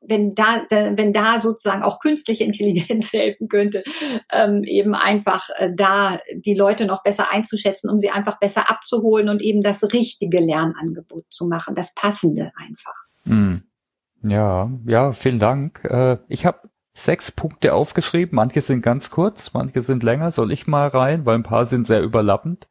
wenn 0.00 0.34
da, 0.34 0.62
wenn 0.70 1.12
da 1.12 1.40
sozusagen 1.40 1.82
auch 1.82 2.00
künstliche 2.00 2.44
Intelligenz 2.44 3.12
helfen 3.12 3.48
könnte, 3.48 3.84
ähm, 4.32 4.64
eben 4.64 4.94
einfach 4.94 5.48
äh, 5.58 5.70
da 5.74 6.18
die 6.34 6.54
Leute 6.54 6.84
noch 6.84 7.02
besser 7.02 7.32
einzuschätzen, 7.32 7.88
um 7.88 7.98
sie 7.98 8.10
einfach 8.10 8.38
besser 8.38 8.68
abzuholen 8.68 9.28
und 9.28 9.40
eben 9.40 9.62
das 9.62 9.82
richtige 9.92 10.40
Lernangebot 10.40 11.24
zu 11.30 11.46
machen, 11.46 11.74
das 11.74 11.94
passende 11.94 12.52
einfach. 12.56 12.94
Hm. 13.26 13.62
Ja, 14.24 14.70
ja, 14.86 15.12
vielen 15.12 15.38
Dank. 15.38 15.84
Äh, 15.84 16.18
ich 16.28 16.44
habe 16.44 16.68
sechs 16.94 17.32
Punkte 17.32 17.74
aufgeschrieben. 17.74 18.36
Manche 18.36 18.60
sind 18.60 18.82
ganz 18.82 19.10
kurz, 19.10 19.52
manche 19.54 19.80
sind 19.80 20.02
länger. 20.02 20.30
Soll 20.30 20.52
ich 20.52 20.66
mal 20.66 20.88
rein, 20.88 21.24
weil 21.24 21.36
ein 21.36 21.42
paar 21.42 21.66
sind 21.66 21.86
sehr 21.86 22.02
überlappend. 22.02 22.68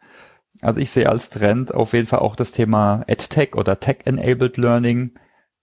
Also 0.62 0.80
ich 0.80 0.92
sehe 0.92 1.10
als 1.10 1.30
Trend 1.30 1.74
auf 1.74 1.94
jeden 1.94 2.08
Fall 2.08 2.20
auch 2.20 2.36
das 2.36 2.52
Thema 2.52 3.04
EdTech 3.08 3.56
oder 3.56 3.80
Tech-Enabled 3.80 4.58
Learning. 4.58 5.12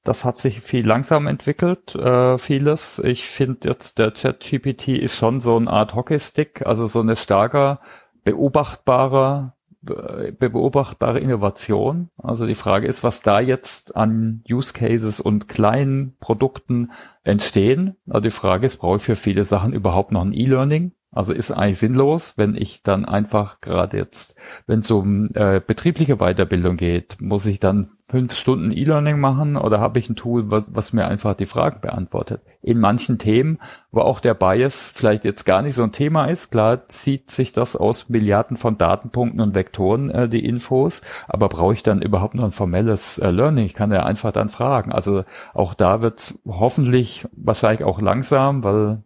Das 0.05 0.24
hat 0.24 0.38
sich 0.38 0.61
viel 0.61 0.86
langsam 0.86 1.26
entwickelt, 1.26 1.94
äh, 1.94 2.38
vieles. 2.38 2.99
Ich 2.99 3.26
finde 3.26 3.68
jetzt 3.68 3.99
der 3.99 4.11
ChatGPT 4.11 4.88
ist 4.88 5.16
schon 5.16 5.40
so 5.40 5.57
eine 5.57 5.70
Art 5.70 5.94
Hockeystick, 5.94 6.66
also 6.66 6.86
so 6.86 7.01
eine 7.01 7.16
starker, 7.16 7.80
beobachtbarer, 8.24 9.55
beobachtbare 9.80 11.20
Innovation. 11.20 12.11
Also 12.16 12.46
die 12.46 12.55
Frage 12.55 12.86
ist, 12.86 13.05
was 13.05 13.22
da 13.22 13.40
jetzt 13.40 13.96
an 13.96 14.42
Use 14.51 14.72
Cases 14.72 15.20
und 15.20 15.49
kleinen 15.49 16.16
Produkten 16.18 16.90
entstehen. 17.22 17.96
Also 18.09 18.20
die 18.20 18.30
Frage 18.30 18.66
ist, 18.66 18.78
brauche 18.78 18.96
ich 18.96 19.03
für 19.03 19.16
viele 19.16 19.44
Sachen 19.44 19.72
überhaupt 19.72 20.12
noch 20.12 20.24
ein 20.24 20.32
E-Learning? 20.32 20.92
Also 21.11 21.32
ist 21.32 21.50
eigentlich 21.50 21.78
sinnlos, 21.78 22.36
wenn 22.36 22.54
ich 22.54 22.82
dann 22.82 23.06
einfach 23.06 23.61
gerade 23.61 23.96
jetzt, 23.96 24.36
wenn 24.66 24.80
es 24.80 24.90
um 24.90 25.30
äh, 25.34 25.61
betriebliche 25.64 26.16
Weiterbildung 26.16 26.76
geht, 26.76 27.16
muss 27.20 27.46
ich 27.46 27.61
dann 27.61 27.90
fünf 28.11 28.34
Stunden 28.34 28.72
E-Learning 28.72 29.20
machen 29.20 29.56
oder 29.56 29.80
habe 29.80 29.98
ich 29.98 30.09
ein 30.09 30.16
Tool, 30.16 30.50
was, 30.50 30.74
was 30.74 30.94
mir 30.94 31.06
einfach 31.06 31.34
die 31.34 31.46
Fragen 31.46 31.80
beantwortet? 31.80 32.40
In 32.62 32.80
manchen 32.80 33.18
Themen, 33.18 33.59
wo 33.90 34.00
auch 34.00 34.20
der 34.20 34.34
Bias 34.34 34.90
vielleicht 34.94 35.24
jetzt 35.24 35.44
gar 35.44 35.61
nicht 35.61 35.74
so 35.74 35.82
ein 35.82 35.92
Thema 35.92 36.24
ist, 36.26 36.50
klar 36.50 36.88
zieht 36.88 37.30
sich 37.30 37.52
das 37.52 37.76
aus 37.76 38.09
Milliarden 38.09 38.56
von 38.56 38.78
Datenpunkten 38.78 39.40
und 39.40 39.54
Vektoren 39.54 40.11
äh, 40.11 40.28
die 40.28 40.44
Infos, 40.44 41.02
aber 41.26 41.48
brauche 41.48 41.74
ich 41.74 41.82
dann 41.82 42.00
überhaupt 42.00 42.34
noch 42.34 42.44
ein 42.44 42.50
formelles 42.50 43.18
äh, 43.18 43.30
Learning? 43.30 43.66
Ich 43.66 43.74
kann 43.74 43.92
ja 43.92 44.04
einfach 44.04 44.32
dann 44.32 44.48
fragen. 44.48 44.90
Also 44.90 45.24
auch 45.52 45.74
da 45.74 46.00
wird 46.00 46.34
hoffentlich 46.46 47.26
wahrscheinlich 47.32 47.84
auch 47.84 48.00
langsam, 48.00 48.64
weil 48.64 49.02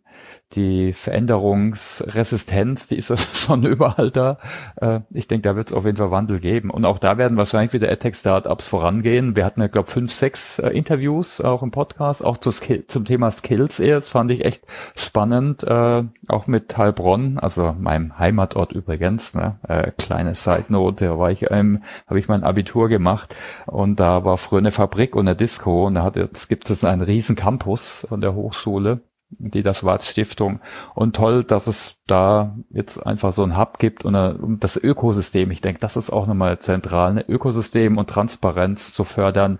die 0.55 0.93
Veränderungsresistenz, 0.93 2.89
die 2.89 2.97
ist 2.97 3.11
ja 3.11 3.17
schon 3.33 3.65
überall 3.65 4.11
da. 4.11 4.39
Äh, 4.77 5.01
ich 5.11 5.29
denke, 5.29 5.49
da 5.49 5.57
wird 5.57 5.69
es 5.69 5.75
auf 5.75 5.85
jeden 5.85 5.97
Fall 5.97 6.11
Wandel 6.11 6.41
geben. 6.41 6.71
Und 6.71 6.85
auch 6.85 6.99
da 6.99 7.19
werden 7.19 7.37
wahrscheinlich 7.37 7.73
wieder 7.73 7.91
AdTech-Startups 7.91 8.67
vorangehen. 8.67 9.37
Wir 9.37 9.45
hatten 9.45 9.61
ja, 9.61 9.69
glaube 9.69 9.89
fünf, 9.89 10.13
sechs 10.13 10.59
äh, 10.59 10.69
Interviews 10.69 11.41
auch 11.41 11.63
im 11.63 11.71
Podcast, 11.71 12.25
auch 12.25 12.37
zu 12.37 12.51
Skill, 12.51 12.87
zum 12.87 13.05
Thema 13.05 13.31
Skills. 13.31 13.79
Das 13.79 14.09
fand 14.09 14.31
ich 14.31 14.45
echt 14.45 14.65
spannend, 14.97 15.65
äh, 15.65 16.05
auch 16.29 16.47
mit 16.47 16.77
Heilbronn, 16.77 17.39
also 17.39 17.75
meinem 17.79 18.19
Heimatort 18.19 18.73
übrigens. 18.73 19.35
Ne? 19.35 19.59
Kleine 19.99 20.35
Side-Note, 20.35 21.07
da 21.07 21.19
war 21.19 21.31
ich, 21.31 21.51
ähm, 21.51 21.83
habe 22.07 22.19
ich 22.19 22.29
mein 22.29 22.43
Abitur 22.43 22.89
gemacht 22.89 23.37
und 23.67 24.01
da 24.01 24.25
war 24.25 24.39
früher 24.39 24.59
eine 24.59 24.71
Fabrik 24.71 25.15
und 25.17 25.29
eine 25.29 25.37
Disco 25.37 25.87
und 25.87 25.95
da 25.95 26.03
hat 26.03 26.17
jetzt 26.17 26.49
gibt 26.49 26.71
es 26.71 26.85
einen 26.85 27.03
riesen 27.03 27.37
Campus 27.37 28.07
an 28.11 28.21
der 28.21 28.35
Hochschule 28.35 29.01
die 29.39 29.63
der 29.63 29.75
Schwarz 29.75 30.07
Stiftung. 30.07 30.61
Und 30.95 31.17
toll, 31.17 31.45
dass 31.45 31.67
es 31.67 32.03
da 32.07 32.57
jetzt 32.71 32.99
einfach 32.99 33.33
so 33.33 33.43
ein 33.43 33.57
Hub 33.57 33.79
gibt 33.79 34.05
und, 34.05 34.15
und 34.15 34.65
das 34.65 34.77
Ökosystem. 34.77 35.51
Ich 35.51 35.61
denke, 35.61 35.81
das 35.81 35.97
ist 35.97 36.11
auch 36.11 36.27
nochmal 36.27 36.59
zentral, 36.59 37.11
ein 37.19 37.25
Ökosystem 37.29 37.99
und 37.99 38.09
Transparenz 38.11 38.93
zu 38.93 39.05
fördern. 39.05 39.59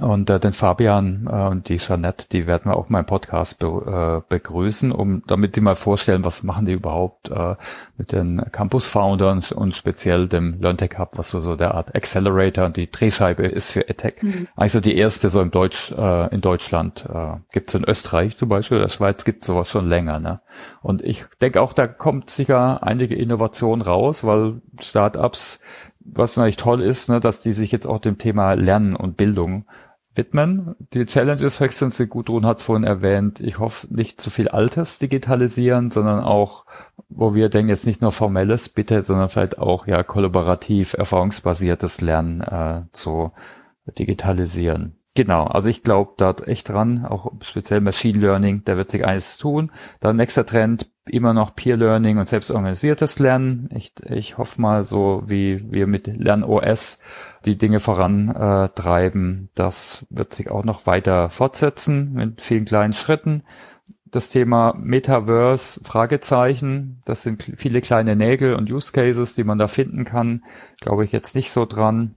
Und 0.00 0.30
äh, 0.30 0.40
den 0.40 0.52
Fabian 0.52 1.28
äh, 1.30 1.48
und 1.48 1.68
die 1.68 1.76
Jeanette, 1.76 2.26
die 2.30 2.46
werden 2.46 2.70
wir 2.70 2.76
auch 2.76 2.88
mal 2.88 3.00
im 3.00 3.06
Podcast 3.06 3.58
be 3.58 4.22
äh, 4.26 4.28
begrüßen, 4.28 4.90
um 4.90 5.22
damit 5.26 5.56
die 5.56 5.60
mal 5.60 5.74
vorstellen, 5.74 6.24
was 6.24 6.42
machen 6.42 6.66
die 6.66 6.72
überhaupt 6.72 7.30
äh, 7.30 7.56
mit 7.98 8.12
den 8.12 8.42
Campus-Foundern 8.50 9.44
und 9.54 9.76
speziell 9.76 10.28
dem 10.28 10.60
LearnTech 10.60 10.98
Hub, 10.98 11.18
was 11.18 11.30
so, 11.30 11.40
so 11.40 11.56
der 11.56 11.74
Art 11.74 11.94
Accelerator 11.94 12.64
und 12.64 12.76
die 12.76 12.90
Drehscheibe 12.90 13.44
ist 13.44 13.72
für 13.72 13.88
EdTech. 13.88 14.22
Mhm. 14.22 14.48
Also 14.56 14.80
die 14.80 14.96
erste 14.96 15.28
so 15.28 15.42
im 15.42 15.50
Deutsch, 15.50 15.92
äh, 15.92 16.34
in 16.34 16.40
Deutschland 16.40 17.04
äh, 17.12 17.36
gibt 17.52 17.74
in 17.74 17.84
Österreich 17.84 18.36
zum 18.36 18.48
Beispiel, 18.48 18.78
in 18.78 18.84
der 18.84 18.88
Schweiz 18.88 19.24
gibt 19.24 19.44
sowas 19.44 19.68
schon 19.68 19.88
länger. 19.88 20.18
Ne? 20.18 20.40
Und 20.80 21.02
ich 21.02 21.24
denke 21.40 21.60
auch, 21.60 21.72
da 21.72 21.86
kommt 21.86 22.30
sicher 22.30 22.82
einige 22.82 23.14
Innovation 23.14 23.82
raus, 23.82 24.24
weil 24.24 24.62
Startups 24.80 25.60
was 26.04 26.36
natürlich 26.36 26.56
toll 26.56 26.80
ist, 26.80 27.08
ne, 27.08 27.20
dass 27.20 27.42
die 27.42 27.52
sich 27.52 27.72
jetzt 27.72 27.86
auch 27.86 27.98
dem 27.98 28.18
Thema 28.18 28.54
Lernen 28.54 28.96
und 28.96 29.16
Bildung 29.16 29.66
widmen. 30.14 30.74
Die 30.92 31.04
Challenges 31.04 31.60
wechseln 31.60 31.90
sich, 31.90 32.10
Gudrun 32.10 32.46
hat 32.46 32.58
es 32.58 32.62
vorhin 32.62 32.84
erwähnt, 32.84 33.40
ich 33.40 33.58
hoffe 33.58 33.86
nicht 33.94 34.20
zu 34.20 34.30
viel 34.30 34.48
Altes 34.48 34.98
digitalisieren, 34.98 35.90
sondern 35.90 36.20
auch, 36.20 36.66
wo 37.08 37.34
wir 37.34 37.48
denken, 37.48 37.70
jetzt 37.70 37.86
nicht 37.86 38.02
nur 38.02 38.12
formelles 38.12 38.68
bitte, 38.68 39.02
sondern 39.02 39.28
vielleicht 39.28 39.58
auch 39.58 39.86
ja 39.86 40.02
kollaborativ, 40.02 40.94
erfahrungsbasiertes 40.94 42.00
Lernen 42.00 42.42
äh, 42.42 42.82
zu 42.92 43.32
digitalisieren. 43.98 44.96
Genau, 45.14 45.44
also 45.44 45.68
ich 45.68 45.82
glaube 45.82 46.12
da 46.16 46.34
echt 46.46 46.70
dran, 46.70 47.04
auch 47.04 47.32
speziell 47.42 47.80
Machine 47.80 48.18
Learning, 48.18 48.62
da 48.64 48.76
wird 48.78 48.90
sich 48.90 49.04
eines 49.04 49.36
tun. 49.36 49.70
Dann 50.00 50.16
nächster 50.16 50.46
Trend, 50.46 50.90
immer 51.06 51.34
noch 51.34 51.54
Peer 51.54 51.76
Learning 51.76 52.18
und 52.18 52.28
selbstorganisiertes 52.28 53.18
Lernen. 53.18 53.68
Ich, 53.74 53.92
ich 54.08 54.38
hoffe 54.38 54.60
mal, 54.60 54.84
so 54.84 55.22
wie 55.26 55.70
wir 55.70 55.86
mit 55.86 56.06
LernOS 56.06 57.00
die 57.44 57.58
Dinge 57.58 57.80
vorantreiben, 57.80 59.50
das 59.54 60.06
wird 60.10 60.32
sich 60.32 60.50
auch 60.50 60.64
noch 60.64 60.86
weiter 60.86 61.28
fortsetzen 61.30 62.12
mit 62.12 62.40
vielen 62.40 62.64
kleinen 62.64 62.92
Schritten. 62.92 63.42
Das 64.04 64.28
Thema 64.28 64.74
Metaverse, 64.78 65.80
Fragezeichen, 65.82 67.00
das 67.06 67.22
sind 67.22 67.42
viele 67.56 67.80
kleine 67.80 68.14
Nägel 68.14 68.54
und 68.54 68.70
Use 68.70 68.92
Cases, 68.92 69.34
die 69.34 69.44
man 69.44 69.58
da 69.58 69.68
finden 69.68 70.04
kann, 70.04 70.44
glaube 70.80 71.04
ich 71.04 71.12
jetzt 71.12 71.34
nicht 71.34 71.50
so 71.50 71.64
dran. 71.64 72.14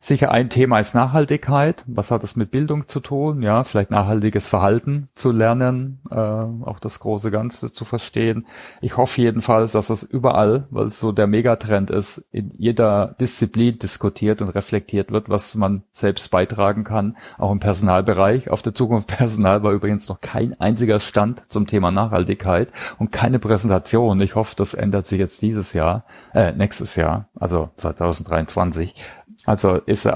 Sicher 0.00 0.30
ein 0.30 0.48
Thema 0.48 0.78
ist 0.78 0.94
Nachhaltigkeit. 0.94 1.82
Was 1.88 2.12
hat 2.12 2.22
das 2.22 2.36
mit 2.36 2.52
Bildung 2.52 2.86
zu 2.86 3.00
tun? 3.00 3.42
Ja, 3.42 3.64
vielleicht 3.64 3.90
nachhaltiges 3.90 4.46
Verhalten 4.46 5.08
zu 5.16 5.32
lernen, 5.32 5.98
äh, 6.08 6.14
auch 6.14 6.78
das 6.78 7.00
große 7.00 7.32
Ganze 7.32 7.72
zu 7.72 7.84
verstehen. 7.84 8.46
Ich 8.80 8.96
hoffe 8.96 9.20
jedenfalls, 9.20 9.72
dass 9.72 9.88
das 9.88 10.04
überall, 10.04 10.68
weil 10.70 10.86
es 10.86 11.00
so 11.00 11.10
der 11.10 11.26
Megatrend 11.26 11.90
ist, 11.90 12.18
in 12.30 12.52
jeder 12.56 13.16
Disziplin 13.20 13.76
diskutiert 13.80 14.40
und 14.40 14.50
reflektiert 14.50 15.10
wird, 15.10 15.30
was 15.30 15.56
man 15.56 15.82
selbst 15.90 16.30
beitragen 16.30 16.84
kann, 16.84 17.16
auch 17.36 17.50
im 17.50 17.58
Personalbereich. 17.58 18.50
Auf 18.50 18.62
der 18.62 18.76
Zukunft 18.76 19.08
Personal 19.18 19.64
war 19.64 19.72
übrigens 19.72 20.08
noch 20.08 20.20
kein 20.20 20.58
einziger 20.60 21.00
Stand 21.00 21.50
zum 21.50 21.66
Thema 21.66 21.90
Nachhaltigkeit 21.90 22.72
und 22.98 23.10
keine 23.10 23.40
Präsentation. 23.40 24.20
Ich 24.20 24.36
hoffe, 24.36 24.54
das 24.56 24.74
ändert 24.74 25.06
sich 25.06 25.18
jetzt 25.18 25.42
dieses 25.42 25.72
Jahr, 25.72 26.04
äh, 26.34 26.52
nächstes 26.52 26.94
Jahr, 26.94 27.26
also 27.34 27.70
2023 27.74 28.94
also 29.48 29.76
ist 29.76 30.06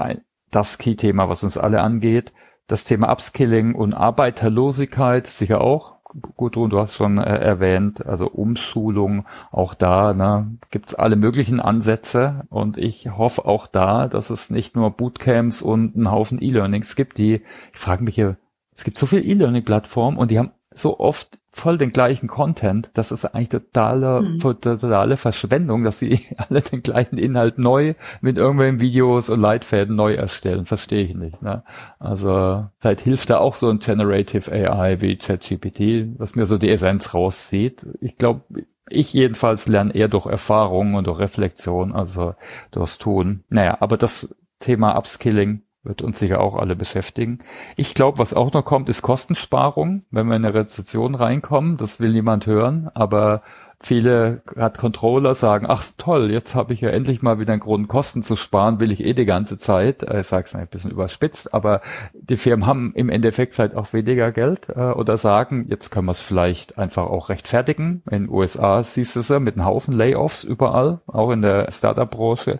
das 0.51 0.77
Key-Thema, 0.77 1.27
was 1.27 1.43
uns 1.43 1.57
alle 1.57 1.81
angeht. 1.81 2.31
Das 2.67 2.83
Thema 2.85 3.11
Upskilling 3.11 3.73
und 3.73 3.93
Arbeiterlosigkeit 3.93 5.25
sicher 5.27 5.59
auch. 5.61 5.95
Gudrun, 6.37 6.69
du 6.69 6.79
hast 6.79 6.93
schon 6.93 7.17
äh, 7.17 7.37
erwähnt, 7.39 8.05
also 8.05 8.27
Umschulung, 8.27 9.25
auch 9.51 9.73
da 9.73 10.13
ne, 10.13 10.59
gibt 10.69 10.99
alle 10.99 11.15
möglichen 11.15 11.59
Ansätze 11.59 12.43
und 12.49 12.77
ich 12.77 13.17
hoffe 13.17 13.45
auch 13.45 13.65
da, 13.65 14.07
dass 14.07 14.29
es 14.29 14.51
nicht 14.51 14.75
nur 14.75 14.91
Bootcamps 14.91 15.63
und 15.63 15.95
einen 15.95 16.11
Haufen 16.11 16.39
E-Learnings 16.39 16.95
gibt, 16.95 17.17
die, 17.17 17.41
ich 17.73 17.79
frage 17.79 18.03
mich 18.03 18.13
hier, 18.13 18.37
es 18.75 18.83
gibt 18.83 18.99
so 18.99 19.07
viele 19.07 19.23
E-Learning-Plattformen 19.23 20.19
und 20.19 20.29
die 20.29 20.37
haben 20.37 20.51
so 20.71 20.99
oft 20.99 21.39
voll 21.55 21.77
den 21.77 21.91
gleichen 21.91 22.27
Content, 22.27 22.89
das 22.95 23.11
ist 23.11 23.25
eigentlich 23.25 23.49
totale, 23.49 24.21
mhm. 24.21 24.39
totale 24.39 25.17
Verschwendung, 25.17 25.83
dass 25.83 25.99
sie 25.99 26.19
alle 26.37 26.61
den 26.61 26.81
gleichen 26.81 27.17
Inhalt 27.17 27.59
neu 27.59 27.93
mit 28.21 28.37
irgendwelchen 28.37 28.79
Videos 28.79 29.29
und 29.29 29.39
Leitfäden 29.39 29.95
neu 29.95 30.15
erstellen. 30.15 30.65
Verstehe 30.65 31.03
ich 31.03 31.13
nicht. 31.13 31.41
Ne? 31.43 31.63
Also 31.99 32.65
vielleicht 32.79 33.01
hilft 33.01 33.29
da 33.29 33.37
auch 33.37 33.55
so 33.55 33.69
ein 33.69 33.79
Generative 33.79 34.51
AI 34.51 34.99
wie 35.01 35.15
ChatGPT, 35.15 36.19
was 36.19 36.35
mir 36.35 36.47
so 36.47 36.57
die 36.57 36.71
Essenz 36.71 37.13
rauszieht. 37.13 37.85
Ich 38.01 38.17
glaube, 38.17 38.41
ich 38.89 39.13
jedenfalls 39.13 39.67
lerne 39.67 39.93
eher 39.93 40.07
durch 40.07 40.25
Erfahrung 40.25 40.95
und 40.95 41.05
durch 41.05 41.19
Reflexion, 41.19 41.93
also 41.93 42.33
durchs 42.71 42.97
Tun. 42.97 43.43
Naja, 43.49 43.77
aber 43.79 43.97
das 43.97 44.35
Thema 44.59 44.97
Upskilling 44.97 45.61
wird 45.83 46.01
uns 46.01 46.19
sicher 46.19 46.41
auch 46.41 46.55
alle 46.55 46.75
beschäftigen. 46.75 47.39
Ich 47.75 47.93
glaube, 47.93 48.19
was 48.19 48.33
auch 48.33 48.51
noch 48.53 48.65
kommt, 48.65 48.89
ist 48.89 49.01
Kostensparung, 49.01 50.03
wenn 50.11 50.27
wir 50.27 50.35
in 50.35 50.45
eine 50.45 50.53
Rezession 50.53 51.15
reinkommen. 51.15 51.77
Das 51.77 51.99
will 51.99 52.11
niemand 52.11 52.47
hören, 52.47 52.89
aber 52.93 53.43
viele 53.83 54.41
gerade 54.45 54.79
Controller 54.79 55.35
sagen, 55.35 55.65
ach 55.67 55.83
toll, 55.97 56.31
jetzt 56.31 56.55
habe 56.55 56.73
ich 56.73 56.81
ja 56.81 56.89
endlich 56.89 57.21
mal 57.21 57.39
wieder 57.39 57.53
einen 57.53 57.59
Grund, 57.59 57.89
Kosten 57.89 58.23
zu 58.23 58.35
sparen, 58.37 58.79
will 58.79 58.91
ich 58.91 59.03
eh 59.03 59.13
die 59.13 59.25
ganze 59.25 59.57
Zeit. 59.57 60.03
Ich 60.03 60.27
sage 60.27 60.45
es 60.45 60.55
ein 60.55 60.67
bisschen 60.67 60.91
überspitzt, 60.91 61.53
aber 61.53 61.81
die 62.13 62.37
Firmen 62.37 62.65
haben 62.65 62.93
im 62.95 63.09
Endeffekt 63.09 63.55
vielleicht 63.55 63.75
auch 63.75 63.91
weniger 63.91 64.31
Geld 64.31 64.69
äh, 64.69 64.91
oder 64.91 65.17
sagen, 65.17 65.65
jetzt 65.69 65.89
können 65.89 66.07
wir 66.07 66.11
es 66.11 66.21
vielleicht 66.21 66.77
einfach 66.77 67.07
auch 67.07 67.29
rechtfertigen. 67.29 68.03
In 68.09 68.23
den 68.23 68.29
USA 68.29 68.83
siehst 68.83 69.15
du 69.15 69.19
es 69.19 69.29
ja 69.29 69.39
mit 69.39 69.55
einem 69.55 69.65
Haufen 69.65 69.93
Layoffs 69.93 70.43
überall, 70.45 71.01
auch 71.05 71.31
in 71.31 71.41
der 71.41 71.69
Startup-Branche. 71.71 72.59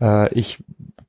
Äh, 0.00 0.32
ich 0.34 0.62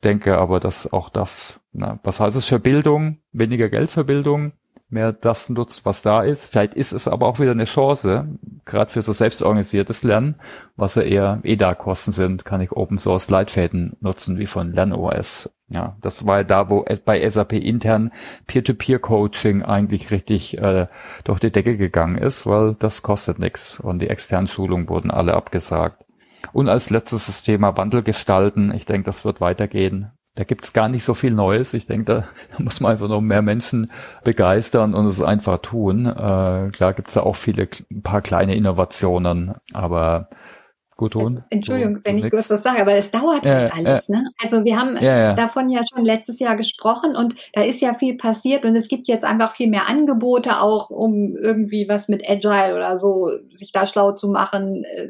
denke 0.04 0.38
aber, 0.38 0.60
dass 0.60 0.92
auch 0.92 1.10
das, 1.10 1.60
na, 1.74 2.00
was 2.04 2.20
heißt 2.20 2.36
es 2.36 2.46
für 2.46 2.60
Bildung? 2.60 3.18
Weniger 3.32 3.70
Geld 3.70 3.92
für 3.92 4.04
Bildung, 4.04 4.54
mehr 4.92 5.14
das 5.14 5.50
nutzt, 5.50 5.86
was 5.86 6.02
da 6.02 6.22
ist. 6.22 6.46
Vielleicht 6.46 6.74
ist 6.74 6.92
es 6.92 7.08
aber 7.08 7.28
auch 7.28 7.40
wieder 7.40 7.52
eine 7.52 7.66
Chance, 7.66 8.28
gerade 8.66 8.92
für 8.92 9.02
so 9.02 9.14
selbstorganisiertes 9.14 10.04
Lernen, 10.04 10.36
was 10.76 10.96
ja 10.96 11.04
eher 11.04 11.40
EDA-Kosten 11.44 12.12
sind, 12.12 12.46
kann 12.46 12.62
ich 12.62 12.72
Open 12.72 12.98
Source 12.98 13.30
Leitfäden 13.30 13.96
nutzen, 14.02 14.38
wie 14.38 14.48
von 14.48 14.74
LernOS. 14.74 15.54
Ja, 15.70 15.96
das 16.02 16.28
war 16.28 16.40
ja 16.40 16.44
da, 16.44 16.70
wo 16.70 16.86
bei 17.06 17.28
SAP 17.30 17.54
intern 17.54 18.12
Peer-to-Peer-Coaching 18.48 19.64
eigentlich 19.64 20.12
richtig 20.12 20.58
äh, 20.58 20.88
durch 21.24 21.40
die 21.40 21.52
Decke 21.52 21.78
gegangen 21.78 22.18
ist, 22.18 22.46
weil 22.46 22.76
das 22.78 23.04
kostet 23.04 23.40
nichts 23.40 23.80
und 23.80 24.00
die 24.00 24.10
externen 24.10 24.48
Schulungen 24.48 24.90
wurden 24.90 25.12
alle 25.12 25.34
abgesagt. 25.34 26.04
Und 26.54 26.70
als 26.70 26.90
letztes 26.90 27.28
das 27.28 27.44
Thema 27.44 27.78
Wandel 27.78 28.04
gestalten. 28.04 28.74
Ich 28.74 28.86
denke, 28.86 29.06
das 29.06 29.26
wird 29.26 29.42
weitergehen. 29.42 30.12
Da 30.36 30.46
gibt's 30.46 30.72
gar 30.72 30.88
nicht 30.88 31.04
so 31.04 31.14
viel 31.14 31.34
Neues. 31.34 31.74
Ich 31.74 31.86
denke, 31.86 32.06
da, 32.06 32.24
muss 32.64 32.80
man 32.80 32.94
einfach 32.94 33.10
noch 33.10 33.22
mehr 33.22 33.42
Menschen 33.42 33.92
begeistern 34.24 34.94
und 34.94 35.06
es 35.06 35.22
einfach 35.22 35.60
tun. 35.60 36.06
Äh, 36.06 36.70
klar 36.72 36.94
gibt's 36.94 37.14
da 37.14 37.22
auch 37.22 37.36
viele, 37.36 37.68
ein 37.92 38.02
paar 38.02 38.22
kleine 38.22 38.56
Innovationen, 38.56 39.56
aber 39.74 40.30
Gudrun? 41.02 41.38
Also, 41.38 41.48
Entschuldigung, 41.50 41.96
so, 41.96 42.02
wenn 42.04 42.18
ich 42.20 42.30
kurz 42.30 42.52
was 42.52 42.62
sage, 42.62 42.82
aber 42.82 42.94
es 42.94 43.10
dauert 43.10 43.44
ja, 43.44 43.54
halt 43.54 43.74
alles. 43.74 44.08
Ja. 44.08 44.20
Ne? 44.20 44.32
Also 44.44 44.64
wir 44.64 44.80
haben 44.80 44.98
ja, 45.02 45.34
davon 45.34 45.72
ja 45.72 45.82
schon 45.92 46.06
letztes 46.06 46.38
Jahr 46.38 46.56
gesprochen 46.56 47.16
und 47.16 47.34
da 47.54 47.64
ist 47.64 47.82
ja 47.82 47.96
viel 47.96 48.18
passiert 48.18 48.66
und 48.66 48.76
es 48.76 48.88
gibt 48.88 49.08
jetzt 49.08 49.26
einfach 49.26 49.52
viel 49.52 49.68
mehr 49.68 49.90
Angebote 49.90 50.62
auch, 50.62 50.92
um 50.92 51.36
irgendwie 51.36 51.88
was 51.90 52.08
mit 52.08 52.30
Agile 52.30 52.76
oder 52.76 52.98
so 52.98 53.32
sich 53.50 53.72
da 53.72 53.88
schlau 53.88 54.12
zu 54.12 54.30
machen, 54.30 54.84
äh, 54.84 55.08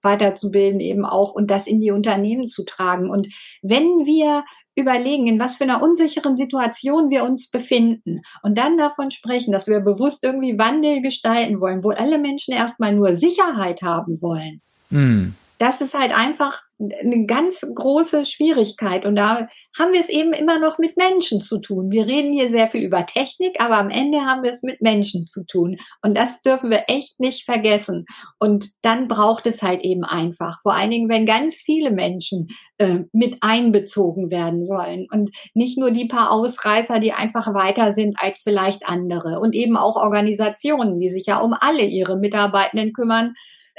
weiterzubilden 0.00 0.80
eben 0.80 1.04
auch 1.04 1.32
und 1.32 1.50
das 1.50 1.66
in 1.66 1.80
die 1.80 1.90
Unternehmen 1.90 2.46
zu 2.46 2.64
tragen. 2.64 3.10
Und 3.10 3.28
wenn 3.60 4.06
wir 4.06 4.44
überlegen, 4.74 5.26
in 5.26 5.38
was 5.38 5.56
für 5.56 5.64
einer 5.64 5.82
unsicheren 5.82 6.36
Situation 6.36 7.10
wir 7.10 7.24
uns 7.24 7.50
befinden 7.50 8.22
und 8.42 8.56
dann 8.56 8.78
davon 8.78 9.10
sprechen, 9.10 9.52
dass 9.52 9.68
wir 9.68 9.80
bewusst 9.80 10.24
irgendwie 10.24 10.58
Wandel 10.58 11.02
gestalten 11.02 11.60
wollen, 11.60 11.84
wo 11.84 11.90
alle 11.90 12.18
Menschen 12.18 12.54
erstmal 12.54 12.94
nur 12.94 13.12
Sicherheit 13.12 13.82
haben 13.82 14.20
wollen, 14.22 14.62
Mm. 14.94 15.34
Das 15.58 15.80
ist 15.80 15.94
halt 15.94 16.16
einfach 16.16 16.62
eine 16.80 17.26
ganz 17.26 17.64
große 17.74 18.24
Schwierigkeit. 18.24 19.06
Und 19.06 19.14
da 19.14 19.46
haben 19.78 19.92
wir 19.92 20.00
es 20.00 20.08
eben 20.08 20.32
immer 20.32 20.58
noch 20.58 20.78
mit 20.78 20.96
Menschen 20.96 21.40
zu 21.40 21.58
tun. 21.60 21.92
Wir 21.92 22.06
reden 22.06 22.32
hier 22.32 22.50
sehr 22.50 22.66
viel 22.66 22.82
über 22.82 23.06
Technik, 23.06 23.60
aber 23.60 23.76
am 23.76 23.88
Ende 23.88 24.22
haben 24.22 24.42
wir 24.42 24.50
es 24.50 24.62
mit 24.62 24.80
Menschen 24.80 25.26
zu 25.26 25.46
tun. 25.46 25.76
Und 26.02 26.18
das 26.18 26.42
dürfen 26.42 26.70
wir 26.70 26.84
echt 26.88 27.20
nicht 27.20 27.44
vergessen. 27.44 28.04
Und 28.40 28.72
dann 28.82 29.06
braucht 29.06 29.46
es 29.46 29.62
halt 29.62 29.84
eben 29.84 30.02
einfach. 30.02 30.60
Vor 30.62 30.74
allen 30.74 30.90
Dingen, 30.90 31.08
wenn 31.08 31.24
ganz 31.24 31.60
viele 31.60 31.92
Menschen 31.92 32.48
äh, 32.78 33.00
mit 33.12 33.38
einbezogen 33.40 34.32
werden 34.32 34.64
sollen. 34.64 35.06
Und 35.12 35.30
nicht 35.54 35.78
nur 35.78 35.92
die 35.92 36.08
paar 36.08 36.32
Ausreißer, 36.32 36.98
die 36.98 37.12
einfach 37.12 37.54
weiter 37.54 37.92
sind 37.92 38.16
als 38.20 38.42
vielleicht 38.42 38.88
andere. 38.88 39.38
Und 39.38 39.54
eben 39.54 39.76
auch 39.76 39.96
Organisationen, 39.96 40.98
die 40.98 41.08
sich 41.08 41.26
ja 41.26 41.38
um 41.38 41.54
alle 41.58 41.84
ihre 41.84 42.18
Mitarbeitenden 42.18 42.92
kümmern 42.92 43.34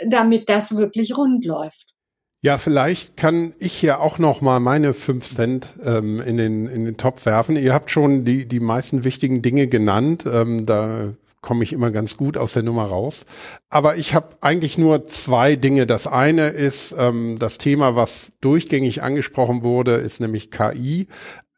damit 0.06 0.50
das 0.50 0.76
wirklich 0.76 1.18
rund 1.18 1.46
läuft. 1.46 1.96
Ja, 2.41 2.58
vielleicht 2.58 3.18
kann 3.18 3.56
ich 3.58 3.74
hier 3.74 4.02
auch 4.02 4.20
noch 4.20 4.41
mal 4.41 4.60
meine 4.60 4.93
fünf 4.93 5.26
Cent 5.26 5.70
ähm, 5.84 6.20
in 6.22 6.38
den 6.38 6.68
in 6.68 6.86
den 6.86 6.98
Topf 6.98 7.26
werfen. 7.26 7.56
Ihr 7.56 7.74
habt 7.74 7.89
schon 7.89 8.24
die 8.24 8.48
die 8.48 8.60
meisten 8.60 9.04
wichtigen 9.04 9.41
Dinge 9.41 9.68
genannt. 9.68 10.26
Ähm, 10.32 10.66
da 10.66 11.14
komme 11.41 11.64
ich 11.64 11.74
immer 11.74 11.91
ganz 11.91 12.18
gut 12.18 12.38
aus 12.38 12.54
der 12.54 12.64
Nummer 12.64 12.86
raus. 12.86 13.26
Aber 13.70 13.98
ich 13.98 14.14
habe 14.14 14.36
eigentlich 14.41 14.78
nur 14.78 15.08
zwei 15.08 15.56
Dinge. 15.56 15.88
Das 15.88 16.08
eine 16.08 16.50
ist 16.50 16.93
ähm, 16.98 17.38
das 17.39 17.58
Thema, 17.58 17.96
was 17.96 18.34
durchgängig 18.41 19.02
angesprochen 19.02 19.64
wurde, 19.64 19.96
ist 19.96 20.20
nämlich 20.20 20.52
KI. 20.52 21.08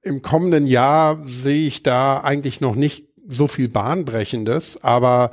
Im 0.03 0.21
kommenden 0.21 0.67
Jahr 0.67 1.19
sehe 1.23 1.67
ich 1.67 1.83
da 1.83 2.19
eigentlich 2.19 2.61
noch 2.61 2.75
nicht 2.75 3.07
so 3.27 3.47
viel 3.47 3.69
Bahnbrechendes, 3.69 4.83
aber 4.83 5.31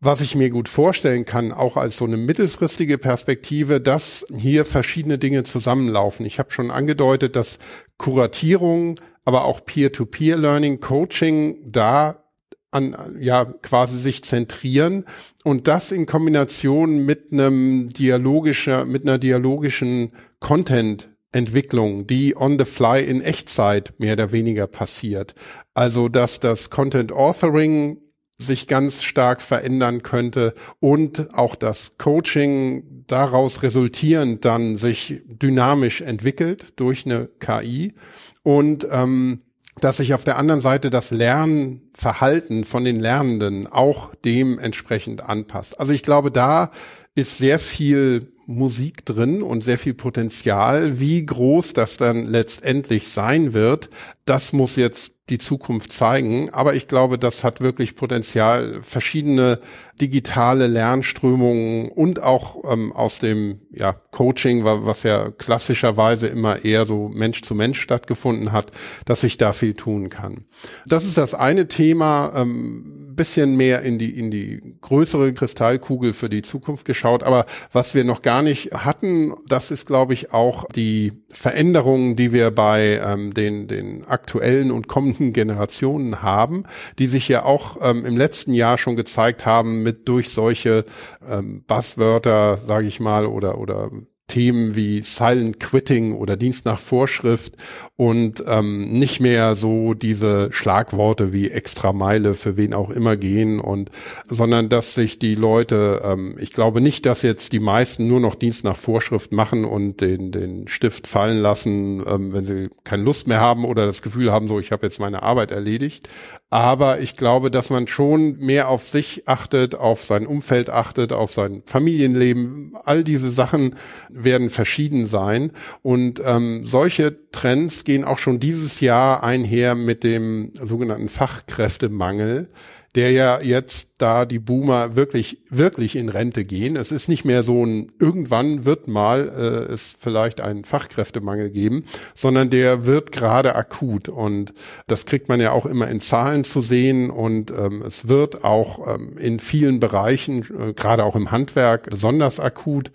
was 0.00 0.20
ich 0.20 0.34
mir 0.34 0.50
gut 0.50 0.68
vorstellen 0.68 1.24
kann, 1.24 1.52
auch 1.52 1.76
als 1.76 1.96
so 1.96 2.04
eine 2.04 2.16
mittelfristige 2.16 2.98
Perspektive, 2.98 3.80
dass 3.80 4.26
hier 4.36 4.64
verschiedene 4.64 5.18
Dinge 5.18 5.42
zusammenlaufen. 5.42 6.26
Ich 6.26 6.38
habe 6.38 6.50
schon 6.50 6.70
angedeutet, 6.70 7.34
dass 7.34 7.58
Kuratierung, 7.96 9.00
aber 9.24 9.46
auch 9.46 9.64
Peer-to-Peer-Learning, 9.64 10.80
Coaching 10.80 11.58
da 11.64 12.22
an, 12.70 12.96
ja, 13.18 13.44
quasi 13.44 13.98
sich 13.98 14.22
zentrieren 14.22 15.04
und 15.44 15.66
das 15.66 15.92
in 15.92 16.04
Kombination 16.04 17.04
mit 17.06 17.32
einem 17.32 17.88
dialogischer, 17.88 18.84
mit 18.84 19.02
einer 19.02 19.18
dialogischen 19.18 20.12
Content 20.40 21.08
Entwicklung, 21.32 22.06
die 22.06 22.36
on 22.36 22.58
the 22.58 22.64
fly 22.64 23.02
in 23.02 23.20
Echtzeit 23.20 23.94
mehr 23.98 24.14
oder 24.14 24.32
weniger 24.32 24.66
passiert. 24.66 25.34
Also, 25.74 26.08
dass 26.08 26.40
das 26.40 26.70
Content 26.70 27.12
Authoring 27.12 27.98
sich 28.38 28.66
ganz 28.66 29.02
stark 29.02 29.40
verändern 29.40 30.02
könnte 30.02 30.54
und 30.78 31.34
auch 31.34 31.54
das 31.54 31.96
Coaching 31.98 33.04
daraus 33.06 33.62
resultierend 33.62 34.44
dann 34.44 34.76
sich 34.76 35.22
dynamisch 35.26 36.02
entwickelt 36.02 36.74
durch 36.76 37.06
eine 37.06 37.28
KI 37.38 37.94
und 38.42 38.86
ähm, 38.90 39.42
dass 39.80 39.98
sich 39.98 40.14
auf 40.14 40.24
der 40.24 40.38
anderen 40.38 40.60
Seite 40.60 40.90
das 40.90 41.10
Lernverhalten 41.10 42.64
von 42.64 42.84
den 42.84 42.96
Lernenden 42.96 43.66
auch 43.66 44.14
dementsprechend 44.24 45.22
anpasst. 45.22 45.78
Also 45.78 45.92
ich 45.92 46.02
glaube, 46.02 46.30
da 46.30 46.70
ist 47.14 47.38
sehr 47.38 47.58
viel 47.58 48.32
Musik 48.46 49.04
drin 49.04 49.42
und 49.42 49.64
sehr 49.64 49.76
viel 49.76 49.94
Potenzial. 49.94 51.00
Wie 51.00 51.26
groß 51.26 51.72
das 51.72 51.96
dann 51.96 52.26
letztendlich 52.26 53.08
sein 53.08 53.52
wird, 53.52 53.90
das 54.24 54.52
muss 54.52 54.76
jetzt 54.76 55.15
die 55.28 55.38
Zukunft 55.38 55.92
zeigen. 55.92 56.50
Aber 56.50 56.74
ich 56.74 56.88
glaube, 56.88 57.18
das 57.18 57.42
hat 57.42 57.60
wirklich 57.60 57.96
Potenzial, 57.96 58.80
verschiedene 58.82 59.60
digitale 60.00 60.66
Lernströmungen 60.66 61.88
und 61.88 62.22
auch 62.22 62.70
ähm, 62.70 62.92
aus 62.92 63.18
dem 63.18 63.60
ja, 63.70 63.92
Coaching, 63.92 64.64
was 64.64 65.02
ja 65.02 65.30
klassischerweise 65.30 66.26
immer 66.28 66.64
eher 66.64 66.84
so 66.84 67.08
Mensch 67.08 67.42
zu 67.42 67.54
Mensch 67.54 67.80
stattgefunden 67.80 68.52
hat, 68.52 68.70
dass 69.04 69.22
sich 69.22 69.38
da 69.38 69.52
viel 69.52 69.74
tun 69.74 70.08
kann. 70.08 70.44
Das 70.86 71.04
ist 71.04 71.16
das 71.16 71.34
eine 71.34 71.68
Thema. 71.68 72.32
Ähm, 72.34 73.06
bisschen 73.16 73.56
mehr 73.56 73.82
in 73.82 73.98
die, 73.98 74.16
in 74.16 74.30
die 74.30 74.76
größere 74.82 75.32
Kristallkugel 75.32 76.12
für 76.12 76.28
die 76.28 76.42
Zukunft 76.42 76.84
geschaut. 76.84 77.22
Aber 77.22 77.46
was 77.72 77.94
wir 77.94 78.04
noch 78.04 78.22
gar 78.22 78.42
nicht 78.42 78.72
hatten, 78.72 79.34
das 79.48 79.70
ist, 79.70 79.86
glaube 79.86 80.12
ich, 80.12 80.32
auch 80.32 80.66
die 80.68 81.24
Veränderungen, 81.30 82.14
die 82.14 82.32
wir 82.32 82.50
bei 82.50 83.00
ähm, 83.02 83.34
den, 83.34 83.66
den 83.66 84.06
aktuellen 84.06 84.70
und 84.70 84.86
kommenden 84.86 85.32
Generationen 85.32 86.22
haben, 86.22 86.64
die 86.98 87.06
sich 87.06 87.26
ja 87.28 87.44
auch 87.44 87.78
ähm, 87.80 88.04
im 88.04 88.16
letzten 88.16 88.52
Jahr 88.52 88.78
schon 88.78 88.96
gezeigt 88.96 89.46
haben 89.46 89.82
mit 89.86 90.08
durch 90.08 90.30
solche 90.30 90.84
ähm, 91.26 91.62
Buzzwörter, 91.66 92.58
sage 92.58 92.88
ich 92.88 92.98
mal, 92.98 93.24
oder, 93.24 93.58
oder 93.58 93.92
Themen 94.28 94.74
wie 94.74 95.02
Silent 95.02 95.60
Quitting 95.60 96.12
oder 96.12 96.36
Dienst 96.36 96.64
nach 96.66 96.80
Vorschrift 96.80 97.54
und 97.94 98.42
ähm, 98.48 98.98
nicht 98.98 99.20
mehr 99.20 99.54
so 99.54 99.94
diese 99.94 100.48
Schlagworte 100.52 101.32
wie 101.32 101.50
extra 101.50 101.92
Meile 101.92 102.34
für 102.34 102.56
wen 102.56 102.74
auch 102.74 102.90
immer 102.90 103.16
gehen 103.16 103.60
und 103.60 103.90
sondern 104.28 104.68
dass 104.68 104.94
sich 104.94 105.20
die 105.20 105.36
Leute, 105.36 106.02
ähm, 106.04 106.36
ich 106.40 106.52
glaube 106.52 106.80
nicht, 106.80 107.06
dass 107.06 107.22
jetzt 107.22 107.52
die 107.52 107.60
meisten 107.60 108.08
nur 108.08 108.18
noch 108.18 108.34
Dienst 108.34 108.64
nach 108.64 108.76
Vorschrift 108.76 109.30
machen 109.30 109.64
und 109.64 110.00
den 110.00 110.32
den 110.32 110.66
Stift 110.66 111.06
fallen 111.06 111.38
lassen, 111.38 112.02
ähm, 112.04 112.32
wenn 112.32 112.44
sie 112.44 112.68
keine 112.82 113.04
Lust 113.04 113.28
mehr 113.28 113.40
haben 113.40 113.64
oder 113.64 113.86
das 113.86 114.02
Gefühl 114.02 114.32
haben, 114.32 114.48
so 114.48 114.58
ich 114.58 114.72
habe 114.72 114.86
jetzt 114.86 114.98
meine 114.98 115.22
Arbeit 115.22 115.52
erledigt. 115.52 116.08
Aber 116.56 117.00
ich 117.00 117.18
glaube, 117.18 117.50
dass 117.50 117.68
man 117.68 117.86
schon 117.86 118.38
mehr 118.38 118.70
auf 118.70 118.88
sich 118.88 119.28
achtet, 119.28 119.74
auf 119.74 120.02
sein 120.04 120.26
Umfeld 120.26 120.70
achtet, 120.70 121.12
auf 121.12 121.30
sein 121.30 121.62
Familienleben. 121.66 122.72
All 122.82 123.04
diese 123.04 123.28
Sachen 123.28 123.74
werden 124.08 124.48
verschieden 124.48 125.04
sein 125.04 125.52
und 125.82 126.22
ähm, 126.24 126.64
solche 126.64 127.30
Trends 127.30 127.84
gehen 127.84 128.04
auch 128.04 128.16
schon 128.16 128.40
dieses 128.40 128.80
Jahr 128.80 129.22
einher 129.22 129.74
mit 129.74 130.02
dem 130.02 130.50
sogenannten 130.54 131.10
Fachkräftemangel, 131.10 132.48
der 132.96 133.12
ja 133.12 133.42
jetzt 133.42 133.96
da 133.98 134.24
die 134.24 134.38
Boomer 134.38 134.96
wirklich, 134.96 135.38
wirklich 135.50 135.96
in 135.96 136.08
Rente 136.08 136.46
gehen. 136.46 136.76
Es 136.76 136.92
ist 136.92 137.08
nicht 137.08 137.26
mehr 137.26 137.42
so 137.42 137.64
ein, 137.64 137.92
irgendwann 138.00 138.64
wird 138.64 138.88
mal 138.88 139.28
äh, 139.28 139.72
es 139.72 139.94
vielleicht 139.98 140.40
einen 140.40 140.64
Fachkräftemangel 140.64 141.50
geben, 141.50 141.84
sondern 142.14 142.48
der 142.48 142.86
wird 142.86 143.12
gerade 143.12 143.54
akut. 143.54 144.08
Und 144.08 144.54
das 144.86 145.04
kriegt 145.04 145.28
man 145.28 145.40
ja 145.40 145.52
auch 145.52 145.66
immer 145.66 145.88
in 145.88 146.00
Zahlen 146.00 146.42
zu 146.42 146.62
sehen. 146.62 147.10
Und 147.10 147.50
ähm, 147.50 147.82
es 147.86 148.08
wird 148.08 148.44
auch 148.44 148.94
ähm, 148.94 149.18
in 149.18 149.40
vielen 149.40 149.78
Bereichen, 149.78 150.46
äh, 150.58 150.72
gerade 150.72 151.04
auch 151.04 151.16
im 151.16 151.30
Handwerk, 151.30 151.90
besonders 151.90 152.40
akut. 152.40 152.90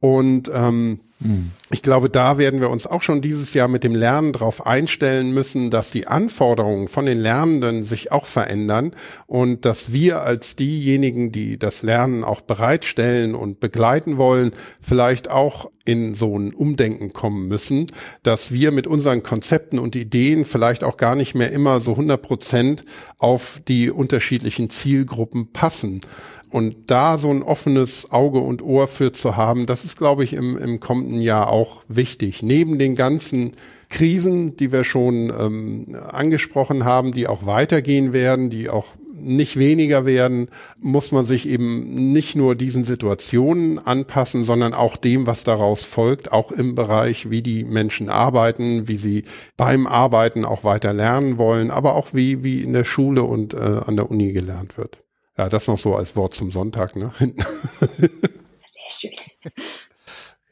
Und 0.00 0.50
ähm, 0.54 1.00
hm. 1.20 1.50
ich 1.72 1.82
glaube, 1.82 2.08
da 2.08 2.38
werden 2.38 2.60
wir 2.60 2.70
uns 2.70 2.86
auch 2.86 3.02
schon 3.02 3.20
dieses 3.20 3.52
Jahr 3.52 3.66
mit 3.66 3.82
dem 3.82 3.96
Lernen 3.96 4.32
darauf 4.32 4.64
einstellen 4.64 5.34
müssen, 5.34 5.70
dass 5.70 5.90
die 5.90 6.06
Anforderungen 6.06 6.86
von 6.86 7.06
den 7.06 7.18
Lernenden 7.18 7.82
sich 7.82 8.12
auch 8.12 8.26
verändern 8.26 8.92
und 9.26 9.64
dass 9.64 9.92
wir 9.92 10.22
als 10.22 10.54
diejenigen, 10.54 11.32
die 11.32 11.58
das 11.58 11.82
Lernen 11.82 12.22
auch 12.22 12.40
bereitstellen 12.40 13.34
und 13.34 13.58
begleiten 13.58 14.16
wollen, 14.16 14.52
vielleicht 14.80 15.28
auch 15.28 15.70
in 15.84 16.14
so 16.14 16.38
ein 16.38 16.54
Umdenken 16.54 17.12
kommen 17.12 17.48
müssen, 17.48 17.86
dass 18.22 18.52
wir 18.52 18.70
mit 18.70 18.86
unseren 18.86 19.24
Konzepten 19.24 19.80
und 19.80 19.96
Ideen 19.96 20.44
vielleicht 20.44 20.84
auch 20.84 20.96
gar 20.96 21.16
nicht 21.16 21.34
mehr 21.34 21.50
immer 21.50 21.80
so 21.80 21.92
100 21.92 22.22
Prozent 22.22 22.84
auf 23.16 23.60
die 23.66 23.90
unterschiedlichen 23.90 24.70
Zielgruppen 24.70 25.50
passen. 25.52 26.02
Und 26.50 26.90
da 26.90 27.18
so 27.18 27.30
ein 27.30 27.42
offenes 27.42 28.10
Auge 28.10 28.38
und 28.38 28.62
Ohr 28.62 28.86
für 28.86 29.12
zu 29.12 29.36
haben, 29.36 29.66
das 29.66 29.84
ist, 29.84 29.98
glaube 29.98 30.24
ich, 30.24 30.32
im, 30.32 30.56
im 30.56 30.80
kommenden 30.80 31.20
Jahr 31.20 31.48
auch 31.50 31.82
wichtig. 31.88 32.42
Neben 32.42 32.78
den 32.78 32.94
ganzen 32.94 33.52
Krisen, 33.90 34.56
die 34.56 34.72
wir 34.72 34.84
schon 34.84 35.30
ähm, 35.30 35.96
angesprochen 36.10 36.84
haben, 36.84 37.12
die 37.12 37.26
auch 37.26 37.46
weitergehen 37.46 38.12
werden, 38.12 38.50
die 38.50 38.68
auch 38.70 38.86
nicht 39.20 39.56
weniger 39.56 40.06
werden, 40.06 40.48
muss 40.80 41.12
man 41.12 41.24
sich 41.24 41.48
eben 41.48 42.12
nicht 42.12 42.36
nur 42.36 42.54
diesen 42.54 42.84
Situationen 42.84 43.78
anpassen, 43.78 44.42
sondern 44.42 44.74
auch 44.74 44.96
dem, 44.96 45.26
was 45.26 45.44
daraus 45.44 45.82
folgt, 45.82 46.32
auch 46.32 46.52
im 46.52 46.74
Bereich, 46.74 47.28
wie 47.30 47.42
die 47.42 47.64
Menschen 47.64 48.08
arbeiten, 48.08 48.88
wie 48.88 48.96
sie 48.96 49.24
beim 49.56 49.86
Arbeiten 49.86 50.44
auch 50.44 50.64
weiter 50.64 50.92
lernen 50.92 51.38
wollen, 51.38 51.70
aber 51.70 51.94
auch 51.94 52.14
wie, 52.14 52.44
wie 52.44 52.62
in 52.62 52.72
der 52.72 52.84
Schule 52.84 53.24
und 53.24 53.54
äh, 53.54 53.58
an 53.58 53.96
der 53.96 54.10
Uni 54.10 54.32
gelernt 54.32 54.78
wird. 54.78 54.98
Ja, 55.38 55.48
das 55.48 55.68
noch 55.68 55.78
so 55.78 55.94
als 55.94 56.16
Wort 56.16 56.34
zum 56.34 56.50
Sonntag, 56.50 56.96
ne? 56.96 57.12
Sehr 57.18 57.30
schön. 58.98 59.10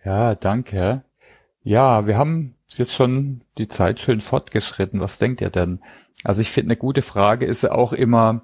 Ja, 0.05 0.37
danke. 0.37 1.03
Ja, 1.65 2.07
wir 2.07 2.17
haben 2.17 2.55
jetzt 2.69 2.95
schon 2.95 3.43
die 3.59 3.67
Zeit 3.67 3.99
schön 3.99 4.21
fortgeschritten. 4.21 5.01
Was 5.01 5.19
denkt 5.19 5.41
ihr 5.41 5.51
denn? 5.51 5.81
Also 6.23 6.41
ich 6.41 6.51
finde, 6.53 6.71
eine 6.71 6.77
gute 6.77 7.03
Frage 7.03 7.47
ist 7.47 7.65
ja 7.65 7.73
auch 7.73 7.93
immer, 7.93 8.43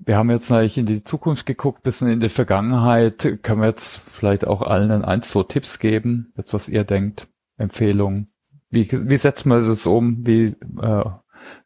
wir 0.00 0.16
haben 0.16 0.30
jetzt 0.30 0.50
natürlich 0.50 0.78
in 0.78 0.86
die 0.86 1.04
Zukunft 1.04 1.46
geguckt, 1.46 1.84
bisschen 1.84 2.08
in 2.08 2.18
die 2.18 2.28
Vergangenheit. 2.28 3.38
Können 3.42 3.60
wir 3.60 3.68
jetzt 3.68 3.98
vielleicht 3.98 4.48
auch 4.48 4.62
allen 4.62 4.90
ein, 5.04 5.22
zwei 5.22 5.44
Tipps 5.44 5.78
geben, 5.78 6.32
jetzt 6.36 6.52
was 6.54 6.68
ihr 6.68 6.82
denkt, 6.82 7.28
Empfehlungen? 7.56 8.32
Wie, 8.68 8.88
wie 8.90 9.16
setzt 9.16 9.46
man 9.46 9.58
es 9.58 9.86
um? 9.86 10.26
Wie, 10.26 10.56
äh, 10.82 11.04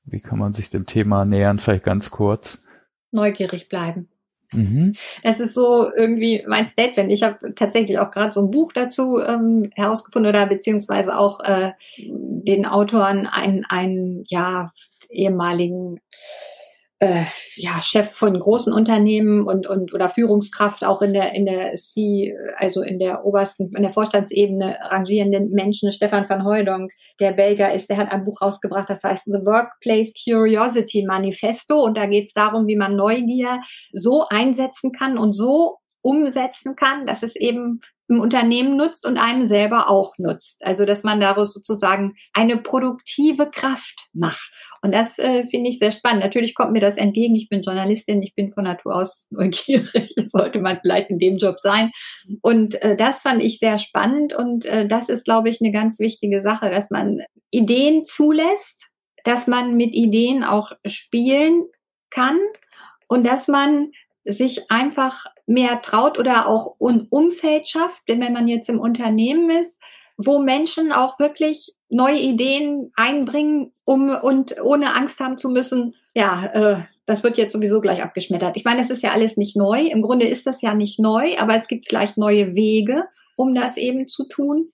wie 0.05 0.21
kann 0.21 0.39
man 0.39 0.53
sich 0.53 0.69
dem 0.69 0.85
Thema 0.85 1.25
nähern? 1.25 1.59
Vielleicht 1.59 1.85
ganz 1.85 2.11
kurz 2.11 2.67
neugierig 3.13 3.69
bleiben. 3.69 4.09
Mhm. 4.53 4.95
Das 5.23 5.41
ist 5.41 5.55
so 5.55 5.91
irgendwie 5.93 6.45
mein 6.47 6.67
Statement. 6.67 7.11
Ich 7.11 7.23
habe 7.23 7.55
tatsächlich 7.55 7.99
auch 7.99 8.11
gerade 8.11 8.33
so 8.33 8.43
ein 8.43 8.51
Buch 8.51 8.73
dazu 8.73 9.19
ähm, 9.19 9.71
herausgefunden 9.75 10.29
oder 10.29 10.47
beziehungsweise 10.47 11.19
auch 11.19 11.41
äh, 11.41 11.73
den 11.99 12.67
Autoren 12.67 13.27
einen, 13.27 13.65
einen 13.65 14.25
ja 14.29 14.73
ehemaligen 15.11 16.01
äh, 17.03 17.25
ja, 17.57 17.83
Chef 17.83 18.13
von 18.13 18.39
großen 18.39 18.73
Unternehmen 18.73 19.45
und, 19.45 19.67
und 19.67 19.93
oder 19.93 20.09
Führungskraft 20.09 20.85
auch 20.85 21.03
in 21.03 21.13
der 21.13 21.35
in 21.35 21.47
der 21.47 21.75
C, 21.75 22.33
also 22.59 22.81
in 22.83 23.01
der 23.01 23.25
obersten, 23.27 23.73
in 23.75 23.83
der 23.83 23.91
Vorstandsebene 23.91 24.79
rangierenden 24.89 25.51
Menschen, 25.51 25.91
Stefan 25.91 26.29
van 26.29 26.45
Hooydonk, 26.45 26.93
der 27.19 27.33
Belgier 27.33 27.73
ist, 27.73 27.91
der 27.91 27.97
hat 27.97 28.13
ein 28.13 28.23
Buch 28.23 28.41
rausgebracht, 28.41 28.89
das 28.89 29.03
heißt 29.03 29.25
The 29.25 29.45
Workplace 29.45 30.15
Curiosity 30.25 31.05
Manifesto. 31.05 31.83
Und 31.83 31.99
da 31.99 32.07
geht 32.07 32.27
es 32.27 32.35
darum, 32.35 32.69
wie 32.69 32.77
man 32.77 32.95
Neugier 32.95 33.61
so 33.93 34.27
einsetzen 34.31 34.93
kann 34.93 35.19
und 35.19 35.33
so 35.33 35.79
umsetzen 36.03 36.77
kann, 36.77 37.07
dass 37.07 37.23
es 37.23 37.37
eben 37.37 37.81
im 38.09 38.21
Unternehmen 38.21 38.77
nutzt 38.77 39.07
und 39.07 39.19
einem 39.19 39.45
selber 39.45 39.89
auch 39.89 40.19
nutzt. 40.19 40.65
Also 40.65 40.85
dass 40.85 41.03
man 41.03 41.21
daraus 41.21 41.55
sozusagen 41.55 42.15
eine 42.35 42.57
produktive 42.57 43.51
Kraft 43.51 44.09
macht. 44.13 44.51
Und 44.83 44.93
das 44.93 45.19
äh, 45.19 45.47
finde 45.47 45.71
ich 45.71 45.79
sehr 45.79 45.93
spannend. 45.93 46.23
Natürlich 46.23 46.55
kommt 46.55 46.73
mir 46.73 46.81
das 46.81 46.97
entgegen. 46.97 47.37
Ich 47.37 47.49
bin 47.49 47.63
Journalistin, 47.63 48.23
ich 48.23 48.35
bin 48.35 48.51
von 48.51 48.65
Natur 48.65 48.97
aus 48.97 49.27
neugierig. 49.31 50.13
sollte 50.27 50.61
man 50.61 50.79
vielleicht 50.81 51.11
in 51.11 51.19
dem 51.19 51.37
Job 51.37 51.59
sein. 51.59 51.91
Und 52.43 52.81
äh, 52.83 52.97
das 52.97 53.23
fand 53.23 53.43
ich 53.43 53.59
sehr 53.59 53.79
spannend. 53.79 54.35
Und 54.35 54.67
äh, 54.67 54.87
das 54.87 55.09
ist, 55.09 55.25
glaube 55.25 55.49
ich, 55.49 55.61
eine 55.61 55.73
ganz 55.73 55.99
wichtige 55.99 56.43
Sache, 56.43 56.71
dass 56.71 56.91
man 56.91 57.19
Ideen 57.51 58.05
zulässt, 58.05 58.89
dass 59.25 59.47
man 59.47 59.77
mit 59.77 59.95
Ideen 59.95 60.43
auch 60.43 60.73
spielen 60.85 61.67
kann 62.11 62.39
und 63.09 63.25
dass 63.25 63.47
man 63.47 63.93
sich 64.25 64.70
einfach 64.70 65.25
mehr 65.47 65.83
traut 65.83 66.18
oder 66.18 66.47
auch 66.47 66.77
ein 66.81 67.07
Umfeld 67.11 67.68
schafft. 67.68 68.09
Denn 68.09 68.20
wenn 68.20 68.33
man 68.33 68.49
jetzt 68.49 68.68
im 68.68 68.81
Unternehmen 68.81 69.51
ist, 69.51 69.81
wo 70.16 70.39
Menschen 70.39 70.93
auch 70.93 71.18
wirklich 71.18 71.75
neue 71.89 72.18
Ideen 72.18 72.91
einbringen, 72.97 73.73
um 73.85 74.11
und 74.11 74.61
ohne 74.62 74.95
Angst 74.95 75.20
haben 75.20 75.37
zu 75.39 75.51
müssen, 75.51 75.95
ja, 76.14 76.47
äh, 76.53 76.83
das 77.07 77.25
wird 77.25 77.37
jetzt 77.37 77.53
sowieso 77.53 77.81
gleich 77.81 78.03
abgeschmettert. 78.03 78.57
Ich 78.57 78.64
meine, 78.64 78.81
es 78.81 78.91
ist 78.91 79.03
ja 79.03 79.11
alles 79.11 79.37
nicht 79.37 79.57
neu. 79.57 79.87
Im 79.87 80.03
Grunde 80.03 80.27
ist 80.27 80.47
das 80.47 80.62
ja 80.62 80.75
nicht 80.75 81.01
neu, 81.01 81.37
aber 81.39 81.55
es 81.55 81.66
gibt 81.66 81.87
vielleicht 81.87 82.16
neue 82.16 82.55
Wege, 82.55 83.05
um 83.37 83.55
das 83.55 83.77
eben 83.77 84.07
zu 84.09 84.25
tun. 84.25 84.70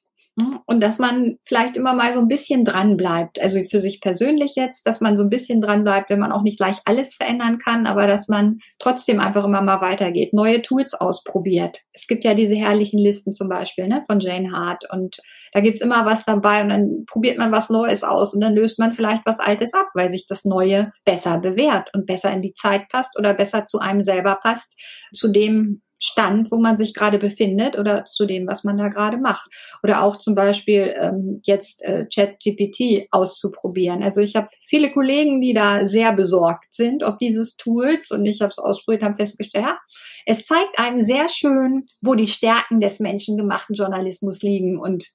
Und 0.67 0.81
dass 0.81 0.99
man 0.99 1.39
vielleicht 1.43 1.77
immer 1.77 1.95
mal 1.95 2.13
so 2.13 2.21
ein 2.21 2.29
bisschen 2.29 2.65
dran 2.65 2.97
bleibt. 2.97 3.41
Also 3.41 3.61
für 3.65 3.81
sich 3.81 4.01
persönlich 4.01 4.55
jetzt, 4.55 4.87
dass 4.87 5.01
man 5.01 5.17
so 5.17 5.25
ein 5.25 5.31
bisschen 5.31 5.61
dran 5.61 5.83
bleibt, 5.83 6.11
wenn 6.11 6.21
man 6.21 6.31
auch 6.31 6.43
nicht 6.43 6.59
gleich 6.59 6.77
alles 6.85 7.15
verändern 7.15 7.59
kann, 7.59 7.87
aber 7.87 8.07
dass 8.07 8.29
man 8.29 8.59
trotzdem 8.79 9.19
einfach 9.19 9.45
immer 9.45 9.63
mal 9.63 9.81
weitergeht, 9.81 10.33
neue 10.33 10.63
Tools 10.63 10.95
ausprobiert. 10.95 11.81
Es 11.93 12.07
gibt 12.07 12.25
ja 12.25 12.35
diese 12.35 12.55
herrlichen 12.55 12.99
Listen 12.99 13.35
zum 13.35 13.49
Beispiel 13.49 13.89
ne, 13.89 14.03
von 14.07 14.21
Jane 14.21 14.53
Hart 14.53 14.85
und 14.93 15.17
da 15.53 15.61
gibt's 15.61 15.81
immer 15.81 16.07
was 16.07 16.25
dabei 16.25 16.63
und 16.63 16.69
dann 16.69 17.05
probiert 17.07 17.39
man 17.39 17.51
was 17.51 17.71
Neues 17.71 18.05
aus 18.05 18.35
und 18.35 18.41
dann 18.41 18.55
löst 18.55 18.79
man 18.79 18.93
vielleicht 18.93 19.27
was 19.27 19.41
Altes 19.41 19.75
ab, 19.75 19.89
weil 19.95 20.09
sich 20.09 20.27
das 20.27 20.45
Neue 20.45 20.93
besser 21.05 21.39
bewährt 21.39 21.91
und 21.95 22.07
besser 22.07 22.31
in 22.33 22.43
die 22.43 22.55
Zeit 22.55 22.89
passt 22.89 23.19
oder 23.19 23.35
besser 23.35 23.67
zu 23.67 23.79
einem 23.79 24.03
selber 24.03 24.39
passt, 24.41 24.79
zu 25.13 25.29
dem, 25.29 25.83
Stand, 25.99 26.51
wo 26.51 26.59
man 26.59 26.77
sich 26.77 26.95
gerade 26.95 27.19
befindet 27.19 27.79
oder 27.79 28.05
zu 28.05 28.27
dem, 28.27 28.47
was 28.47 28.65
man 28.65 28.79
da 28.79 28.89
gerade 28.89 29.19
macht. 29.19 29.51
Oder 29.83 30.03
auch 30.03 30.17
zum 30.17 30.35
Beispiel 30.35 30.95
ähm, 30.99 31.41
jetzt 31.45 31.83
äh, 31.85 32.07
ChatGPT 32.13 33.09
auszuprobieren. 33.11 34.03
Also 34.03 34.21
ich 34.21 34.37
habe 34.37 34.49
viele 34.67 34.91
Kollegen, 34.91 35.41
die 35.41 35.55
da 35.55 35.85
sehr 35.87 36.13
besorgt 36.13 36.75
sind, 36.75 37.03
ob 37.03 37.19
dieses 37.19 37.57
Tools 37.57 38.11
und 38.11 38.25
ich 38.27 38.41
habe 38.41 38.51
es 38.51 38.59
ausprobiert, 38.59 39.03
haben 39.03 39.17
festgestellt, 39.17 39.65
ja, 39.67 39.79
es 40.27 40.47
zeigt 40.47 40.79
einem 40.79 41.01
sehr 41.01 41.29
schön, 41.29 41.87
wo 42.03 42.15
die 42.15 42.27
Stärken 42.27 42.81
des 42.81 43.01
menschengemachten 43.01 43.75
Journalismus 43.75 44.43
liegen 44.43 44.79
und 44.79 45.09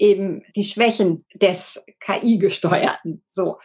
eben 0.00 0.42
die 0.56 0.64
Schwächen 0.64 1.24
des 1.34 1.84
KI-gesteuerten. 2.00 3.22
So. 3.26 3.58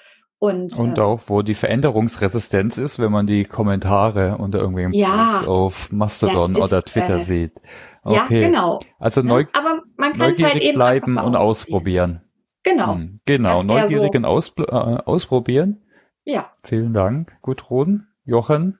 Und, 0.45 0.77
und 0.77 0.97
äh, 0.97 1.01
auch, 1.01 1.21
wo 1.27 1.41
die 1.41 1.53
Veränderungsresistenz 1.53 2.77
ist, 2.77 2.99
wenn 2.99 3.11
man 3.11 3.27
die 3.27 3.45
Kommentare 3.45 4.37
unter 4.37 4.59
irgendwelchen 4.59 4.93
ja, 4.93 5.09
Posts 5.09 5.47
auf 5.47 5.91
Mastodon 5.91 6.55
ist, 6.55 6.61
oder 6.61 6.81
Twitter 6.83 7.17
äh, 7.17 7.21
sieht. 7.21 7.61
Okay. 8.03 8.41
Ja, 8.41 8.47
genau. 8.47 8.79
Also 8.99 9.21
Ne? 9.21 9.27
neu, 9.29 9.45
Aber 9.53 9.81
man 9.97 10.11
kann 10.13 10.21
es 10.31 10.37
neugierig 10.39 10.53
halt 10.53 10.63
eben 10.63 10.75
bleiben 10.75 11.17
und 11.17 11.35
ausprobieren. 11.35 12.21
Genau. 12.63 12.93
Hm, 12.95 13.17
Genau, 13.25 13.63
neugierig 13.63 14.11
so- 14.13 14.17
und 14.17 14.25
auspl- 14.25 14.69
äh, 14.69 15.03
ausprobieren. 15.05 15.81
Ja. 16.23 16.49
Vielen 16.63 16.93
Dank, 16.93 17.37
Gudrun. 17.41 18.07
Jochen? 18.25 18.79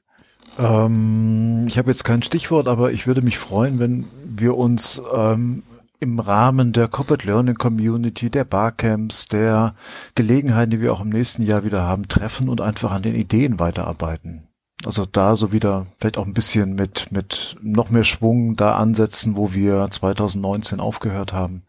Ähm, 0.57 1.65
ich 1.67 1.77
habe 1.77 1.89
jetzt 1.91 2.03
kein 2.03 2.21
Stichwort, 2.23 2.67
aber 2.67 2.91
ich 2.91 3.07
würde 3.07 3.21
mich 3.21 3.37
freuen, 3.37 3.79
wenn 3.79 4.05
wir 4.25 4.57
uns 4.57 5.01
ähm, 5.13 5.63
im 5.99 6.19
Rahmen 6.19 6.73
der 6.73 6.87
Corporate 6.87 7.25
Learning 7.25 7.55
Community, 7.55 8.29
der 8.29 8.43
Barcamps, 8.43 9.27
der 9.27 9.75
Gelegenheiten, 10.15 10.71
die 10.71 10.81
wir 10.81 10.93
auch 10.93 11.01
im 11.01 11.09
nächsten 11.09 11.43
Jahr 11.43 11.63
wieder 11.63 11.83
haben, 11.83 12.07
treffen 12.07 12.49
und 12.49 12.61
einfach 12.61 12.91
an 12.91 13.01
den 13.01 13.15
Ideen 13.15 13.59
weiterarbeiten. 13.59 14.47
Also 14.85 15.05
da 15.05 15.35
so 15.35 15.51
wieder 15.51 15.87
vielleicht 15.97 16.17
auch 16.17 16.25
ein 16.25 16.33
bisschen 16.33 16.75
mit, 16.75 17.11
mit 17.11 17.55
noch 17.61 17.89
mehr 17.89 18.03
Schwung 18.03 18.55
da 18.55 18.75
ansetzen, 18.75 19.35
wo 19.35 19.53
wir 19.53 19.87
2019 19.89 20.79
aufgehört 20.79 21.33
haben 21.33 21.63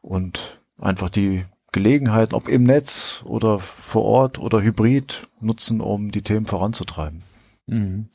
und 0.00 0.60
einfach 0.78 1.10
die 1.10 1.44
Gelegenheiten, 1.72 2.34
ob 2.34 2.48
im 2.48 2.62
Netz 2.62 3.22
oder 3.26 3.58
vor 3.58 4.04
Ort 4.04 4.38
oder 4.38 4.62
hybrid, 4.62 5.28
nutzen, 5.40 5.80
um 5.80 6.10
die 6.10 6.22
Themen 6.22 6.46
voranzutreiben. 6.46 7.22
Mhm. 7.66 8.08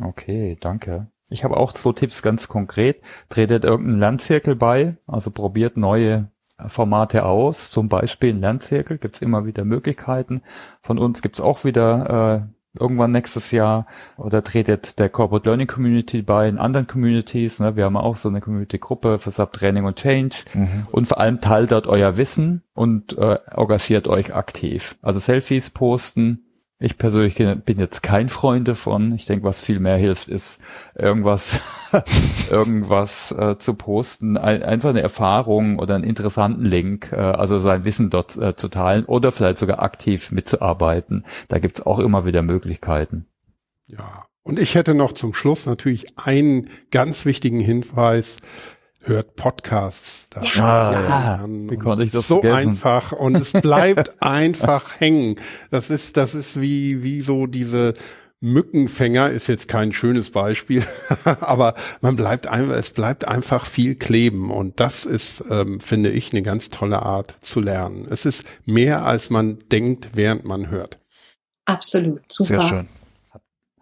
Okay, 0.00 0.56
danke. 0.60 1.06
Ich 1.28 1.44
habe 1.44 1.56
auch 1.56 1.72
zwei 1.72 1.92
Tipps 1.92 2.22
ganz 2.22 2.48
konkret. 2.48 3.02
Tretet 3.28 3.64
irgendeinen 3.64 4.00
Lernzirkel 4.00 4.54
bei, 4.54 4.96
also 5.06 5.30
probiert 5.30 5.76
neue 5.76 6.30
Formate 6.66 7.24
aus, 7.24 7.70
zum 7.70 7.88
Beispiel 7.88 8.32
ein 8.32 8.40
Lernzirkel, 8.40 8.98
gibt's 8.98 9.20
immer 9.20 9.44
wieder 9.44 9.64
Möglichkeiten. 9.64 10.42
Von 10.80 10.98
uns 10.98 11.20
gibt's 11.20 11.40
auch 11.40 11.64
wieder 11.64 12.46
äh, 12.46 12.80
irgendwann 12.80 13.10
nächstes 13.10 13.50
Jahr 13.50 13.86
oder 14.16 14.42
tretet 14.42 14.98
der 14.98 15.08
Corporate 15.08 15.48
Learning 15.48 15.66
Community 15.66 16.22
bei 16.22 16.48
in 16.48 16.58
anderen 16.58 16.86
Communities. 16.86 17.60
Ne? 17.60 17.76
Wir 17.76 17.84
haben 17.84 17.96
auch 17.96 18.16
so 18.16 18.28
eine 18.28 18.40
Community-Gruppe 18.40 19.18
für 19.18 19.30
Subtraining 19.30 19.84
und 19.84 19.98
Change 19.98 20.44
und 20.92 21.08
vor 21.08 21.20
allem 21.20 21.40
teilt 21.40 21.72
dort 21.72 21.86
euer 21.86 22.16
Wissen 22.16 22.62
und 22.74 23.16
äh, 23.18 23.38
engagiert 23.50 24.08
euch 24.08 24.34
aktiv. 24.34 24.96
Also 25.02 25.18
Selfies 25.18 25.70
posten, 25.70 26.45
ich 26.78 26.98
persönlich 26.98 27.36
bin 27.36 27.78
jetzt 27.78 28.02
kein 28.02 28.28
Freund 28.28 28.68
davon. 28.68 29.14
Ich 29.14 29.24
denke, 29.24 29.44
was 29.44 29.62
viel 29.62 29.80
mehr 29.80 29.96
hilft, 29.96 30.28
ist 30.28 30.60
irgendwas, 30.94 31.60
irgendwas 32.50 33.32
äh, 33.32 33.56
zu 33.56 33.74
posten, 33.74 34.36
ein, 34.36 34.62
einfach 34.62 34.90
eine 34.90 35.00
Erfahrung 35.00 35.78
oder 35.78 35.94
einen 35.94 36.04
interessanten 36.04 36.64
Link, 36.64 37.12
äh, 37.12 37.16
also 37.16 37.58
sein 37.58 37.84
Wissen 37.84 38.10
dort 38.10 38.36
äh, 38.36 38.56
zu 38.56 38.68
teilen 38.68 39.06
oder 39.06 39.32
vielleicht 39.32 39.56
sogar 39.56 39.82
aktiv 39.82 40.30
mitzuarbeiten. 40.32 41.24
Da 41.48 41.58
gibt's 41.60 41.84
auch 41.86 41.98
immer 41.98 42.26
wieder 42.26 42.42
Möglichkeiten. 42.42 43.26
Ja. 43.86 44.26
Und 44.42 44.58
ich 44.58 44.74
hätte 44.74 44.94
noch 44.94 45.12
zum 45.12 45.34
Schluss 45.34 45.66
natürlich 45.66 46.18
einen 46.18 46.68
ganz 46.90 47.24
wichtigen 47.24 47.58
Hinweis. 47.58 48.36
Hört 49.06 49.36
Podcasts. 49.36 50.26
Da 50.30 50.40
Ah, 50.60 50.92
ja. 50.92 51.46
Wie 51.48 51.76
konnte 51.76 52.02
ich 52.02 52.10
das 52.10 52.26
so 52.26 52.40
vergessen? 52.40 52.70
einfach 52.70 53.12
und 53.12 53.36
es 53.36 53.52
bleibt 53.52 54.10
einfach 54.20 54.98
hängen. 55.00 55.36
Das 55.70 55.90
ist, 55.90 56.16
das 56.16 56.34
ist 56.34 56.60
wie, 56.60 57.04
wie 57.04 57.20
so 57.20 57.46
diese 57.46 57.94
Mückenfänger 58.40 59.30
ist 59.30 59.46
jetzt 59.46 59.68
kein 59.68 59.92
schönes 59.92 60.30
Beispiel, 60.30 60.84
aber 61.24 61.74
man 62.00 62.16
bleibt 62.16 62.48
einfach, 62.48 62.74
es 62.74 62.90
bleibt 62.90 63.26
einfach 63.28 63.64
viel 63.64 63.94
kleben 63.94 64.50
und 64.50 64.80
das 64.80 65.04
ist, 65.04 65.44
ähm, 65.50 65.78
finde 65.78 66.10
ich, 66.10 66.32
eine 66.32 66.42
ganz 66.42 66.70
tolle 66.70 67.00
Art 67.00 67.32
zu 67.40 67.60
lernen. 67.60 68.06
Es 68.10 68.24
ist 68.26 68.44
mehr, 68.64 69.06
als 69.06 69.30
man 69.30 69.58
denkt, 69.70 70.10
während 70.14 70.44
man 70.44 70.68
hört. 70.68 70.98
Absolut. 71.64 72.20
Super. 72.28 72.60
Sehr 72.60 72.68
schön. 72.68 72.88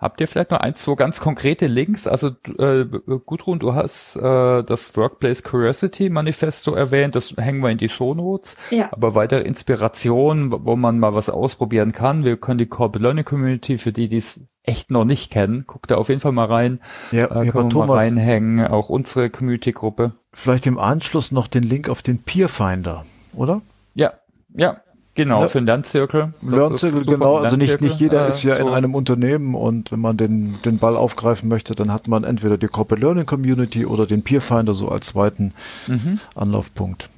Habt 0.05 0.21
ihr 0.21 0.29
vielleicht 0.29 0.51
noch 0.51 0.61
ein, 0.61 0.75
zwei 0.75 0.97
ganz 0.97 1.19
konkrete 1.19 1.67
Links? 1.67 2.07
Also 2.07 2.29
äh, 2.59 2.85
Gudrun, 3.25 3.59
du 3.59 3.75
hast 3.75 4.17
äh, 4.17 4.63
das 4.63 4.95
Workplace 4.99 5.43
Curiosity 5.43 6.11
Manifesto 6.11 6.75
erwähnt, 6.75 7.15
das 7.15 7.35
hängen 7.39 7.63
wir 7.63 7.71
in 7.71 7.79
die 7.79 7.89
Shownotes. 7.89 8.59
Ja. 8.69 8.91
Aber 8.93 9.15
weitere 9.15 9.41
Inspirationen, 9.41 10.53
wo 10.67 10.77
man 10.77 10.99
mal 10.99 11.15
was 11.15 11.31
ausprobieren 11.31 11.93
kann. 11.93 12.23
Wir 12.23 12.37
können 12.37 12.59
die 12.59 12.67
Corporate 12.67 13.03
Learning 13.03 13.25
Community, 13.25 13.79
für 13.79 13.93
die, 13.93 14.09
die 14.09 14.19
es 14.19 14.41
echt 14.63 14.91
noch 14.91 15.07
nicht 15.07 15.33
kennen, 15.33 15.65
guckt 15.67 15.91
da 15.91 15.97
auf 15.97 16.11
jeden 16.11 16.21
Fall 16.21 16.33
mal 16.33 16.49
rein. 16.49 16.81
Ja, 17.11 17.25
äh, 17.25 17.29
können 17.29 17.55
wir 17.55 17.63
mal 17.63 17.69
Thomas, 17.71 18.05
reinhängen. 18.05 18.67
Auch 18.67 18.91
unsere 18.91 19.31
Community-Gruppe. 19.31 20.13
vielleicht 20.35 20.67
im 20.67 20.77
Anschluss 20.77 21.33
noch 21.33 21.47
den 21.47 21.63
Link 21.63 21.89
auf 21.89 22.03
den 22.03 22.19
Peerfinder, 22.19 23.07
oder? 23.33 23.63
Ja, 23.95 24.13
ja, 24.55 24.83
genau, 25.15 25.41
Ja. 25.43 25.47
für 25.49 25.59
den 25.61 25.67
Lernzirkel. 25.67 26.35
Lernzirkel, 26.43 27.05
genau. 27.05 27.37
Also 27.39 27.57
nicht, 27.57 27.81
nicht 27.81 28.01
jeder 28.01 28.27
äh, 28.27 28.29
ist 28.29 28.43
ja 28.43 28.55
in 28.57 28.67
so- 28.67 28.73
einem 28.73 28.95
Unternehmen 28.95 29.55
und 29.55 29.91
wenn 29.93 30.01
man 30.01 30.17
den, 30.17 30.59
den 30.65 30.79
Ball 30.79 30.97
aufgreifen 30.97 31.49
möchte, 31.49 31.75
dann 31.75 31.93
hat 31.93 32.09
man 32.09 32.25
entweder 32.25 32.59
die 32.59 32.69
Corporate 32.69 33.05
Learning 33.05 33.27
Community 33.27 33.87
oder 33.87 34.07
den 34.07 34.23
Peerfinder 34.23 34.75
so 34.75 34.89
als 34.89 35.07
zweiten 35.09 35.53
Mhm. 35.87 36.21
Anlaufpunkt. 36.35 37.11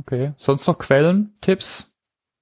Okay. 0.00 0.32
Sonst 0.36 0.66
noch 0.66 0.78
Quellen, 0.78 1.32
Tipps, 1.40 1.94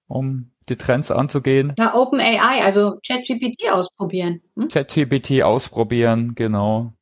um 0.09 0.51
die 0.69 0.77
Trends 0.77 1.11
anzugehen? 1.11 1.73
Ja, 1.79 1.95
OpenAI, 1.95 2.63
also 2.65 2.99
ChatGPT 3.07 3.71
ausprobieren. 3.73 4.41
Hm? 4.57 4.69
ChatGPT 4.69 5.43
ausprobieren, 5.43 6.35
genau. 6.35 6.93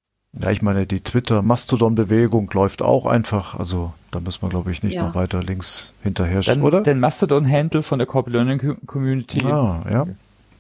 Ja, 0.41 0.51
ich 0.51 0.63
meine, 0.63 0.87
die 0.87 1.01
Twitter-Mastodon-Bewegung 1.01 2.51
läuft 2.53 2.83
auch 2.83 3.07
einfach. 3.07 3.59
Also 3.59 3.93
da 4.11 4.21
müssen 4.21 4.43
wir, 4.43 4.49
glaube 4.49 4.71
ich, 4.71 4.83
nicht 4.83 4.95
Ja. 4.95 5.07
noch 5.07 5.15
weiter 5.15 5.43
links 5.43 5.93
hinterher, 6.03 6.41
Dann 6.41 6.63
oder? 6.63 6.83
den 6.83 7.01
Mastodon-Handle 7.01 7.83
von 7.83 7.99
der 7.99 8.07
Corporate 8.07 8.37
Learning 8.37 8.59
Co- 8.59 8.87
Community. 8.87 9.45
ah, 9.47 9.85
ja. 9.91 10.07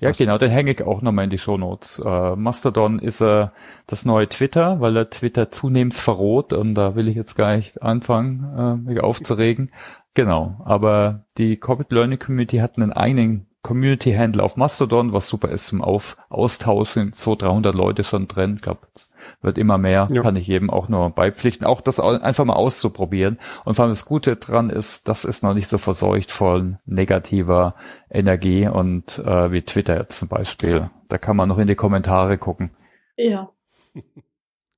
ja, 0.00 0.10
genau, 0.12 0.38
den 0.38 0.50
hänge 0.50 0.70
ich 0.72 0.82
auch 0.82 1.02
nochmal 1.02 1.24
in 1.24 1.30
die 1.30 1.38
Shownotes. 1.38 2.00
Äh, 2.04 2.36
Mastodon 2.36 2.98
ist 2.98 3.20
äh, 3.20 3.48
das 3.86 4.04
neue 4.04 4.28
Twitter, 4.28 4.80
weil 4.80 4.96
er 4.96 5.10
Twitter 5.10 5.50
zunehmend 5.50 5.94
verroht 5.94 6.52
und 6.52 6.74
da 6.74 6.94
will 6.94 7.08
ich 7.08 7.16
jetzt 7.16 7.34
gar 7.34 7.56
nicht 7.56 7.82
anfangen, 7.82 8.44
äh, 8.86 8.90
mich 8.90 9.00
aufzuregen. 9.00 9.70
Genau, 10.14 10.60
aber 10.64 11.24
die 11.36 11.56
Corporate 11.56 11.94
Learning 11.94 12.18
Community 12.18 12.58
hat 12.58 12.76
einen 12.78 12.92
eigenen 12.92 13.46
Community 13.62 14.12
Handle 14.12 14.42
auf 14.42 14.56
Mastodon, 14.56 15.12
was 15.12 15.28
super 15.28 15.48
ist 15.48 15.66
zum 15.66 15.82
auf 15.82 16.16
Austauschen. 16.28 17.12
So 17.12 17.34
300 17.34 17.74
Leute 17.74 18.04
schon 18.04 18.28
drin. 18.28 18.54
Ich 18.56 18.62
glaube, 18.62 18.86
es 18.94 19.14
wird 19.42 19.58
immer 19.58 19.78
mehr. 19.78 20.06
Ja. 20.10 20.22
Kann 20.22 20.36
ich 20.36 20.46
jedem 20.46 20.70
auch 20.70 20.88
nur 20.88 21.10
beipflichten. 21.10 21.66
Auch 21.66 21.80
das 21.80 21.98
einfach 21.98 22.44
mal 22.44 22.54
auszuprobieren. 22.54 23.38
Und 23.64 23.74
vor 23.74 23.84
allem 23.84 23.90
das 23.90 24.04
Gute 24.04 24.36
dran 24.36 24.70
ist, 24.70 25.08
das 25.08 25.24
ist 25.24 25.42
noch 25.42 25.54
nicht 25.54 25.68
so 25.68 25.76
verseucht 25.76 26.30
von 26.30 26.78
negativer 26.86 27.74
Energie 28.10 28.68
und 28.68 29.18
äh, 29.18 29.50
wie 29.50 29.62
Twitter 29.62 29.98
jetzt 29.98 30.18
zum 30.18 30.28
Beispiel. 30.28 30.90
Da 31.08 31.18
kann 31.18 31.36
man 31.36 31.48
noch 31.48 31.58
in 31.58 31.66
die 31.66 31.74
Kommentare 31.74 32.38
gucken. 32.38 32.70
Ja. 33.16 33.50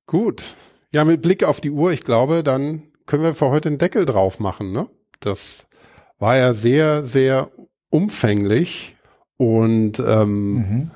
Gut. 0.07 0.55
Ja, 0.93 1.05
mit 1.05 1.21
Blick 1.21 1.43
auf 1.43 1.61
die 1.61 1.71
Uhr, 1.71 1.91
ich 1.91 2.03
glaube, 2.03 2.43
dann 2.43 2.83
können 3.05 3.23
wir 3.23 3.35
für 3.35 3.49
heute 3.49 3.69
einen 3.69 3.77
Deckel 3.77 4.05
drauf 4.05 4.39
machen. 4.39 4.71
Ne? 4.71 4.89
Das 5.19 5.67
war 6.19 6.35
ja 6.35 6.53
sehr, 6.53 7.03
sehr 7.05 7.51
umfänglich 7.91 8.95
und 9.37 9.99
ähm, 9.99 10.53
Mhm. 10.53 10.91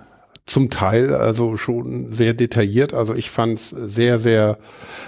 zum 0.47 0.69
Teil 0.69 1.13
also 1.13 1.57
schon 1.57 2.11
sehr 2.11 2.33
detailliert. 2.33 2.93
Also 2.93 3.13
ich 3.13 3.29
fand 3.29 3.57
es 3.59 3.69
sehr, 3.69 4.19
sehr 4.19 4.57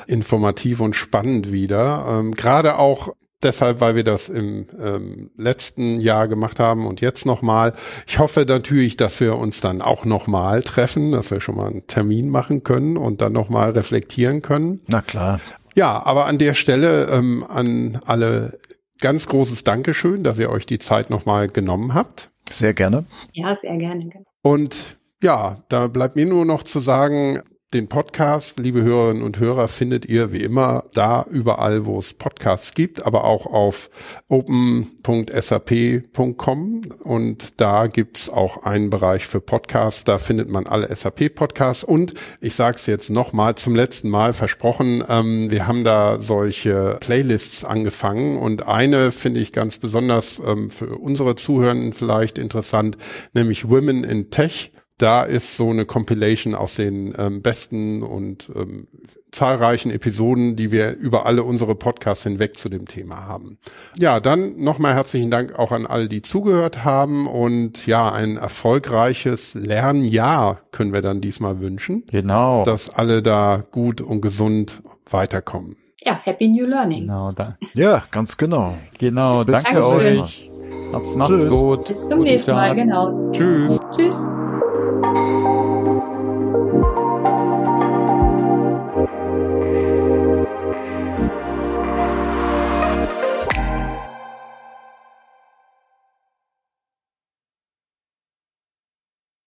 informativ 0.08 0.80
und 0.80 0.96
spannend 0.96 1.52
wieder. 1.52 2.06
Ähm, 2.10 2.34
Gerade 2.34 2.78
auch 2.80 3.14
deshalb, 3.44 3.80
weil 3.82 3.96
wir 3.96 4.04
das 4.04 4.30
im 4.30 4.66
ähm, 4.82 5.30
letzten 5.38 6.00
Jahr 6.00 6.28
gemacht 6.28 6.60
haben 6.60 6.88
und 6.88 7.02
jetzt 7.02 7.26
nochmal. 7.28 7.74
Ich 8.08 8.18
hoffe 8.18 8.46
natürlich, 8.48 8.98
dass 8.98 9.20
wir 9.20 9.36
uns 9.38 9.62
dann 9.62 9.82
auch 9.84 10.06
nochmal 10.06 10.64
treffen, 10.64 11.12
dass 11.12 11.30
wir 11.30 11.40
schon 11.40 11.56
mal 11.56 11.68
einen 11.70 11.86
Termin 11.86 12.30
machen 12.30 12.64
können 12.64 12.98
und 12.98 13.22
dann 13.22 13.34
nochmal 13.34 13.72
reflektieren 13.72 14.42
können. 14.42 14.82
Na 14.90 15.02
klar. 15.02 15.40
Ja, 15.76 16.04
aber 16.04 16.26
an 16.26 16.40
der 16.40 16.56
Stelle 16.56 17.06
ähm, 17.12 17.46
an 17.48 18.00
alle 18.06 18.58
ganz 19.00 19.28
großes 19.28 19.64
Dankeschön, 19.64 20.24
dass 20.24 20.40
ihr 20.40 20.50
euch 20.50 20.66
die 20.66 20.80
Zeit 20.80 21.10
nochmal 21.10 21.48
genommen 21.48 21.94
habt. 21.94 22.32
Sehr 22.50 22.74
gerne. 22.74 23.06
Ja, 23.34 23.56
sehr 23.56 23.78
gerne. 23.78 24.10
Und 24.42 24.98
ja, 25.22 25.64
da 25.70 25.88
bleibt 25.88 26.16
mir 26.16 26.26
nur 26.26 26.46
noch 26.46 26.64
zu 26.64 26.80
sagen, 26.80 27.42
den 27.74 27.90
Podcast, 27.90 28.60
liebe 28.60 28.82
Hörerinnen 28.82 29.24
und 29.24 29.40
Hörer, 29.40 29.68
findet 29.68 30.06
ihr 30.06 30.32
wie 30.32 30.44
immer 30.44 30.86
da 30.94 31.26
überall, 31.30 31.86
wo 31.86 32.00
es 32.00 32.14
Podcasts 32.14 32.74
gibt, 32.74 33.06
aber 33.06 33.26
auch 33.26 33.46
auf 33.46 33.90
open.sap.com 34.30 36.82
und 37.04 37.60
da 37.60 37.88
gibt's 37.88 38.30
auch 38.30 38.64
einen 38.64 38.90
Bereich 38.90 39.28
für 39.28 39.42
Podcasts, 39.42 40.06
da 40.06 40.18
findet 40.18 40.50
man 40.50 40.66
alle 40.66 40.96
SAP-Podcasts 40.96 41.84
und 41.84 42.14
ich 42.40 42.56
sage 42.56 42.78
es 42.78 42.86
jetzt 42.86 43.10
nochmal 43.10 43.56
zum 43.56 43.76
letzten 43.76 44.10
Mal 44.10 44.32
versprochen, 44.32 45.04
ähm, 45.10 45.52
wir 45.52 45.68
haben 45.68 45.84
da 45.84 46.22
solche 46.22 46.96
Playlists 47.02 47.66
angefangen. 47.66 48.38
Und 48.38 48.68
eine 48.68 49.12
finde 49.12 49.40
ich 49.40 49.52
ganz 49.52 49.78
besonders 49.78 50.42
ähm, 50.46 50.70
für 50.70 50.98
unsere 50.98 51.36
Zuhörenden 51.36 51.94
vielleicht 51.94 52.38
interessant, 52.38 52.98
nämlich 53.34 53.70
Women 53.70 54.04
in 54.04 54.30
Tech 54.30 54.72
da 54.98 55.24
ist 55.24 55.56
so 55.56 55.70
eine 55.70 55.86
Compilation 55.86 56.56
aus 56.56 56.76
den 56.76 57.14
ähm, 57.18 57.42
besten 57.42 58.02
und 58.02 58.50
ähm, 58.56 58.88
zahlreichen 59.32 59.92
Episoden, 59.92 60.56
die 60.56 60.72
wir 60.72 60.96
über 60.96 61.26
alle 61.28 61.44
unsere 61.44 61.76
Podcasts 61.76 62.24
hinweg 62.24 62.58
zu 62.58 62.70
dem 62.70 62.88
Thema 62.88 63.28
haben. 63.28 63.60
Ja, 63.98 64.20
dann 64.20 64.58
nochmal 64.58 64.96
herzlichen 64.96 65.30
Dank 65.30 65.58
auch 65.58 65.72
an 65.72 65.86
alle, 65.86 66.08
die 66.08 66.24
zugehört 66.24 66.84
haben 66.84 67.28
und 67.28 67.86
ja, 67.86 68.12
ein 68.12 68.38
erfolgreiches 68.38 69.54
Lernjahr 69.54 70.62
können 70.72 70.94
wir 70.94 71.02
dann 71.02 71.22
diesmal 71.22 71.60
wünschen. 71.60 72.04
Genau. 72.10 72.64
Dass 72.64 72.90
alle 72.90 73.22
da 73.22 73.64
gut 73.70 74.02
und 74.02 74.22
gesund 74.22 74.82
weiterkommen. 75.10 75.78
Ja, 76.04 76.20
Happy 76.24 76.48
New 76.48 76.66
Learning. 76.66 77.02
Genau, 77.02 77.32
da. 77.34 77.58
Ja, 77.74 78.04
ganz 78.12 78.38
genau. 78.38 78.76
Genau, 78.98 79.44
Bis 79.44 79.64
danke 79.64 79.86
euch. 79.86 80.50
Macht's 81.16 81.48
gut. 81.48 81.88
Bis 81.88 82.10
zum 82.10 82.22
nächsten 82.22 82.52
Mal, 82.52 82.74
genau. 82.76 83.32
Tschüss. 83.32 83.80
Tschüss. 83.96 84.16
Música 85.04 85.77